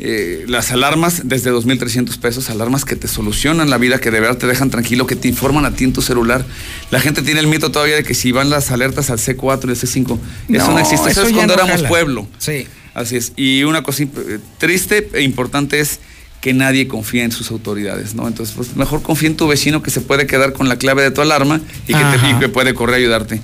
[0.03, 4.37] eh, las alarmas desde 2.300 pesos, alarmas que te solucionan la vida, que de verdad
[4.37, 6.43] te dejan tranquilo, que te informan a ti en tu celular.
[6.89, 9.69] La gente tiene el mito todavía de que si van las alertas al C4 y
[9.69, 10.17] al C5,
[10.49, 11.09] eso No, no existe.
[11.11, 11.89] Eso, eso es cuando no éramos jala.
[11.89, 12.27] pueblo.
[12.39, 12.65] Sí.
[12.95, 13.31] Así es.
[13.37, 14.09] Y una cosa eh,
[14.57, 15.99] triste e importante es
[16.41, 18.27] que nadie confía en sus autoridades, ¿no?
[18.27, 21.11] Entonces, pues mejor confía en tu vecino que se puede quedar con la clave de
[21.11, 23.39] tu alarma y que, te, y que puede correr a ayudarte.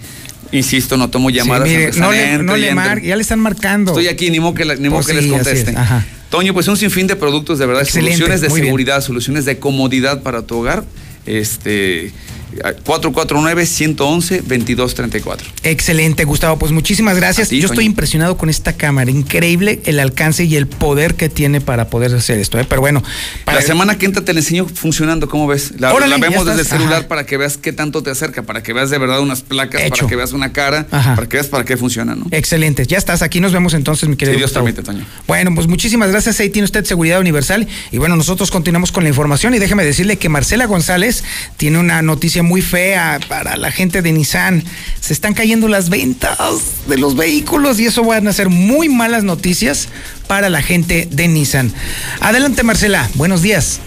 [0.52, 1.68] Insisto, no tomo Sí, llamadas.
[1.70, 3.92] mire, aunque no le, no le mar- ya le están marcando.
[3.92, 5.76] Estoy aquí, ni modo que, la- ni modo Pues que les sí, así es, conteste.
[6.30, 8.66] Toño, pues un sinfín de productos, de verdad, Excelente, soluciones de bien.
[8.66, 10.84] seguridad, soluciones de comodidad para tu hogar.
[11.26, 12.12] Este
[12.62, 15.38] 449-111-2234.
[15.64, 16.58] Excelente, Gustavo.
[16.60, 17.50] Pues muchísimas gracias.
[17.50, 17.88] Ti, Yo estoy Toño.
[17.88, 19.10] impresionado con esta cámara.
[19.12, 22.60] Increíble el alcance y el poder que tiene para poder hacer esto.
[22.60, 22.66] ¿eh?
[22.68, 23.04] Pero bueno,
[23.46, 25.74] para La semana que entra te la enseño funcionando, ¿cómo ves?
[25.80, 27.08] La, Órale, la vemos desde el celular Ajá.
[27.08, 29.96] para que veas qué tanto te acerca, para que veas de verdad unas placas, Hecho.
[29.98, 31.16] para que veas una cara, Ajá.
[31.16, 32.26] para que veas para qué funciona, ¿no?
[32.32, 33.22] Excelente, ya estás.
[33.22, 35.06] Aquí nos vemos entonces, mi querido Si Dios permite, Toño.
[35.28, 36.40] Bueno, pues muchísimas gracias.
[36.40, 37.68] Ahí tiene usted Seguridad Universal.
[37.92, 39.54] Y bueno, nosotros continuamos con la información.
[39.54, 41.24] Y déjeme decirle que Marcela González
[41.58, 44.64] tiene una noticia muy fea para la gente de Nissan.
[45.00, 49.24] Se están cayendo las ventas de los vehículos y eso van a ser muy malas
[49.24, 49.90] noticias
[50.28, 51.72] para la gente de Nissan.
[52.22, 53.08] Adelante, Marcela.
[53.16, 53.82] Buenos días.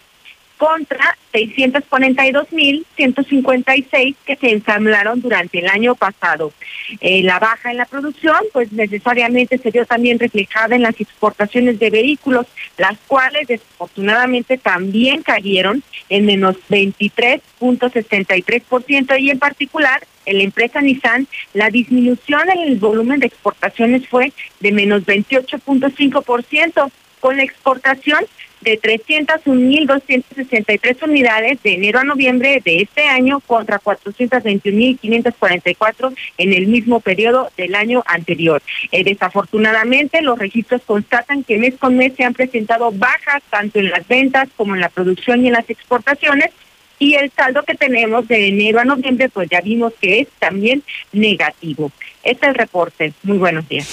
[0.57, 6.51] contra 642.156 que se ensamblaron durante el año pasado.
[6.99, 11.79] Eh, la baja en la producción, pues necesariamente se vio también reflejada en las exportaciones
[11.79, 12.45] de vehículos,
[12.77, 21.27] las cuales desafortunadamente también cayeron en menos 23.63% y en particular en la empresa Nissan,
[21.53, 28.25] la disminución en el volumen de exportaciones fue de menos 28.5%, con la exportación
[28.61, 36.99] de 301.263 unidades de enero a noviembre de este año contra 421.544 en el mismo
[36.99, 38.61] periodo del año anterior.
[38.91, 43.89] Eh, desafortunadamente, los registros constatan que mes con mes se han presentado bajas tanto en
[43.89, 46.51] las ventas como en la producción y en las exportaciones.
[46.99, 50.81] Y el saldo que tenemos de enero a noviembre, pues ya vimos que es también
[51.11, 51.91] negativo.
[52.23, 53.13] Este es el reporte.
[53.21, 53.87] Muy buenos días.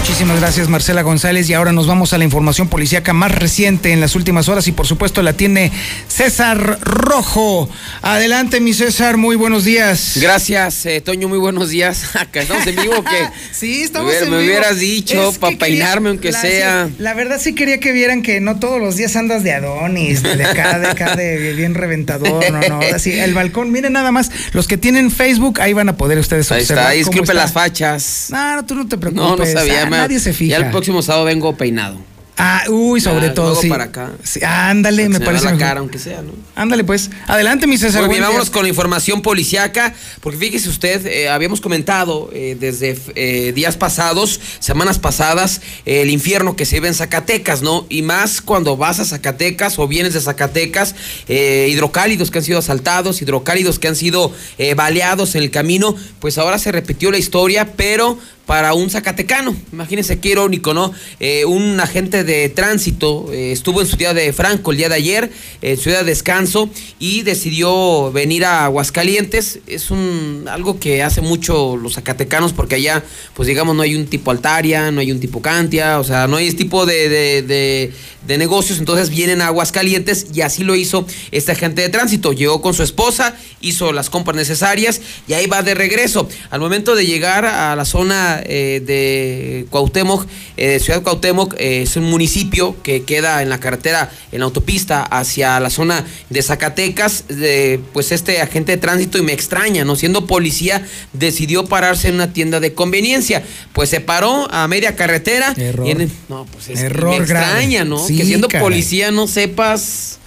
[0.00, 4.00] Muchísimas gracias Marcela González y ahora nos vamos a la información policíaca más reciente en
[4.00, 5.70] las últimas horas y por supuesto la tiene
[6.08, 7.68] César Rojo.
[8.02, 10.14] Adelante mi César, muy buenos días.
[10.16, 12.16] Gracias, eh, Toño, muy buenos días.
[12.16, 14.50] Acá estamos en vivo que sí, estamos me, en me vivo.
[14.50, 16.86] hubieras dicho que para peinarme aunque la, sea.
[16.88, 20.22] sí, la verdad sí quería que vieran que no todos los días andas de Adonis,
[20.22, 24.30] de acá, de acá, de bien reventador, no, no, así, el balcón, miren nada más,
[24.52, 27.32] los que tienen Facebook, ahí van a poder ustedes Ahí observar está, ahí cómo disculpe
[27.32, 27.42] está.
[27.42, 28.26] las fachas.
[28.30, 29.22] No, no, tú no te preocupes.
[29.22, 29.89] No, no sabía.
[29.90, 30.58] Me- nadie se fija.
[30.58, 31.98] Ya el próximo sábado vengo peinado.
[32.42, 33.68] Ah, uy, sobre todo, sí.
[33.68, 34.12] para acá.
[34.22, 35.44] Sí, ándale, me parece.
[35.44, 35.66] la mejor.
[35.66, 36.32] cara, aunque sea, ¿no?
[36.54, 37.10] Ándale, pues.
[37.26, 38.00] Adelante, mi César.
[38.00, 39.92] Muy bien, vámonos con la información policiaca,
[40.22, 46.56] porque fíjese usted, eh, habíamos comentado eh, desde eh, días pasados, semanas pasadas, el infierno
[46.56, 47.84] que se vive en Zacatecas, ¿no?
[47.90, 50.94] Y más cuando vas a Zacatecas o vienes de Zacatecas,
[51.28, 54.32] hidrocálidos que han sido asaltados, hidrocálidos que han sido
[54.76, 58.18] baleados en el camino, pues ahora se repitió la historia, pero
[58.50, 59.54] para un zacatecano.
[59.72, 60.92] Imagínense qué irónico, ¿no?
[61.20, 64.96] Eh, un agente de tránsito eh, estuvo en su día de Franco el día de
[64.96, 65.30] ayer,
[65.62, 66.68] en su día de descanso,
[66.98, 69.60] y decidió venir a Aguascalientes.
[69.68, 73.04] Es un algo que hace mucho los zacatecanos, porque allá,
[73.34, 76.36] pues digamos, no hay un tipo altaria, no hay un tipo cantia, o sea, no
[76.38, 77.92] hay ese tipo de, de- de-
[78.26, 82.32] de negocios, entonces vienen a Aguascalientes y así lo hizo este agente de tránsito.
[82.34, 86.28] Llegó con su esposa, hizo las compras necesarias y ahí va de regreso.
[86.50, 90.26] Al momento de llegar a la zona eh, de Cuauhtémoc,
[90.56, 94.44] eh, de Ciudad Cuauhtémoc, eh, es un municipio que queda en la carretera, en la
[94.44, 99.84] autopista hacia la zona de Zacatecas, de, pues este agente de tránsito y me extraña,
[99.84, 99.96] ¿no?
[99.96, 103.42] Siendo policía, decidió pararse en una tienda de conveniencia.
[103.72, 105.52] Pues se paró a media carretera.
[105.56, 105.86] Error.
[105.86, 107.46] y en- no, pues es Error me grave.
[107.46, 107.98] extraña, ¿no?
[108.06, 108.62] Sí, que siendo caray.
[108.64, 110.19] policía no sepas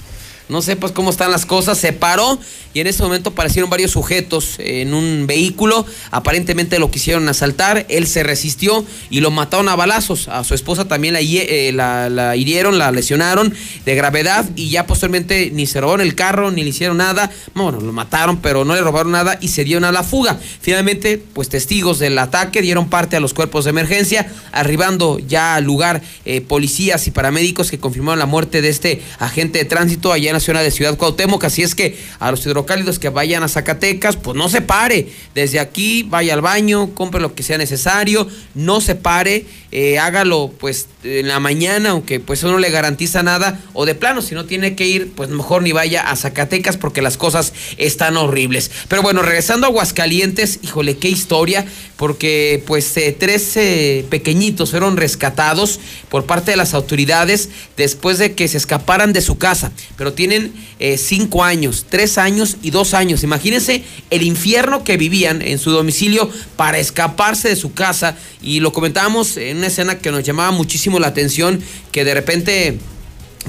[0.49, 2.39] no sepas cómo están las cosas, se paró
[2.73, 8.07] y en ese momento aparecieron varios sujetos en un vehículo, aparentemente lo quisieron asaltar, él
[8.07, 12.79] se resistió y lo mataron a balazos, a su esposa también la, eh, la, hirieron,
[12.79, 13.53] la lesionaron
[13.85, 17.79] de gravedad y ya posteriormente ni se robaron el carro, ni le hicieron nada, bueno,
[17.79, 20.39] lo mataron pero no le robaron nada y se dieron a la fuga.
[20.61, 25.63] Finalmente, pues testigos del ataque dieron parte a los cuerpos de emergencia, arribando ya al
[25.63, 30.61] lugar eh, policías y paramédicos que confirmaron la muerte de este agente de tránsito zona
[30.61, 31.43] de Ciudad Cuauhtémoc.
[31.43, 35.07] Así es que a los hidrocálidos que vayan a Zacatecas, pues no se pare.
[35.35, 40.51] Desde aquí vaya al baño, compre lo que sea necesario, no se pare, eh, hágalo
[40.59, 44.35] pues en la mañana, aunque pues eso no le garantiza nada, o de plano, si
[44.35, 48.71] no tiene que ir, pues mejor ni vaya a Zacatecas porque las cosas están horribles.
[48.87, 51.65] Pero bueno, regresando a Aguascalientes, híjole, qué historia,
[51.97, 55.79] porque pues eh, tres eh, pequeñitos fueron rescatados
[56.09, 60.53] por parte de las autoridades después de que se escaparan de su casa, pero tienen
[60.79, 63.23] eh, cinco años, tres años y dos años.
[63.23, 68.71] Imagínense el infierno que vivían en su domicilio para escaparse de su casa y lo
[68.71, 72.77] comentábamos en una escena que nos llamaba muchísimo la atención, que de repente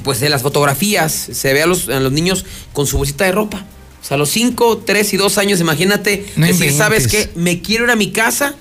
[0.03, 3.31] pues en las fotografías se ve a los, a los niños con su bolsita de
[3.31, 3.65] ropa.
[4.03, 6.77] O sea, a los 5, 3 y 2 años, imagínate, No decir, inventes.
[6.77, 7.31] ¿sabes qué?
[7.37, 8.57] Me quiero ir a mi casa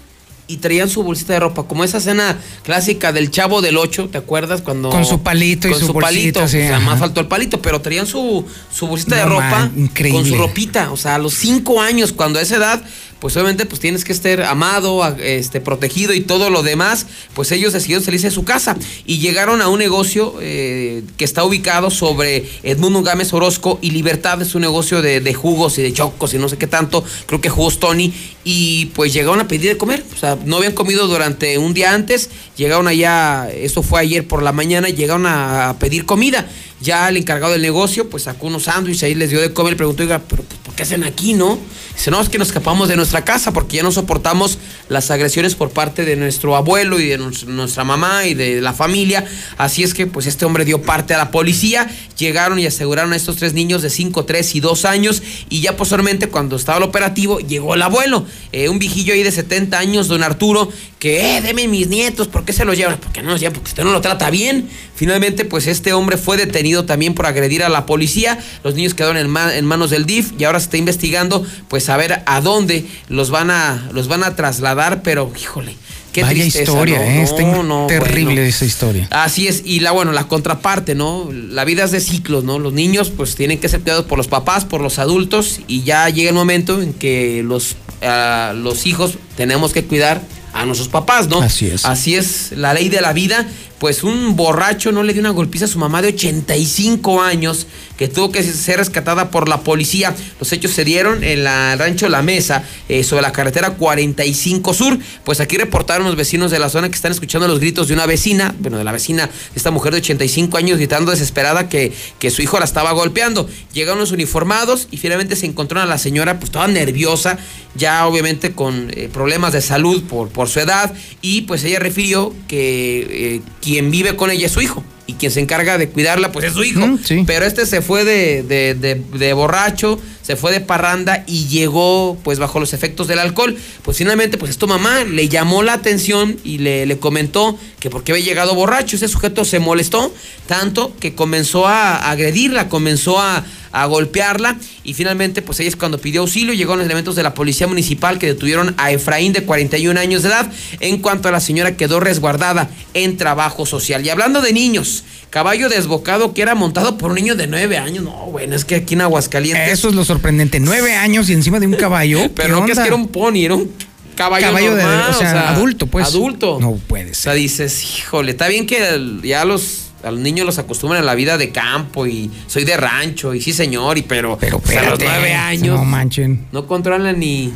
[0.54, 1.64] y traían su bolsita de ropa.
[1.64, 4.62] Como esa escena clásica del Chavo del 8, ¿te acuerdas?
[4.62, 6.48] Cuando Con su palito y con su palito.
[6.48, 9.74] sí, o sea, más faltó el palito, pero traían su, su bolsita de ropa man,
[9.76, 10.22] increíble.
[10.22, 10.92] con su ropita.
[10.92, 12.84] O sea, a los 5 años, cuando a esa edad,
[13.24, 17.72] pues obviamente pues tienes que estar amado, este, protegido y todo lo demás, pues ellos
[17.72, 18.76] decidieron salirse de su casa
[19.06, 24.42] y llegaron a un negocio eh, que está ubicado sobre Edmundo Gámez Orozco y Libertad,
[24.42, 27.40] es un negocio de, de jugos y de chocos y no sé qué tanto, creo
[27.40, 28.14] que jugos Tony,
[28.44, 31.94] y pues llegaron a pedir de comer, o sea, no habían comido durante un día
[31.94, 36.46] antes, llegaron allá, esto fue ayer por la mañana, llegaron a, pedir comida.
[36.82, 40.04] Ya el encargado del negocio, pues sacó unos sándwiches, ahí les dio de comer, preguntó,
[40.04, 41.60] oiga, pero pues, ¿por qué hacen aquí, no?
[41.96, 44.58] Dice, no, es que nos escapamos de nuestra casa porque ya no soportamos
[44.90, 49.26] las agresiones por parte de nuestro abuelo y de nuestra mamá y de la familia.
[49.58, 51.90] Así es que, pues, este hombre dio parte a la policía.
[52.18, 55.22] Llegaron y aseguraron a estos tres niños de 5, 3 y 2 años.
[55.50, 59.32] Y ya posteriormente, cuando estaba el operativo, llegó el abuelo, eh, un viejillo ahí de
[59.32, 60.70] 70 años, don Arturo,
[61.00, 62.98] que, eh, deme mis nietos, ¿por qué se los llevan?
[62.98, 64.68] Porque no los llevan, porque usted no lo trata bien.
[64.96, 68.40] Finalmente, pues, este hombre fue detenido también por agredir a la policía.
[68.64, 72.24] Los niños quedaron en, en manos del DIF y ahora está investigando, pues, a ver
[72.26, 75.76] a dónde los van a, los van a trasladar, pero, híjole.
[76.14, 77.06] Qué Vaya tristeza, historia, ¿no?
[77.06, 77.44] ¿eh?
[77.44, 78.42] No, no, terrible bueno.
[78.42, 79.08] esa historia.
[79.10, 81.28] Así es, y la bueno, la contraparte, ¿no?
[81.32, 82.60] La vida es de ciclos, ¿no?
[82.60, 86.08] Los niños pues tienen que ser cuidados por los papás, por los adultos, y ya
[86.10, 90.22] llega el momento en que los, ah, los hijos tenemos que cuidar
[90.54, 91.42] a nuestros papás, ¿no?
[91.42, 91.84] Así es.
[91.84, 93.48] Así es la ley de la vida.
[93.80, 97.68] Pues un borracho no le dio una golpiza a su mamá de 85 años
[98.04, 100.14] que tuvo que ser rescatada por la policía.
[100.38, 105.00] Los hechos se dieron en la rancho La Mesa, eh, sobre la carretera 45 Sur.
[105.24, 108.06] Pues aquí reportaron los vecinos de la zona que están escuchando los gritos de una
[108.06, 112.42] vecina, bueno, de la vecina, esta mujer de 85 años gritando desesperada que, que su
[112.42, 113.50] hijo la estaba golpeando.
[113.72, 117.38] Llegaron los uniformados y finalmente se encontraron a la señora pues toda nerviosa,
[117.74, 122.34] ya obviamente con eh, problemas de salud por, por su edad y pues ella refirió
[122.50, 126.32] que eh, quien vive con ella es su hijo y quien se encarga de cuidarla
[126.32, 126.80] pues es su hijo.
[127.26, 132.18] Pero este se fue de, de- de- de borracho, se fue de parranda y llegó
[132.24, 133.56] pues bajo los efectos del alcohol.
[133.84, 138.14] Pues finalmente pues esto mamá le llamó la atención y le, le comentó que porque
[138.14, 138.96] había llegado borracho.
[138.96, 140.12] Ese sujeto se molestó
[140.48, 145.98] tanto que comenzó a agredirla, comenzó a, a golpearla y finalmente pues ella es cuando
[145.98, 150.00] pidió auxilio, llegaron los elementos de la policía municipal que detuvieron a Efraín de 41
[150.00, 154.06] años de edad, en cuanto a la señora quedó resguardada en trabajo social.
[154.06, 158.04] Y hablando de niños, caballo desbocado que era montado por un niño de 9 años,
[158.04, 159.74] no, bueno, es que aquí en Aguascalientes...
[159.74, 160.60] Eso es lo sorprendente.
[160.60, 162.20] Nueve años y encima de un caballo.
[162.36, 163.72] Pero no que es que era un pony, era un
[164.16, 166.08] caballo, Caballo de- o sea, adulto, pues.
[166.08, 166.60] Adulto.
[166.62, 168.78] No puede O sea, dices, híjole, está bien que
[169.24, 172.76] ya los a los niños los acostumbran a la vida de campo y soy de
[172.76, 176.46] rancho y sí señor y pero, pero a los espérate, nueve años no manchen.
[176.52, 177.54] no controlan ni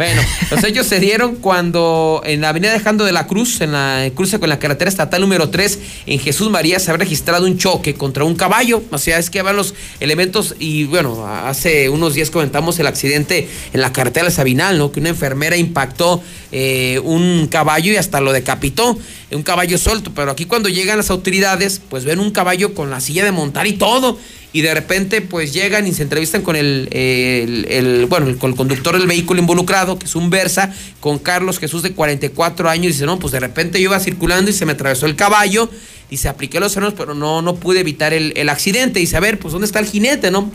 [0.00, 4.06] bueno, los hechos se dieron cuando en la avenida Dejando de la Cruz, en la
[4.06, 7.58] el cruce con la carretera estatal número 3, en Jesús María, se había registrado un
[7.58, 8.82] choque contra un caballo.
[8.92, 13.46] O sea, es que van los elementos y bueno, hace unos días comentamos el accidente
[13.74, 14.90] en la carretera de Sabinal, ¿no?
[14.90, 18.98] Que una enfermera impactó eh, un caballo y hasta lo decapitó,
[19.32, 20.12] un caballo suelto.
[20.14, 23.66] Pero aquí cuando llegan las autoridades, pues ven un caballo con la silla de montar
[23.66, 24.18] y todo
[24.52, 28.50] y de repente pues llegan y se entrevistan con el, el- el- bueno el- con
[28.50, 32.84] el conductor del vehículo involucrado que es un Versa con Carlos Jesús de 44 años
[32.86, 35.70] y dice no pues de repente yo iba circulando y se me atravesó el caballo
[36.10, 38.98] y se apliqué los frenos pero no no pude evitar el, el accidente.
[38.98, 40.50] Y dice a ver pues dónde está el jinete no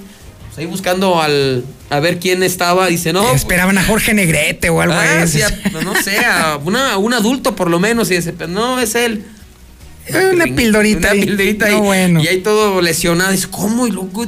[0.48, 4.70] pues ahí buscando al a ver quién estaba dice no pues, Esperaban a Jorge Negrete
[4.70, 5.38] o algo ah, así.
[5.38, 8.78] sí, a- no sé a una- un adulto por lo menos y dice pero no
[8.82, 9.24] es él
[10.34, 11.12] Una pildorita.
[11.14, 12.24] una pildorita No, y, bueno.
[12.24, 13.32] y ahí todo lesionado.
[13.32, 13.88] Dice, ¿cómo?
[13.88, 14.26] Y loco.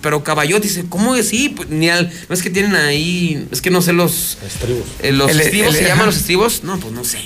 [0.00, 1.48] Pero caballote dice, ¿cómo que sí?
[1.48, 4.84] Pues, ni al, no es que tienen ahí, es que no sé los estribos.
[5.02, 6.62] los El- estribos el- se llaman los estribos.
[6.62, 7.18] No, pues no sé.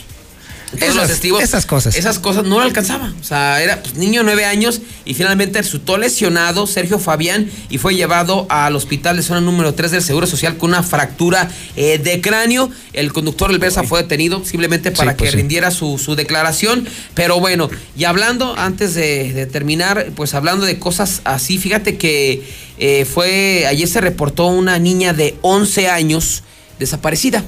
[0.74, 1.96] Entonces, Esas- los estribos, esas cosas.
[1.96, 3.12] Esas cosas no lo alcanzaba.
[3.20, 7.78] O sea, era pues, niño de nueve años y finalmente resultó lesionado Sergio Fabián y
[7.78, 11.98] fue llevado al hospital de zona número 3 del Seguro Social con una fractura eh,
[11.98, 12.70] de cráneo.
[12.92, 15.36] El conductor del Versa fue detenido simplemente para Sí, pues que sí.
[15.40, 16.86] rindiera su, su declaración.
[17.14, 22.42] Pero bueno, y hablando, antes de, de terminar, pues hablando de cosas así, fíjate que
[22.78, 26.42] eh, fue, ayer se reportó una niña de 11 años
[26.78, 27.44] desaparecida.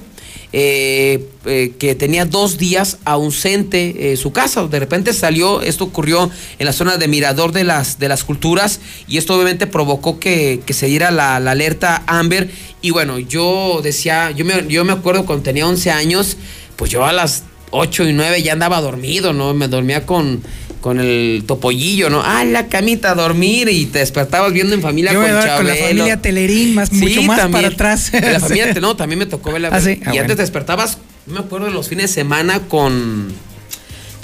[0.52, 4.66] Eh, eh, que tenía dos días ausente eh, su casa.
[4.66, 8.80] De repente salió, esto ocurrió en la zona de Mirador de las, de las Culturas
[9.08, 12.50] y esto obviamente provocó que, que se diera la, alerta Amber.
[12.80, 16.36] Y bueno, yo decía, yo me, yo me acuerdo cuando tenía 11 años,
[16.76, 19.52] pues yo a las 8 y 9 ya andaba dormido, ¿no?
[19.52, 20.42] Me dormía con,
[20.86, 22.22] con el topollillo, ¿no?
[22.24, 25.66] Ah, la camita a dormir y te despertabas viendo en familia Yo con daba con
[25.66, 25.88] la Chabelo.
[25.88, 27.50] familia Telerín, más, mucho más también.
[27.64, 28.12] para atrás.
[28.12, 28.40] La Sí.
[28.40, 29.70] familia, no, también me tocó verla.
[29.72, 29.94] Ah, sí?
[29.94, 30.20] Ah, y bueno.
[30.20, 33.32] antes te despertabas, me acuerdo de los fines de semana con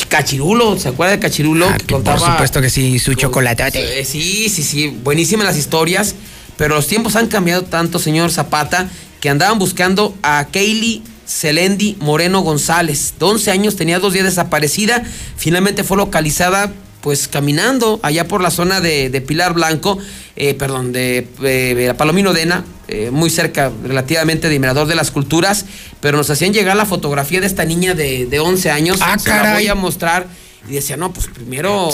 [0.08, 1.66] Cachirulo, ¿se acuerda de Cachirulo?
[1.72, 3.64] que Por contaba- supuesto que sí, su chocolate.
[4.00, 6.14] Eh, Sí, sí, sí, buenísimas las historias,
[6.56, 8.88] pero los tiempos han cambiado tanto, señor Zapata,
[9.20, 13.14] que andaban buscando a Kaylee Celendi Moreno González.
[13.18, 15.02] De 11 años, tenía dos días desaparecida,
[15.36, 19.98] finalmente fue localizada pues caminando allá por la zona de, de Pilar Blanco,
[20.36, 25.10] eh, perdón, de, eh, de Palomino Dena, eh, muy cerca relativamente de Mirador de las
[25.10, 25.64] Culturas,
[26.00, 29.30] pero nos hacían llegar la fotografía de esta niña de, de 11 años, Ah, se
[29.30, 29.52] la caray.
[29.54, 30.28] voy a mostrar,
[30.68, 31.88] y decía, no, pues primero...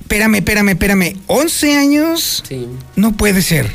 [0.00, 1.16] Espérame, espérame, espérame.
[1.28, 2.42] 11 años.
[2.48, 2.66] Sí.
[2.96, 3.70] No puede ser.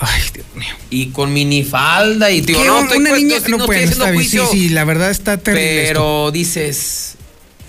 [0.00, 0.74] Ay, Dios mío.
[0.90, 3.92] y con minifalda y ¿Qué no, estoy una cu- niña no, no, no puede, estoy
[3.98, 4.24] está bien.
[4.28, 5.82] Sí, sí, la verdad está terrible.
[5.84, 5.88] esto.
[5.94, 7.14] pero dices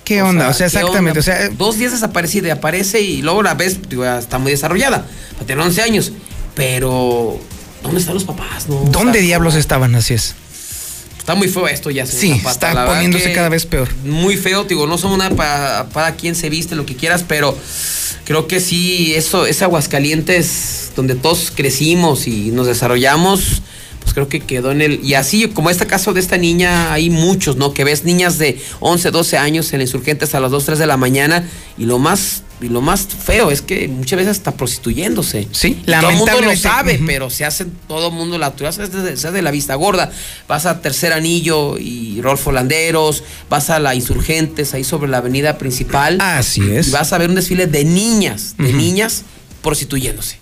[0.03, 0.47] ¿Qué onda?
[0.49, 1.19] O sea, ¿qué exactamente.
[1.19, 1.19] onda?
[1.19, 3.77] O sea, dos días desaparecida y aparece y luego la ves,
[4.19, 5.05] está muy desarrollada,
[5.45, 6.11] tiene 11 años,
[6.55, 7.39] pero
[7.83, 8.67] ¿dónde están los papás?
[8.69, 9.95] No, ¿dónde diablos estaban?
[9.95, 10.35] Así es.
[11.27, 12.05] Está muy feo esto ya.
[12.05, 13.89] Sí, Zapata, está la poniéndose cada vez peor.
[14.05, 17.53] Muy feo, digo, no somos nada para, para quien se viste, lo que quieras, pero
[18.23, 23.61] creo que sí, eso, ese Aguascalientes donde todos crecimos y nos desarrollamos,
[23.99, 25.03] pues creo que quedó en el...
[25.03, 27.73] Y así, como este caso de esta niña, hay muchos, ¿no?
[27.73, 30.95] Que ves niñas de 11, 12 años en insurgentes a las 2, 3 de la
[30.95, 31.45] mañana
[31.77, 32.43] y lo más...
[32.59, 35.47] Y lo más feo es que muchas veces está prostituyéndose.
[35.51, 38.87] Sí, Todo el mundo lo sabe, pero se hace todo el mundo la se hace
[38.87, 40.11] de, se hace de la vista gorda.
[40.47, 45.59] Vas a Tercer Anillo y Rolfo Landeros, vas a la Insurgentes, ahí sobre la avenida
[45.59, 46.17] principal.
[46.19, 46.87] Así es.
[46.87, 49.23] Y vas a ver un desfile de niñas, de niñas
[49.61, 50.39] prostituyéndose.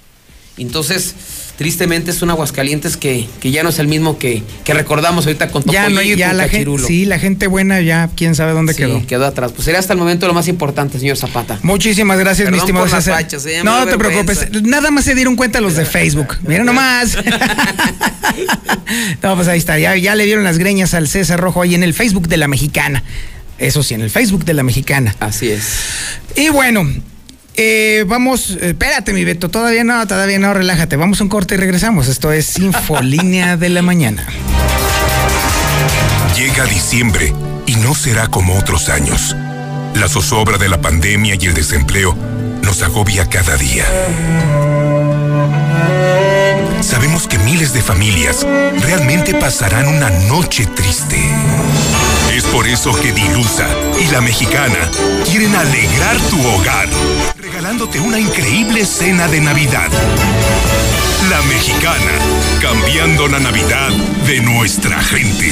[0.57, 1.15] Entonces,
[1.57, 5.49] tristemente es un Aguascalientes que, que ya no es el mismo que, que recordamos ahorita
[5.49, 8.73] con Ya, no, Topollillo y la gente, sí, la gente buena ya, quién sabe dónde
[8.73, 9.05] Sí, quedó.
[9.07, 9.51] quedó atrás.
[9.53, 11.59] Pues sería hasta el momento lo más importante, señor Zapata.
[11.63, 13.21] Muchísimas gracias, mi Perdón estimado por las César.
[13.21, 14.47] fachas, eh, no te preocupes.
[14.63, 16.37] Nada más se dieron cuenta los de Facebook.
[16.45, 17.17] Mira nomás.
[19.23, 19.77] no, pues ahí está.
[19.79, 22.47] Ya, ya le dieron las greñas al César Rojo ahí en el Facebook de la
[22.47, 23.03] Mexicana.
[23.57, 25.15] Eso sí, en el Facebook de la Mexicana.
[25.19, 25.63] Así es.
[26.35, 26.87] Y bueno,
[27.57, 30.97] Eh, vamos, espérate, mi Beto, todavía no, todavía no, relájate.
[30.97, 32.07] Vamos a un corte y regresamos.
[32.07, 34.25] Esto es Infolínea de la Mañana.
[36.37, 37.33] Llega diciembre
[37.65, 39.35] y no será como otros años.
[39.95, 42.17] La zozobra de la pandemia y el desempleo
[42.61, 43.85] nos agobia cada día.
[46.85, 48.45] Sabemos que miles de familias
[48.81, 51.19] realmente pasarán una noche triste.
[52.31, 53.67] Es por eso que Dilusa
[53.99, 54.77] y la mexicana
[55.25, 56.87] quieren alegrar tu hogar,
[57.41, 59.89] regalándote una increíble cena de Navidad.
[61.27, 62.11] La mexicana,
[62.61, 63.89] cambiando la Navidad
[64.27, 65.51] de nuestra gente.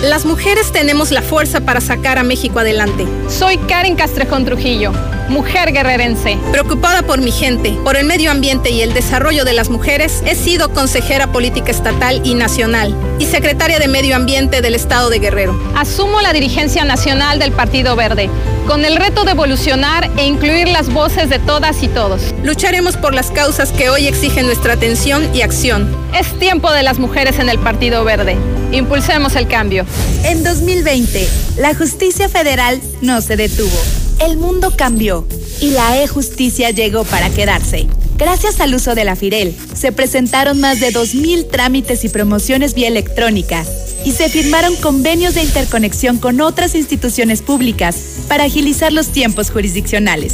[0.00, 3.06] Las mujeres tenemos la fuerza para sacar a México adelante.
[3.28, 4.92] Soy Karen Castrejón Trujillo,
[5.28, 6.38] mujer guerrerense.
[6.52, 10.34] Preocupada por mi gente, por el medio ambiente y el desarrollo de las mujeres, he
[10.34, 15.58] sido consejera política estatal y nacional y secretaria de Medio Ambiente del Estado de Guerrero.
[15.76, 18.30] Asumo la dirigencia nacional del Partido Verde,
[18.66, 22.34] con el reto de evolucionar e incluir las voces de todas y todos.
[22.42, 25.94] Lucharemos por las causas que hoy exigen nuestra atención y acción.
[26.14, 28.36] Es tiempo de las mujeres en el Partido Verde.
[28.72, 29.86] Impulsemos el cambio.
[30.24, 31.28] En 2020,
[31.58, 34.07] la justicia federal no se detuvo.
[34.20, 35.26] El mundo cambió
[35.60, 37.86] y la e-justicia llegó para quedarse.
[38.16, 42.88] Gracias al uso de la Firel, se presentaron más de 2.000 trámites y promociones vía
[42.88, 43.64] electrónica
[44.04, 47.96] y se firmaron convenios de interconexión con otras instituciones públicas
[48.26, 50.32] para agilizar los tiempos jurisdiccionales.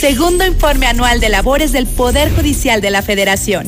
[0.00, 3.66] Segundo informe anual de labores del Poder Judicial de la Federación.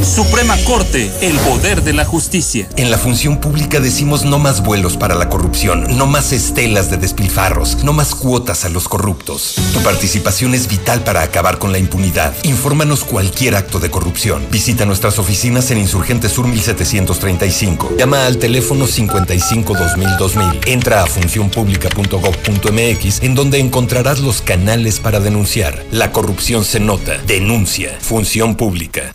[0.00, 2.66] Suprema Corte, el poder de la justicia.
[2.76, 6.96] En la función pública decimos no más vuelos para la corrupción, no más estelas de
[6.96, 9.56] despilfarros, no más cuotas a los corruptos.
[9.74, 12.32] Tu participación es vital para acabar con la impunidad.
[12.42, 14.46] Infórmanos cualquier acto de corrupción.
[14.50, 17.96] Visita nuestras oficinas en Insurgente Sur 1735.
[17.98, 20.60] Llama al teléfono 55 2000 2000.
[20.66, 25.84] Entra a funcionpública.gov.mx en donde encontrarás los canales para denunciar.
[25.90, 27.18] La corrupción se nota.
[27.26, 27.98] Denuncia.
[28.00, 29.14] Función Pública.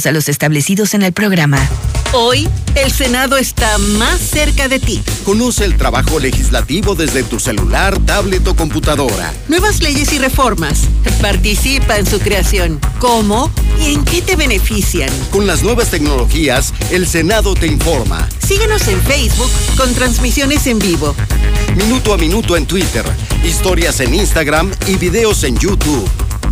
[0.05, 1.59] a los establecidos en el programa.
[2.13, 5.01] Hoy, el Senado está más cerca de ti.
[5.23, 9.33] Conoce el trabajo legislativo desde tu celular, tablet o computadora.
[9.47, 10.81] Nuevas leyes y reformas.
[11.21, 12.81] Participa en su creación.
[12.99, 13.49] ¿Cómo
[13.79, 15.09] y en qué te benefician?
[15.31, 18.27] Con las nuevas tecnologías, el Senado te informa.
[18.45, 21.15] Síguenos en Facebook con transmisiones en vivo.
[21.77, 23.05] Minuto a minuto en Twitter,
[23.45, 26.09] historias en Instagram y videos en YouTube.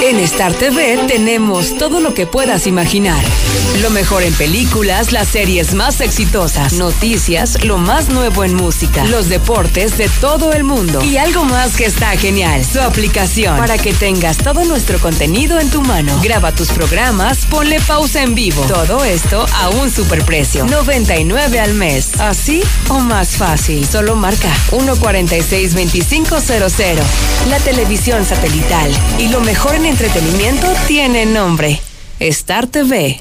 [0.00, 3.22] En Star TV tenemos todo lo que puedas imaginar.
[3.80, 9.28] Lo mejor en películas, las series más exitosas, noticias, lo más nuevo en música, los
[9.28, 13.92] deportes de todo el mundo y algo más que está genial, su aplicación para que
[13.92, 16.18] tengas todo nuestro contenido en tu mano.
[16.22, 18.64] Graba tus programas, ponle pausa en vivo.
[18.64, 22.18] Todo esto a un superprecio, 99 al mes.
[22.18, 23.86] ¿Así o más fácil?
[23.88, 27.02] Solo marca 146-2500.
[27.48, 31.80] La televisión satelital y lo mejor en entretenimiento tiene nombre.
[32.18, 33.20] Star TV.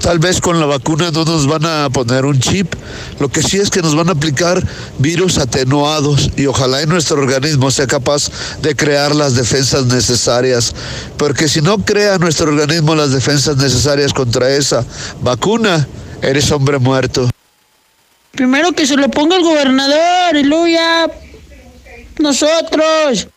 [0.00, 2.74] Tal vez con la vacuna no nos van a poner un chip.
[3.18, 4.66] Lo que sí es que nos van a aplicar
[4.98, 8.30] virus atenuados y ojalá en nuestro organismo sea capaz
[8.62, 10.74] de crear las defensas necesarias.
[11.18, 14.84] Porque si no crea nuestro organismo las defensas necesarias contra esa
[15.20, 15.86] vacuna,
[16.22, 17.28] eres hombre muerto.
[18.32, 21.10] Primero que se lo ponga el gobernador y luego ya
[22.18, 23.28] nosotros.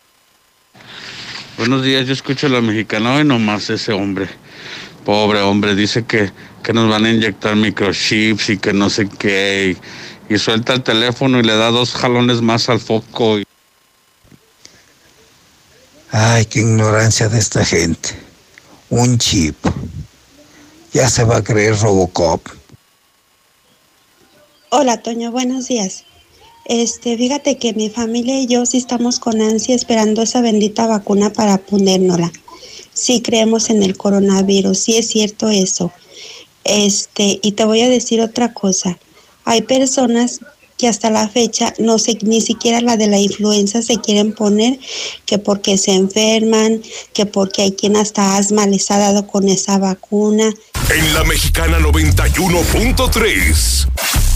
[1.58, 4.28] Buenos días, yo escucho a la mexicana y nomás ese hombre.
[5.06, 6.32] Pobre hombre, dice que,
[6.64, 9.76] que nos van a inyectar microchips y que no sé qué.
[10.30, 13.40] Y, y suelta el teléfono y le da dos jalones más al foco.
[13.40, 13.44] y-
[16.12, 18.10] Ay, qué ignorancia de esta gente.
[18.90, 19.56] Un chip.
[20.94, 22.48] Ya se va a creer Robocop.
[24.70, 26.06] Hola, Toño, buenos días.
[26.66, 31.34] Este, fíjate que mi familia y yo sí estamos con ansia esperando esa bendita vacuna
[31.34, 32.32] para ponérnosla.
[32.94, 35.92] Sí creemos en el coronavirus, sí es cierto eso.
[36.64, 38.98] Este, y te voy a decir otra cosa.
[39.44, 40.40] Hay personas
[40.78, 44.80] que hasta la fecha no se, ni siquiera la de la influenza se quieren poner,
[45.26, 46.82] que porque se enferman,
[47.14, 50.54] que porque hay quien hasta asma les ha dado con esa vacuna.
[50.90, 53.88] En la mexicana 91.3.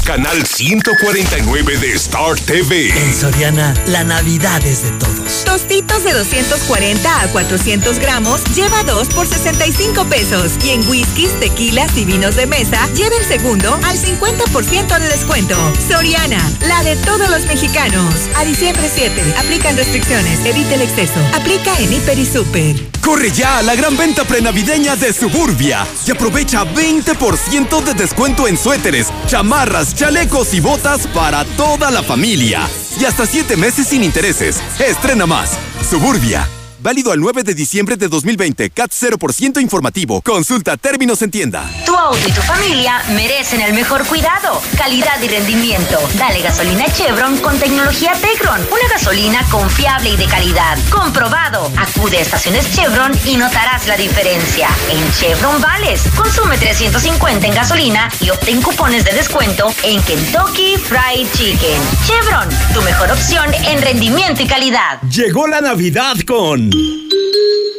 [0.08, 2.98] Canal 149 de Star TV.
[2.98, 5.44] En Soriana, la Navidad es de todos.
[5.44, 10.54] Tostitos de 240 a 400 gramos, lleva 2 por 65 pesos.
[10.64, 15.58] Y en whiskies, tequilas y vinos de mesa, lleva el segundo al 50% de descuento.
[15.90, 18.16] Soriana, la de todos los mexicanos.
[18.38, 21.20] A diciembre 7, aplican restricciones, evite el exceso.
[21.34, 22.98] Aplica en Hiper y Super.
[23.02, 28.58] Corre ya a la gran venta prenavideña de Suburbia y aprovecha 20% de descuento en
[28.58, 32.62] suéteres, chamarras, chalecos y botas para toda la familia.
[33.00, 34.62] Y hasta 7 meses sin intereses.
[34.80, 35.58] Estrena más.
[35.90, 36.48] Suburbia.
[36.80, 38.70] Válido al 9 de diciembre de 2020.
[38.70, 40.22] CAT 0% informativo.
[40.22, 41.70] Consulta términos en tienda.
[41.86, 45.98] Tu auto y tu familia merecen el mejor cuidado, calidad y rendimiento.
[46.18, 48.62] Dale gasolina Chevron con tecnología Tecron.
[48.62, 50.78] Una gasolina confiable y de calidad.
[50.90, 51.72] Comprobado.
[51.78, 54.70] Acude a estaciones Chevron y notarás la diferencia.
[54.92, 61.28] En Chevron Vales, consume 350 en gasolina y obtén cupones de descuento en Kentucky Fried
[61.34, 61.82] Chicken.
[62.06, 65.02] Chevron, tu mejor opción en rendimiento y calidad.
[65.10, 66.67] Llegó la Navidad con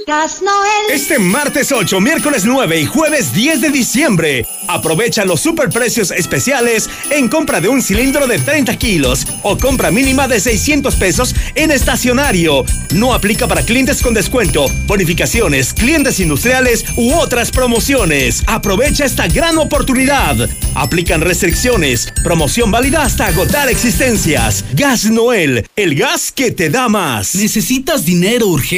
[0.08, 0.90] Gas Noel.
[0.90, 4.46] Este martes 8, miércoles 9 y jueves 10 de diciembre.
[4.66, 10.26] Aprovecha los superprecios especiales en compra de un cilindro de 30 kilos o compra mínima
[10.26, 12.64] de 600 pesos en estacionario.
[12.94, 18.44] No aplica para clientes con descuento, bonificaciones, clientes industriales u otras promociones.
[18.46, 20.48] Aprovecha esta gran oportunidad.
[20.74, 22.12] Aplican restricciones.
[22.24, 24.64] Promoción válida hasta agotar existencias.
[24.72, 27.34] Gas Noel, el gas que te da más.
[27.34, 28.77] ¿Necesitas dinero urgente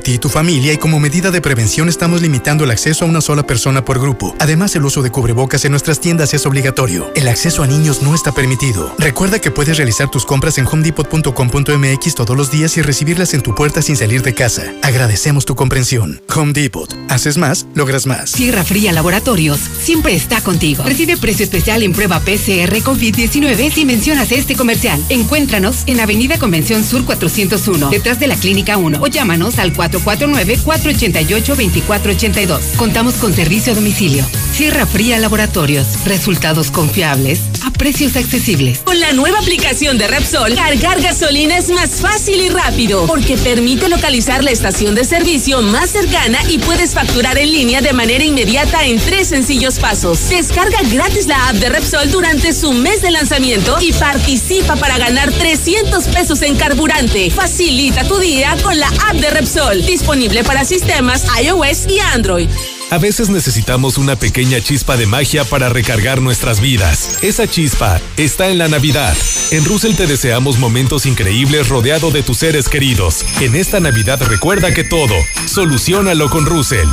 [0.00, 3.20] ti y tu familia y como medida de prevención estamos limitando el acceso a una
[3.20, 4.34] sola persona por grupo.
[4.38, 7.10] Además, el uso de cubrebocas en nuestras tiendas es obligatorio.
[7.14, 8.94] El acceso a niños no está permitido.
[8.98, 13.54] Recuerda que puedes realizar tus compras en homedepot.com.mx todos los días y recibirlas en tu
[13.54, 14.72] puerta sin salir de casa.
[14.82, 16.20] Agradecemos tu comprensión.
[16.34, 16.92] Home Depot.
[17.08, 18.30] Haces más, logras más.
[18.30, 20.84] Sierra Fría Laboratorios siempre está contigo.
[20.84, 25.02] Recibe precio especial en prueba PCR COVID-19 si mencionas este comercial.
[25.08, 32.76] Encuéntranos en Avenida Convención Sur 401, detrás de la Clínica 1 o llámanos al 449-488-2482.
[32.76, 34.26] Contamos con servicio a domicilio.
[34.52, 36.04] Sierra Fría Laboratorios.
[36.04, 38.80] Resultados confiables a precios accesibles.
[38.80, 43.88] Con la nueva aplicación de Repsol, cargar gasolina es más fácil y rápido porque permite
[43.88, 48.84] localizar la estación de servicio más cercana y puedes facturar en línea de manera inmediata
[48.84, 50.28] en tres sencillos pasos.
[50.28, 55.32] Descarga gratis la app de Repsol durante su mes de lanzamiento y participa para ganar
[55.32, 57.30] 300 pesos en carburante.
[57.30, 62.48] Facilita tu día con la app de Repsol, disponible para sistemas iOS y Android.
[62.90, 67.18] A veces necesitamos una pequeña chispa de magia para recargar nuestras vidas.
[67.22, 69.16] Esa chispa está en la Navidad.
[69.50, 73.24] En Russell te deseamos momentos increíbles rodeado de tus seres queridos.
[73.40, 75.14] En esta Navidad recuerda que todo,
[75.46, 76.88] solucionalo con Russell.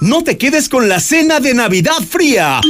[0.00, 2.62] No te quedes con la cena de Navidad fría.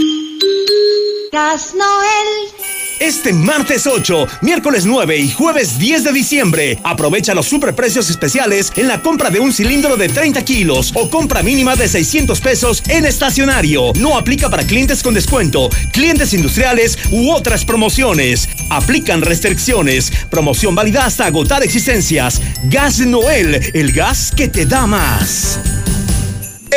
[1.32, 2.66] Gas Noel.
[2.98, 8.88] Este martes 8, miércoles 9 y jueves 10 de diciembre, aprovecha los superprecios especiales en
[8.88, 13.04] la compra de un cilindro de 30 kilos o compra mínima de 600 pesos en
[13.04, 13.92] estacionario.
[13.96, 18.48] No aplica para clientes con descuento, clientes industriales u otras promociones.
[18.70, 20.10] Aplican restricciones.
[20.30, 22.40] Promoción válida hasta agotar existencias.
[22.64, 25.60] Gas Noel, el gas que te da más.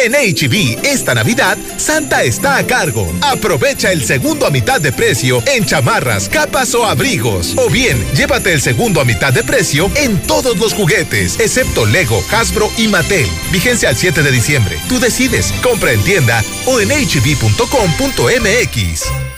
[0.02, 3.12] En HB, esta Navidad, Santa está a cargo.
[3.22, 7.54] Aprovecha el segundo a mitad de precio en chamarras, capas o abrigos.
[7.58, 12.24] O bien, llévate el segundo a mitad de precio en todos los juguetes, excepto Lego,
[12.32, 13.28] Hasbro y Mattel.
[13.52, 14.78] Vigencia al 7 de diciembre.
[14.88, 15.52] Tú decides.
[15.62, 17.50] Compra en tienda o en hb.com.mx.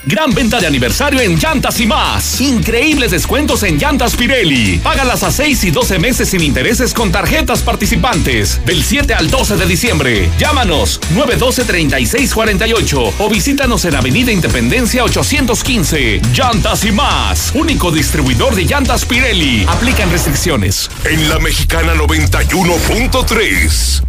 [0.05, 2.41] Gran venta de aniversario en Llantas y más.
[2.41, 4.79] Increíbles descuentos en Llantas Pirelli.
[4.79, 8.59] Págalas a 6 y 12 meses sin intereses con tarjetas participantes.
[8.65, 10.27] Del 7 al 12 de diciembre.
[10.39, 16.19] Llámanos 912-3648 o visítanos en Avenida Independencia 815.
[16.33, 17.51] Llantas y más.
[17.53, 19.67] Único distribuidor de llantas Pirelli.
[19.67, 20.89] Aplican restricciones.
[21.05, 24.01] En la mexicana 91.3.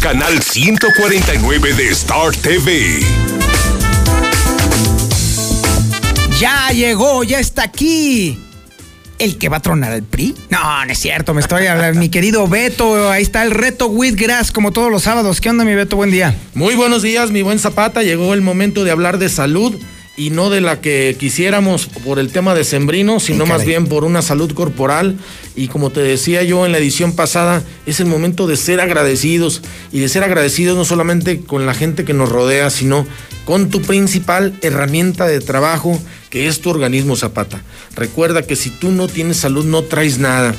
[0.00, 2.98] Canal 149 de Star TV.
[6.38, 8.38] Ya llegó, ya está aquí.
[9.18, 10.34] ¿El que va a tronar al PRI?
[10.50, 11.98] No, no es cierto, me estoy hablando.
[11.98, 15.40] mi querido Beto, ahí está el reto Wheatgrass, como todos los sábados.
[15.40, 15.96] ¿Qué onda, mi Beto?
[15.96, 16.36] Buen día.
[16.52, 18.02] Muy buenos días, mi buen Zapata.
[18.02, 19.80] Llegó el momento de hablar de salud
[20.16, 24.04] y no de la que quisiéramos por el tema de Sembrino, sino más bien por
[24.04, 25.16] una salud corporal.
[25.54, 29.62] Y como te decía yo en la edición pasada, es el momento de ser agradecidos
[29.92, 33.06] y de ser agradecidos no solamente con la gente que nos rodea, sino
[33.44, 37.62] con tu principal herramienta de trabajo, que es tu organismo Zapata.
[37.94, 40.54] Recuerda que si tú no tienes salud no traes nada.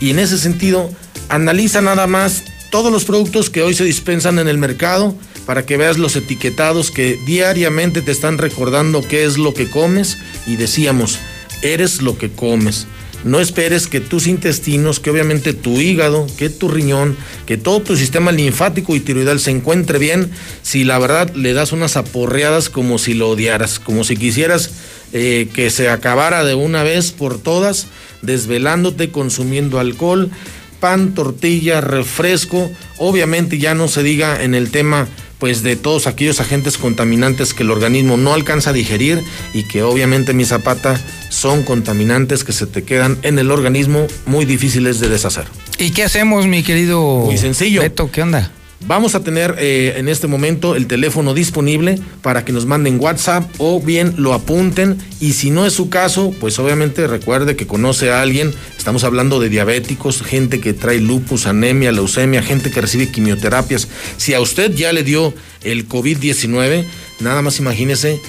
[0.00, 0.90] Y en ese sentido,
[1.30, 5.16] analiza nada más todos los productos que hoy se dispensan en el mercado
[5.48, 10.18] para que veas los etiquetados que diariamente te están recordando qué es lo que comes
[10.46, 11.18] y decíamos,
[11.62, 12.86] eres lo que comes.
[13.24, 17.16] No esperes que tus intestinos, que obviamente tu hígado, que tu riñón,
[17.46, 20.30] que todo tu sistema linfático y tiroidal se encuentre bien
[20.60, 24.72] si la verdad le das unas aporreadas como si lo odiaras, como si quisieras
[25.14, 27.86] eh, que se acabara de una vez por todas,
[28.20, 30.30] desvelándote, consumiendo alcohol,
[30.78, 32.70] pan, tortilla, refresco.
[32.98, 35.08] Obviamente ya no se diga en el tema
[35.38, 39.22] pues de todos aquellos agentes contaminantes que el organismo no alcanza a digerir
[39.54, 44.44] y que obviamente mi zapata son contaminantes que se te quedan en el organismo muy
[44.44, 45.46] difíciles de deshacer.
[45.78, 47.80] ¿Y qué hacemos, mi querido Muy sencillo.
[47.82, 48.10] Beto?
[48.10, 48.50] ¿Qué onda?
[48.86, 53.44] Vamos a tener eh, en este momento el teléfono disponible para que nos manden WhatsApp
[53.58, 58.12] o bien lo apunten y si no es su caso, pues obviamente recuerde que conoce
[58.12, 63.10] a alguien, estamos hablando de diabéticos, gente que trae lupus, anemia, leucemia, gente que recibe
[63.10, 63.88] quimioterapias.
[64.16, 65.34] Si a usted ya le dio
[65.64, 66.84] el COVID-19,
[67.18, 68.20] nada más imagínese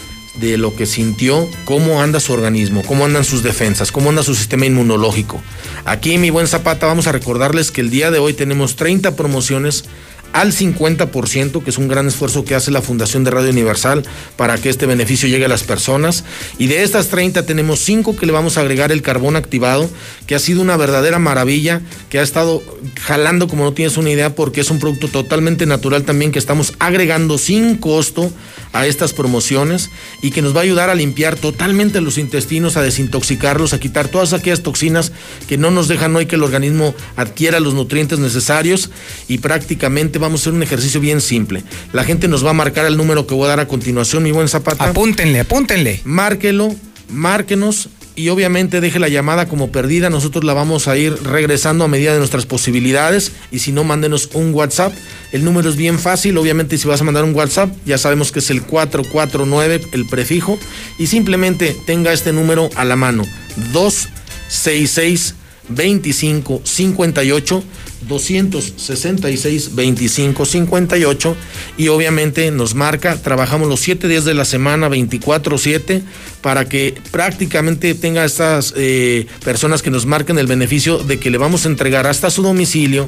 [0.41, 4.33] de lo que sintió, cómo anda su organismo, cómo andan sus defensas, cómo anda su
[4.33, 5.41] sistema inmunológico.
[5.85, 9.85] Aquí, mi buen Zapata, vamos a recordarles que el día de hoy tenemos 30 promociones
[10.33, 14.03] al 50%, que es un gran esfuerzo que hace la Fundación de Radio Universal
[14.35, 16.23] para que este beneficio llegue a las personas.
[16.57, 19.89] Y de estas 30 tenemos 5 que le vamos a agregar el carbón activado,
[20.27, 22.61] que ha sido una verdadera maravilla, que ha estado
[23.01, 26.73] jalando como no tienes una idea, porque es un producto totalmente natural también que estamos
[26.79, 28.31] agregando sin costo
[28.73, 29.89] a estas promociones
[30.21, 34.07] y que nos va a ayudar a limpiar totalmente los intestinos, a desintoxicarlos, a quitar
[34.09, 35.11] todas aquellas toxinas
[35.47, 38.91] que no nos dejan hoy que el organismo adquiera los nutrientes necesarios
[39.27, 41.63] y prácticamente vamos a hacer un ejercicio bien simple.
[41.93, 44.31] La gente nos va a marcar el número que voy a dar a continuación, mi
[44.31, 44.89] buen Zapata.
[44.89, 46.01] Apúntenle, apúntenle.
[46.03, 46.75] Márquelo,
[47.09, 47.89] márquenos
[48.19, 50.09] y obviamente deje la llamada como perdida.
[50.09, 53.31] Nosotros la vamos a ir regresando a medida de nuestras posibilidades.
[53.49, 54.93] Y si no, mándenos un WhatsApp.
[55.31, 56.37] El número es bien fácil.
[56.37, 60.59] Obviamente, si vas a mandar un WhatsApp, ya sabemos que es el 449, el prefijo.
[60.97, 63.23] Y simplemente tenga este número a la mano:
[63.71, 65.35] 266
[65.69, 67.63] 25 58
[68.07, 71.35] 266 25 58
[71.77, 76.01] y obviamente nos marca, trabajamos los 7 días de la semana 24/7
[76.41, 81.37] para que prácticamente tenga estas eh, personas que nos marquen el beneficio de que le
[81.37, 83.07] vamos a entregar hasta su domicilio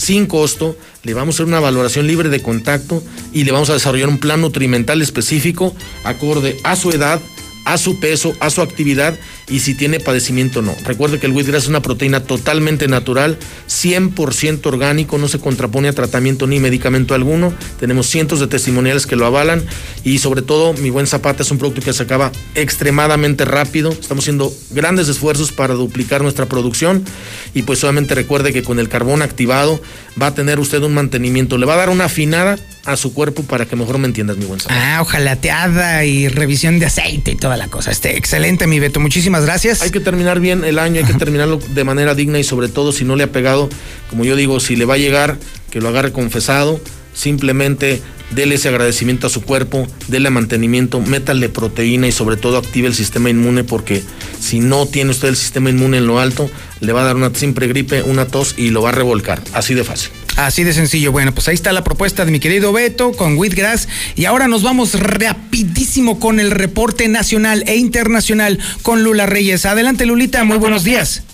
[0.00, 3.02] sin costo, le vamos a hacer una valoración libre de contacto
[3.34, 7.20] y le vamos a desarrollar un plan nutrimental específico acorde a su edad,
[7.66, 9.18] a su peso, a su actividad
[9.50, 10.74] y si tiene padecimiento o no.
[10.84, 13.36] Recuerde que el wheatgrass es una proteína totalmente natural,
[13.68, 17.52] 100% orgánico, no se contrapone a tratamiento ni medicamento alguno.
[17.78, 19.64] Tenemos cientos de testimoniales que lo avalan
[20.04, 23.90] y sobre todo mi buen Zapata es un producto que se acaba extremadamente rápido.
[23.90, 27.04] Estamos haciendo grandes esfuerzos para duplicar nuestra producción
[27.52, 29.80] y pues solamente recuerde que con el carbón activado
[30.20, 32.58] va a tener usted un mantenimiento, le va a dar una afinada
[32.92, 34.96] a su cuerpo para que mejor me entiendas, mi buen Zapata.
[34.96, 37.90] Ah, ojalateada y revisión de aceite y toda la cosa.
[37.90, 39.00] Este, excelente, mi Beto.
[39.00, 39.82] Muchísimas gracias.
[39.82, 42.92] Hay que terminar bien el año, hay que terminarlo de manera digna y sobre todo
[42.92, 43.68] si no le ha pegado,
[44.08, 45.38] como yo digo, si le va a llegar,
[45.70, 46.80] que lo agarre confesado,
[47.14, 48.00] simplemente
[48.30, 52.94] dele ese agradecimiento a su cuerpo, dele mantenimiento, métale proteína y sobre todo active el
[52.94, 54.02] sistema inmune porque
[54.38, 56.50] si no tiene usted el sistema inmune en lo alto,
[56.80, 59.42] le va a dar una simple gripe, una tos y lo va a revolcar.
[59.52, 60.10] Así de fácil.
[60.36, 61.12] Así de sencillo.
[61.12, 63.88] Bueno, pues ahí está la propuesta de mi querido Beto con Wheatgrass.
[64.16, 69.66] Y ahora nos vamos rapidísimo con el reporte nacional e internacional con Lula Reyes.
[69.66, 71.24] Adelante, Lulita, muy buenos días.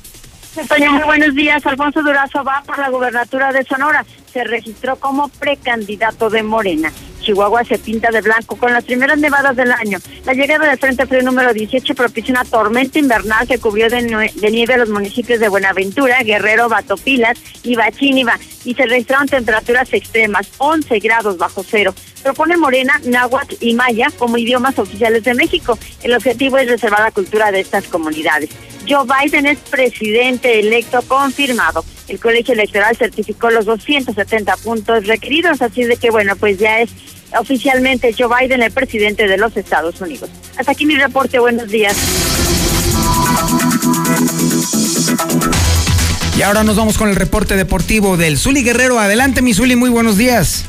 [0.68, 1.64] Toño, muy buenos días.
[1.66, 4.04] Alfonso Durazo va por la gubernatura de Sonora.
[4.32, 6.90] Se registró como precandidato de Morena.
[7.26, 9.98] Chihuahua se pinta de blanco con las primeras nevadas del año.
[10.24, 14.02] La llegada del Frente Frío número 18 propició una tormenta invernal que cubrió de,
[14.50, 21.00] nieve los municipios de Buenaventura, Guerrero, Batopilas y Bachíniva y se registraron temperaturas extremas, 11
[21.00, 21.92] grados bajo cero.
[22.22, 25.76] Propone Morena, Náhuatl y Maya como idiomas oficiales de México.
[26.02, 28.50] El objetivo es reservar la cultura de estas comunidades.
[28.88, 31.84] Joe Biden es presidente electo confirmado.
[32.06, 36.90] El colegio electoral certificó los 270 puntos requeridos, así de que bueno, pues ya es
[37.38, 40.30] oficialmente Joe Biden, el presidente de los Estados Unidos.
[40.56, 41.96] Hasta aquí mi reporte, buenos días.
[46.38, 48.98] Y ahora nos vamos con el reporte deportivo del Zuli Guerrero.
[48.98, 50.66] Adelante, mi Zuli, muy buenos días.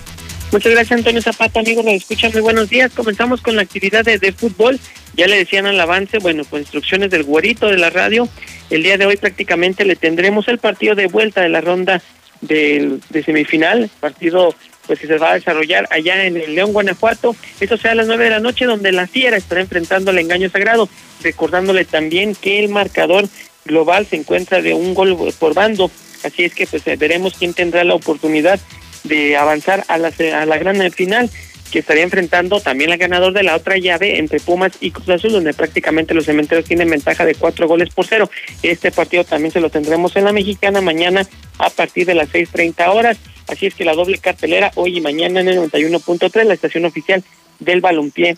[0.52, 2.32] Muchas gracias, Antonio Zapata, amigos, nos escuchan.
[2.32, 2.92] Muy buenos días.
[2.94, 4.80] Comenzamos con la actividad de, de, fútbol.
[5.18, 8.30] Ya le decían al avance, bueno, con instrucciones del güerito de la radio.
[8.70, 12.02] El día de hoy prácticamente le tendremos el partido de vuelta de la ronda
[12.40, 13.90] de, de semifinal.
[14.00, 14.56] Partido
[14.88, 17.36] pues que se va a desarrollar allá en el León, Guanajuato.
[17.60, 20.50] Esto será a las nueve de la noche, donde la Fiera estará enfrentando al engaño
[20.50, 20.90] sagrado.
[21.22, 23.28] Recordándole también que el marcador
[23.66, 25.92] global se encuentra de un gol por bando.
[26.24, 28.60] Así es que pues veremos quién tendrá la oportunidad
[29.04, 31.30] de avanzar a la, a la gran final
[31.72, 35.32] que estaría enfrentando también al ganador de la otra llave entre Pumas y Cruz Azul,
[35.32, 38.30] donde prácticamente los cementeros tienen ventaja de cuatro goles por cero.
[38.64, 41.28] Este partido también se lo tendremos en la mexicana mañana
[41.60, 43.18] a partir de las 6.30 horas.
[43.48, 47.24] Así es que la doble cartelera hoy y mañana en el 91.3, la estación oficial
[47.60, 48.38] del balompié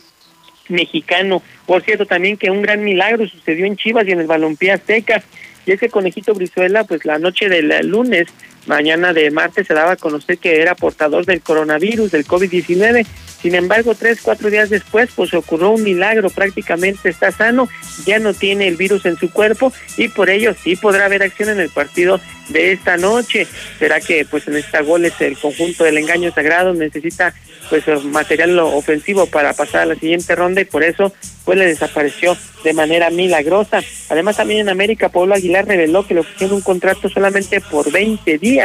[0.69, 1.41] mexicano.
[1.65, 5.23] Por cierto, también que un gran milagro sucedió en Chivas y en el balompié Azteca.
[5.65, 8.27] Y ese conejito Brizuela, pues la noche del lunes
[8.69, 13.03] mañana de martes se daba a conocer que era portador del coronavirus, del COVID-19.
[13.41, 17.67] Sin embargo, tres, cuatro días después, pues ocurrió un milagro, prácticamente está sano,
[18.05, 21.49] ya no tiene el virus en su cuerpo y por ello sí podrá haber acción
[21.49, 22.19] en el partido
[22.49, 23.47] de esta noche.
[23.79, 27.33] Será que pues en esta goles el conjunto del engaño sagrado necesita
[27.69, 31.13] pues material ofensivo para pasar a la siguiente ronda y por eso
[31.45, 33.81] pues le desapareció de manera milagrosa.
[34.09, 38.37] Además también en América Pablo Aguilar reveló que le ofrecieron un contrato solamente por 20
[38.37, 38.58] días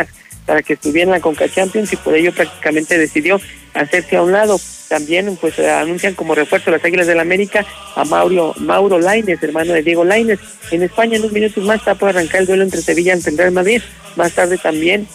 [0.47, 3.41] para que estuviera en la Conca Champions y por ello prácticamente decidió
[3.73, 4.61] hacerse a un lado.
[4.89, 7.65] También pues anuncian como refuerzo las Águilas del América
[7.97, 10.39] a Mauro, Mauro Laines, hermano de Diego Laines.
[10.71, 13.39] En España en unos minutos más está por arrancar el duelo entre Sevilla ante el
[13.39, 13.83] Real Madrid.
[14.17, 15.09] Más tarde también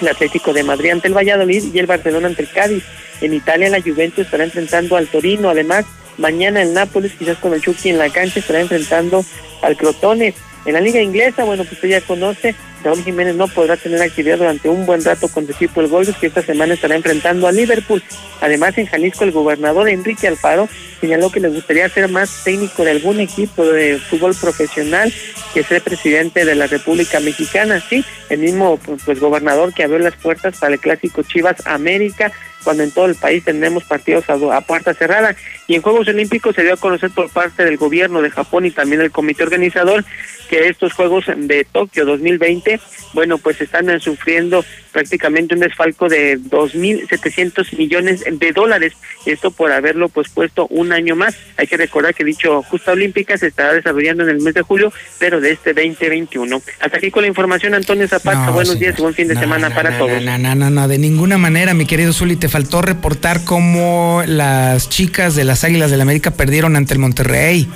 [0.00, 2.84] el Atlético de Madrid ante el Valladolid y el Barcelona ante el Cádiz.
[3.20, 5.84] En Italia la Juventus estará enfrentando al Torino, además
[6.16, 9.24] mañana el Nápoles quizás con el Chucky en la cancha estará enfrentando
[9.62, 10.34] al Crotone.
[10.66, 14.38] En la liga inglesa, bueno, pues usted ya conoce, Raúl Jiménez no podrá tener actividad
[14.38, 17.52] durante un buen rato con su equipo el Golfes, que esta semana estará enfrentando a
[17.52, 18.02] Liverpool.
[18.40, 20.68] Además, en Jalisco, el gobernador Enrique Alfaro
[21.00, 25.12] señaló que le gustaría ser más técnico de algún equipo de fútbol profesional
[25.52, 27.82] que ser presidente de la República Mexicana.
[27.88, 32.32] Sí, el mismo pues gobernador que abrió las puertas para el clásico Chivas América
[32.64, 35.34] cuando en todo el país tenemos partidos a, a, puerta cerrada.
[35.66, 38.70] Y en Juegos Olímpicos se dio a conocer por parte del gobierno de Japón y
[38.70, 40.04] también el comité organizador
[40.48, 42.80] que estos Juegos de Tokio 2020,
[43.12, 48.92] bueno, pues están sufriendo prácticamente un desfalco de 2.700 millones de dólares.
[49.26, 51.34] Esto por haberlo pues puesto un año más.
[51.56, 54.92] Hay que recordar que dicho justa olímpica se estará desarrollando en el mes de julio,
[55.18, 56.60] pero de este 2021.
[56.80, 58.46] Hasta aquí con la información, Antonio Zapata.
[58.46, 58.80] No, Buenos señor.
[58.80, 60.22] días y buen fin de No, semana no, para no, todos.
[60.22, 64.88] No, no, no, no, de ninguna manera, mi querido Zuli, te faltó reportar cómo las
[64.88, 67.68] chicas de las Águilas del la América perdieron ante el Monterrey.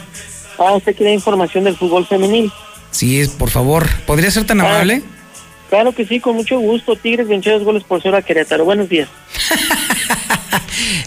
[0.59, 2.51] Ah, usted quiere información del fútbol femenil.
[2.91, 4.71] Sí, es, por favor, ¿podría ser tan Ah.
[4.77, 5.03] amable?
[5.75, 6.95] Claro que sí, con mucho gusto.
[6.95, 8.65] Tigres venció dos goles por cero a Querétaro.
[8.65, 9.09] Buenos días.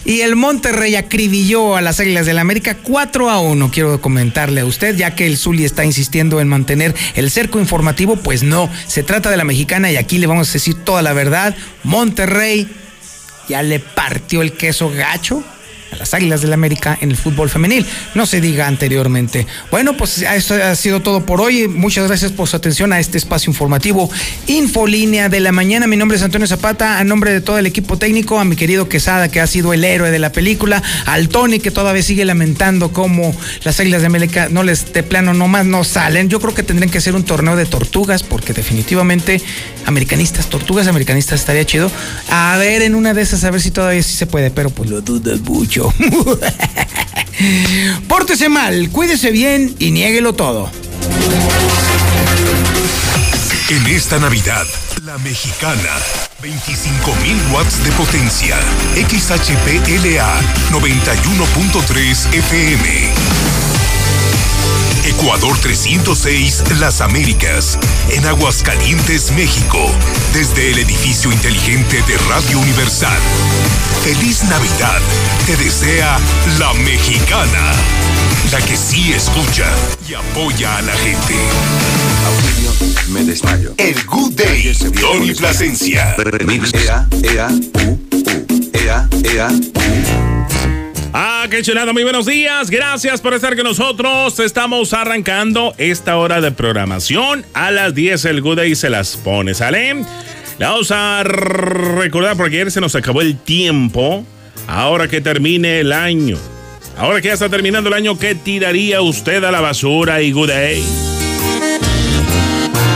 [0.04, 3.70] Y el Monterrey acribilló a las Águilas del la América 4 a 1.
[3.70, 8.16] Quiero comentarle a usted, ya que el Zuli está insistiendo en mantener el cerco informativo,
[8.16, 11.12] pues no, se trata de la mexicana y aquí le vamos a decir toda la
[11.12, 11.54] verdad.
[11.84, 12.66] Monterrey
[13.48, 15.44] ya le partió el queso gacho
[15.92, 17.86] a las Águilas del la América en el fútbol femenil.
[18.14, 19.46] No se diga anteriormente.
[19.70, 21.68] Bueno, pues esto ha sido todo por hoy.
[21.68, 24.10] Muchas gracias por su atención a este espacio informativo
[24.46, 25.86] Infolínea de la mañana.
[25.86, 28.88] Mi nombre es Antonio Zapata, a nombre de todo el equipo técnico, a mi querido
[28.88, 32.92] Quesada, que ha sido el héroe de la película, al Tony, que todavía sigue lamentando
[32.92, 33.34] cómo
[33.64, 36.28] las Águilas de América no les, de plano, nomás no salen.
[36.28, 39.42] Yo creo que tendrían que hacer un torneo de tortugas, porque definitivamente
[39.86, 41.90] americanistas, tortugas americanistas estaría chido.
[42.30, 44.88] A ver, en una de esas, a ver si todavía sí se puede, pero pues
[44.90, 45.77] lo dudas mucho.
[48.08, 50.70] Pórtese mal, cuídese bien y niéguelo todo.
[53.70, 54.66] En esta Navidad,
[55.04, 55.98] la mexicana.
[56.42, 58.56] 25.000 watts de potencia.
[58.94, 60.40] XHPLA
[60.70, 63.47] 91.3 FM.
[65.20, 67.76] Ecuador 306 Las Américas,
[68.10, 69.90] en Aguascalientes, México,
[70.32, 73.18] desde el edificio inteligente de Radio Universal.
[74.04, 75.00] Feliz Navidad,
[75.44, 76.18] te desea
[76.60, 77.72] la mexicana,
[78.52, 79.66] la que sí escucha
[80.08, 81.34] y apoya a la gente.
[83.08, 83.74] Me desmayo.
[83.76, 86.14] El Good Day, Tony Plasencia.
[86.16, 86.72] Remix.
[86.74, 88.46] Ea, ea, u, u.
[88.72, 89.48] Ea, ea,
[91.12, 92.68] Ah, qué chulada, muy buenos días.
[92.68, 94.38] Gracias por estar con nosotros.
[94.40, 97.46] Estamos arrancando esta hora de programación.
[97.54, 100.04] A las 10 el Good Day se las pone, ¿sale?
[100.58, 104.24] La vamos a recordar porque ayer se nos acabó el tiempo.
[104.66, 106.36] ahora que termine el año,
[106.98, 110.48] ahora que ya está terminando el año, ¿qué tiraría usted a la basura y good
[110.48, 110.84] day?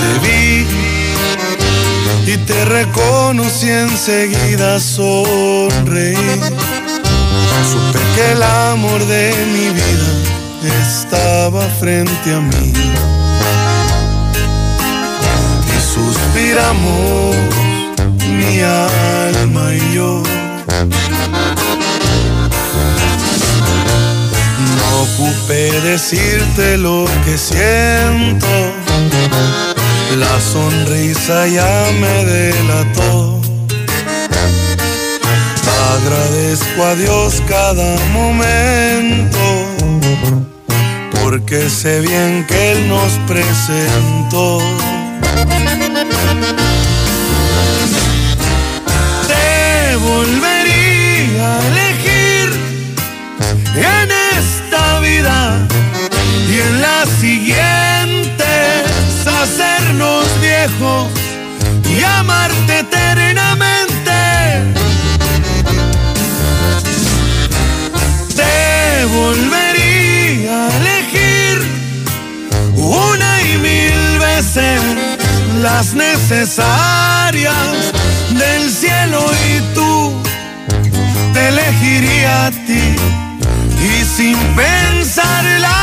[0.02, 0.66] Te vi
[2.30, 6.14] y te reconocí enseguida sonreí.
[7.70, 10.12] Supe que el amor de mi vida
[10.82, 12.72] estaba frente a mí.
[15.68, 17.36] Y suspiramos
[18.28, 20.22] mi alma y yo.
[24.76, 28.46] No ocupé decirte lo que siento.
[30.16, 33.41] La sonrisa ya me delató.
[36.04, 39.38] Agradezco a Dios cada momento,
[41.22, 44.58] porque sé bien que Él nos presentó.
[49.28, 52.50] Te volvería a elegir
[53.76, 55.56] en esta vida
[56.50, 58.44] y en la siguiente
[59.40, 61.06] hacernos viejos
[61.88, 62.81] y amarte
[75.62, 77.54] las necesarias
[78.30, 80.22] del cielo y tú
[81.32, 82.96] te elegiría a ti
[83.82, 85.78] y sin pensarla.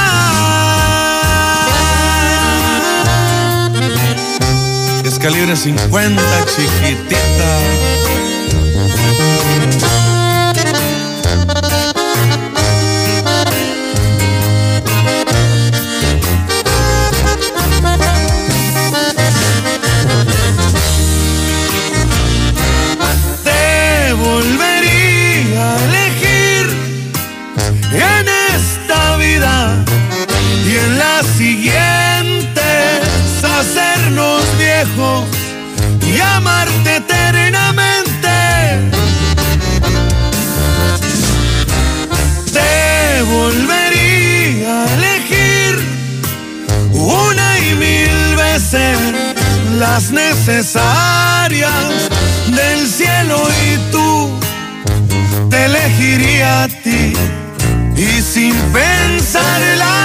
[5.04, 6.22] Es calibre 50,
[6.56, 7.20] chiquitita.
[49.80, 51.74] Las necesarias
[52.48, 54.30] del cielo y tú
[55.50, 57.14] te elegiría a ti
[57.96, 59.96] y sin pensarla.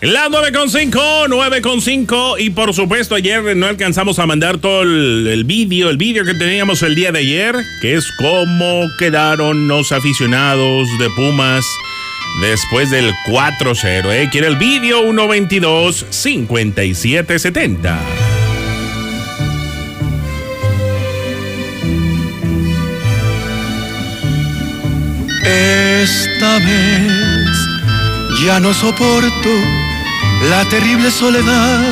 [0.00, 5.90] La 9.5, 9.5 y por supuesto ayer no alcanzamos a mandar todo el, el vídeo,
[5.90, 11.08] el vídeo que teníamos el día de ayer, que es cómo quedaron los aficionados de
[11.10, 11.64] Pumas
[12.40, 14.12] después del 4-0.
[14.12, 14.28] ¿eh?
[14.30, 17.96] Quiere el vídeo 122-5770.
[25.44, 27.50] Esta vez
[28.44, 29.50] ya no soporto
[30.48, 31.82] la terrible soledad.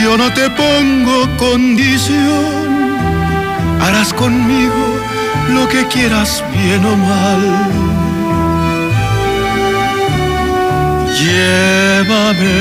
[0.00, 2.66] Yo no te pongo condición.
[3.80, 5.00] Harás conmigo
[5.50, 7.95] lo que quieras, bien o mal.
[11.18, 12.58] Llévame,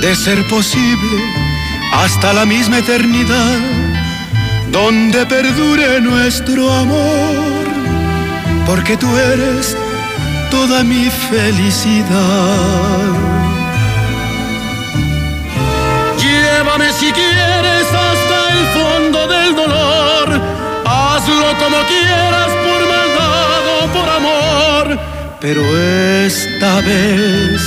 [0.00, 1.18] de ser posible,
[1.92, 3.58] hasta la misma eternidad,
[4.70, 7.50] donde perdure nuestro amor
[8.70, 9.76] porque tú eres
[10.50, 12.06] toda mi felicidad.
[16.22, 20.40] Llévame si quieres hasta el fondo del dolor,
[20.86, 22.09] hazlo como quieras
[25.40, 25.62] pero
[26.26, 27.60] esta vez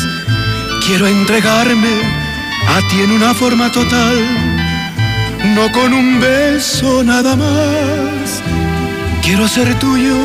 [0.86, 1.96] quiero entregarme
[2.68, 4.18] a ti en una forma total,
[5.56, 8.42] no con un beso nada más,
[9.22, 10.16] quiero ser tuyo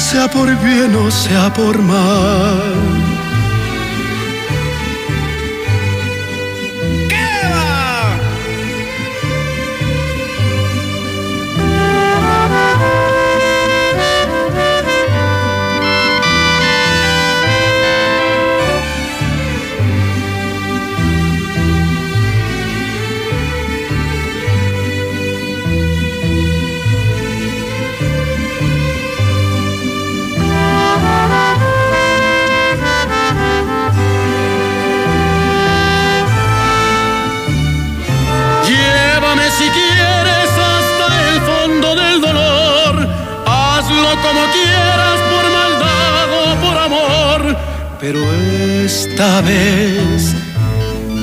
[0.00, 3.09] sea por bien o sea por mal.
[48.00, 48.18] Pero
[48.82, 50.34] esta vez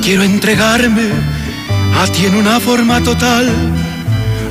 [0.04, 1.10] quiero entregarme
[2.00, 3.52] a ti en una forma total.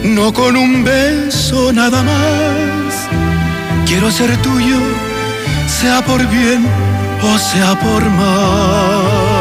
[0.03, 3.09] no con un beso nada más.
[3.87, 4.79] Quiero ser tuyo,
[5.69, 6.67] sea por bien
[7.23, 9.37] o sea por mal.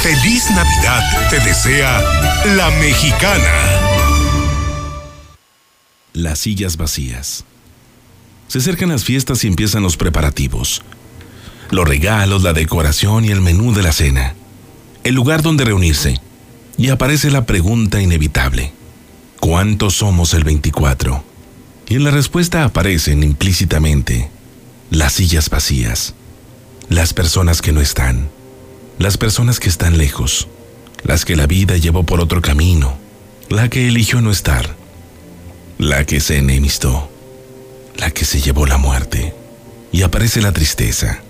[0.00, 2.00] Feliz Navidad te desea
[2.56, 3.52] la mexicana.
[6.12, 7.44] Las sillas vacías.
[8.48, 10.82] Se acercan las fiestas y empiezan los preparativos.
[11.70, 14.34] Los regalos, la decoración y el menú de la cena.
[15.02, 16.20] El lugar donde reunirse.
[16.76, 18.72] Y aparece la pregunta inevitable.
[19.40, 21.24] ¿Cuántos somos el 24?
[21.88, 24.30] Y en la respuesta aparecen implícitamente
[24.90, 26.14] las sillas vacías,
[26.88, 28.30] las personas que no están,
[28.98, 30.48] las personas que están lejos,
[31.02, 32.96] las que la vida llevó por otro camino,
[33.48, 34.76] la que eligió no estar,
[35.78, 37.10] la que se enemistó,
[37.96, 39.34] la que se llevó la muerte.
[39.92, 41.20] Y aparece la tristeza.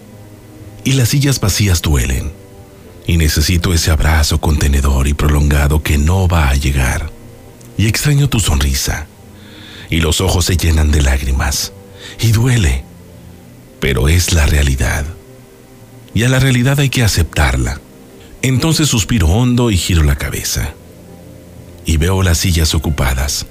[0.85, 2.33] Y las sillas vacías duelen.
[3.07, 7.11] Y necesito ese abrazo contenedor y prolongado que no va a llegar.
[7.77, 9.07] Y extraño tu sonrisa
[9.91, 11.73] y los ojos se llenan de lágrimas.
[12.21, 12.85] Y duele,
[13.81, 15.05] pero es la realidad.
[16.15, 17.81] Y a la realidad hay que aceptarla.
[18.43, 20.75] Entonces suspiro hondo y giro la cabeza.
[21.87, 23.47] Y veo las sillas ocupadas.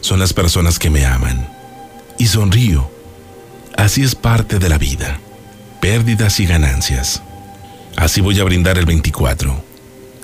[0.00, 1.55] Son las personas que me aman.
[2.18, 2.90] Y sonrío.
[3.76, 5.20] Así es parte de la vida.
[5.80, 7.22] Pérdidas y ganancias.
[7.96, 9.64] Así voy a brindar el 24.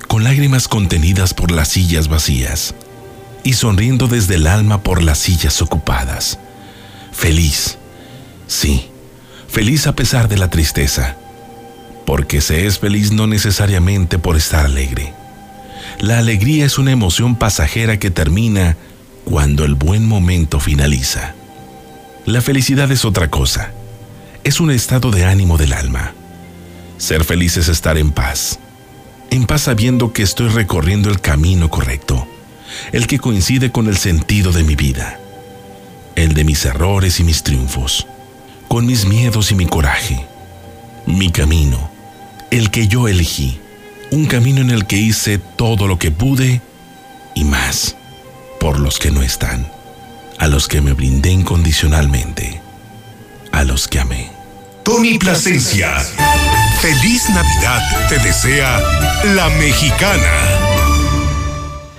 [0.08, 2.74] Con lágrimas contenidas por las sillas vacías
[3.44, 6.38] y sonriendo desde el alma por las sillas ocupadas.
[7.12, 7.78] Feliz,
[8.46, 8.88] sí,
[9.48, 11.16] feliz a pesar de la tristeza,
[12.06, 15.12] porque se es feliz no necesariamente por estar alegre.
[16.00, 18.76] La alegría es una emoción pasajera que termina
[19.24, 21.34] cuando el buen momento finaliza.
[22.26, 23.72] La felicidad es otra cosa,
[24.44, 26.14] es un estado de ánimo del alma.
[26.98, 28.58] Ser feliz es estar en paz,
[29.30, 32.28] en paz sabiendo que estoy recorriendo el camino correcto
[32.92, 35.18] el que coincide con el sentido de mi vida,
[36.16, 38.06] el de mis errores y mis triunfos,
[38.68, 40.26] con mis miedos y mi coraje,
[41.06, 41.90] mi camino,
[42.50, 43.60] el que yo elegí,
[44.10, 46.60] un camino en el que hice todo lo que pude
[47.34, 47.96] y más
[48.60, 49.70] por los que no están,
[50.38, 52.60] a los que me brindé incondicionalmente,
[53.52, 54.30] a los que amé.
[54.84, 55.96] Tony Plasencia,
[56.80, 58.80] feliz Navidad te desea
[59.34, 60.71] la mexicana.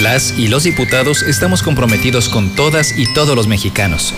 [0.00, 4.14] Las y los diputados estamos comprometidos con todas y todos los mexicanos.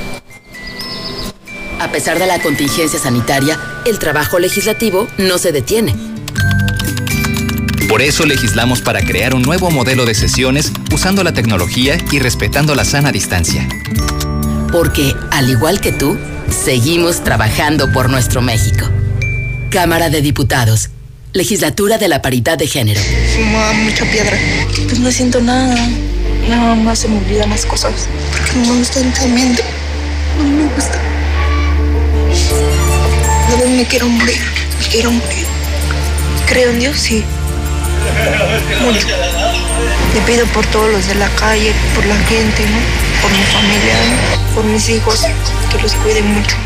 [1.81, 5.95] A pesar de la contingencia sanitaria, el trabajo legislativo no se detiene.
[7.89, 12.75] Por eso legislamos para crear un nuevo modelo de sesiones usando la tecnología y respetando
[12.75, 13.67] la sana distancia.
[14.71, 16.19] Porque, al igual que tú,
[16.51, 18.87] seguimos trabajando por nuestro México.
[19.71, 20.91] Cámara de Diputados.
[21.35, 23.01] Legislatura de la Paridad de Género.
[23.35, 24.39] Fumaba mucha piedra.
[24.87, 25.77] Pues no siento nada.
[26.49, 27.93] Nada más se me olvidan las cosas.
[28.33, 29.63] Porque no me gusta el tratamiento.
[30.39, 30.99] No me gusta.
[33.51, 34.41] Veces me quiero morir.
[34.81, 35.47] Me quiero morir.
[36.47, 37.23] Creo en Dios, sí.
[38.81, 39.09] Mucho.
[40.15, 42.79] Le pido por todos los de la calle, por la gente, ¿no?
[43.21, 43.95] Por mi familia,
[44.55, 45.27] por mis hijos,
[45.71, 46.57] que los cuiden mucho.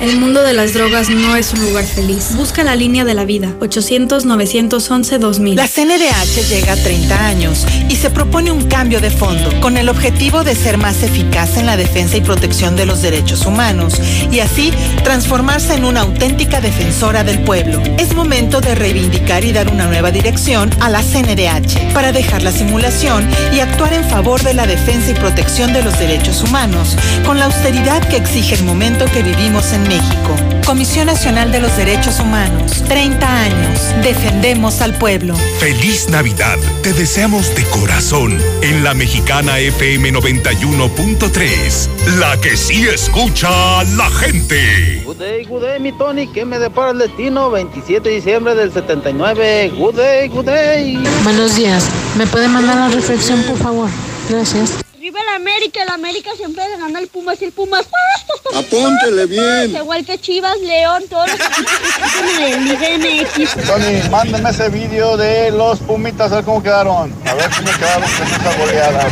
[0.00, 2.34] El mundo de las drogas no es un lugar feliz.
[2.34, 3.54] Busca la línea de la vida.
[3.60, 5.56] 800-911-2000.
[5.56, 9.90] La CNDH llega a 30 años y se propone un cambio de fondo con el
[9.90, 14.00] objetivo de ser más eficaz en la defensa y protección de los derechos humanos
[14.32, 14.72] y así
[15.04, 17.82] transformarse en una auténtica defensora del pueblo.
[17.98, 22.52] Es momento de reivindicar y dar una nueva dirección a la CNDH para dejar la
[22.52, 26.96] simulación y actuar en favor de la defensa y protección de los derechos humanos
[27.26, 30.36] con la austeridad que exige el momento que vivimos en México.
[30.64, 32.84] Comisión Nacional de los Derechos Humanos.
[32.86, 33.80] 30 años.
[34.04, 35.34] Defendemos al pueblo.
[35.58, 36.56] Feliz Navidad.
[36.84, 41.88] Te deseamos de corazón en la mexicana FM 91.3.
[42.20, 45.02] La que sí escucha a la gente.
[45.04, 46.28] Good day, good day, mi Tony.
[46.28, 47.50] ¿Qué me depara el destino?
[47.50, 49.72] 27 de diciembre del 79.
[49.76, 51.02] Good day, good day.
[51.24, 51.88] Buenos días.
[52.16, 53.88] ¿Me puede mandar la reflexión, por favor?
[54.28, 54.89] Gracias.
[55.00, 57.86] Viva la América, la América siempre le gana al Pumas y el Pumas.
[58.54, 59.74] Apúntele bien.
[59.74, 63.66] Igual que Chivas, León, todos los equipos que están en el Liga MX.
[63.66, 67.14] Tony, mándeme ese vídeo de los Pumitas, a ver cómo quedaron.
[67.24, 69.08] A ver cómo quedaron con esa goleada.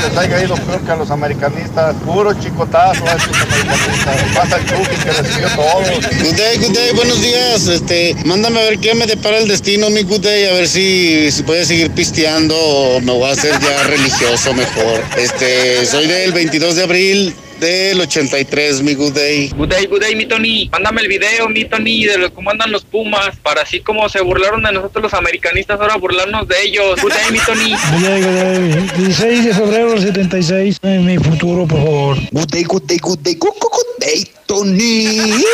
[0.00, 1.96] Les haya ido peor que a los americanistas.
[1.96, 4.16] Puro chicotazo a estos americanistas.
[4.34, 5.80] Pasa el Chucky que recibió todo.
[5.82, 7.68] Good day, good day, buenos días.
[7.68, 11.30] Este, mándame a ver qué me depara el destino, mi good day, a ver si,
[11.30, 15.09] si voy a seguir pisteando o me voy a hacer ya religioso mejor.
[15.16, 19.50] Este, soy del 22 de abril del 83, mi good day.
[19.54, 20.68] Good day, good day, mi Tony.
[20.72, 24.20] Mándame el video, mi Tony, de lo, cómo andan los Pumas, para así como se
[24.22, 27.00] burlaron de nosotros los americanistas, ahora burlarnos de ellos.
[27.02, 27.74] Good day, mi Tony.
[27.92, 28.90] Good day, good day.
[28.96, 30.78] 16 de febrero del 76.
[30.82, 32.16] En mi futuro, por favor.
[32.30, 35.44] Good day, good day, good day, good, good, good day, Tony.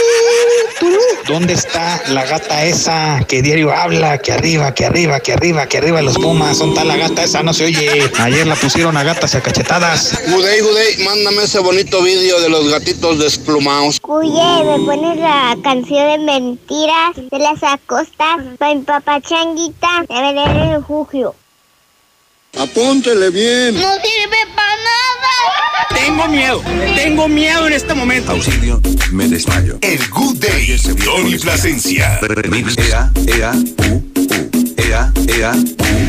[1.29, 4.17] ¿Dónde está la gata esa que diario habla?
[4.17, 6.59] Que arriba, que arriba, que arriba, que arriba los Pumas.
[6.59, 7.43] ¿Dónde está la gata esa?
[7.43, 8.11] No se oye.
[8.19, 10.19] Ayer la pusieron a gatas y a cachetadas.
[10.31, 13.99] Good day, mándame ese bonito vídeo de los gatitos desplumados.
[14.01, 20.33] Oye, me pones la canción de mentiras de las acostas para mi papá Changuita de
[20.33, 21.35] ver el refugio.
[22.59, 23.75] Apúntele bien.
[23.75, 26.05] No sirve para nada.
[26.07, 26.63] Tengo miedo,
[26.95, 28.33] tengo miedo en este momento.
[28.33, 28.81] Auxilio,
[29.13, 29.79] me desmayo.
[29.83, 32.19] El Good Day, Tony Plasencia.
[32.23, 32.77] Remix.
[32.79, 33.53] Ea, ea,
[33.91, 34.16] u.
[34.77, 35.53] Ea, ea.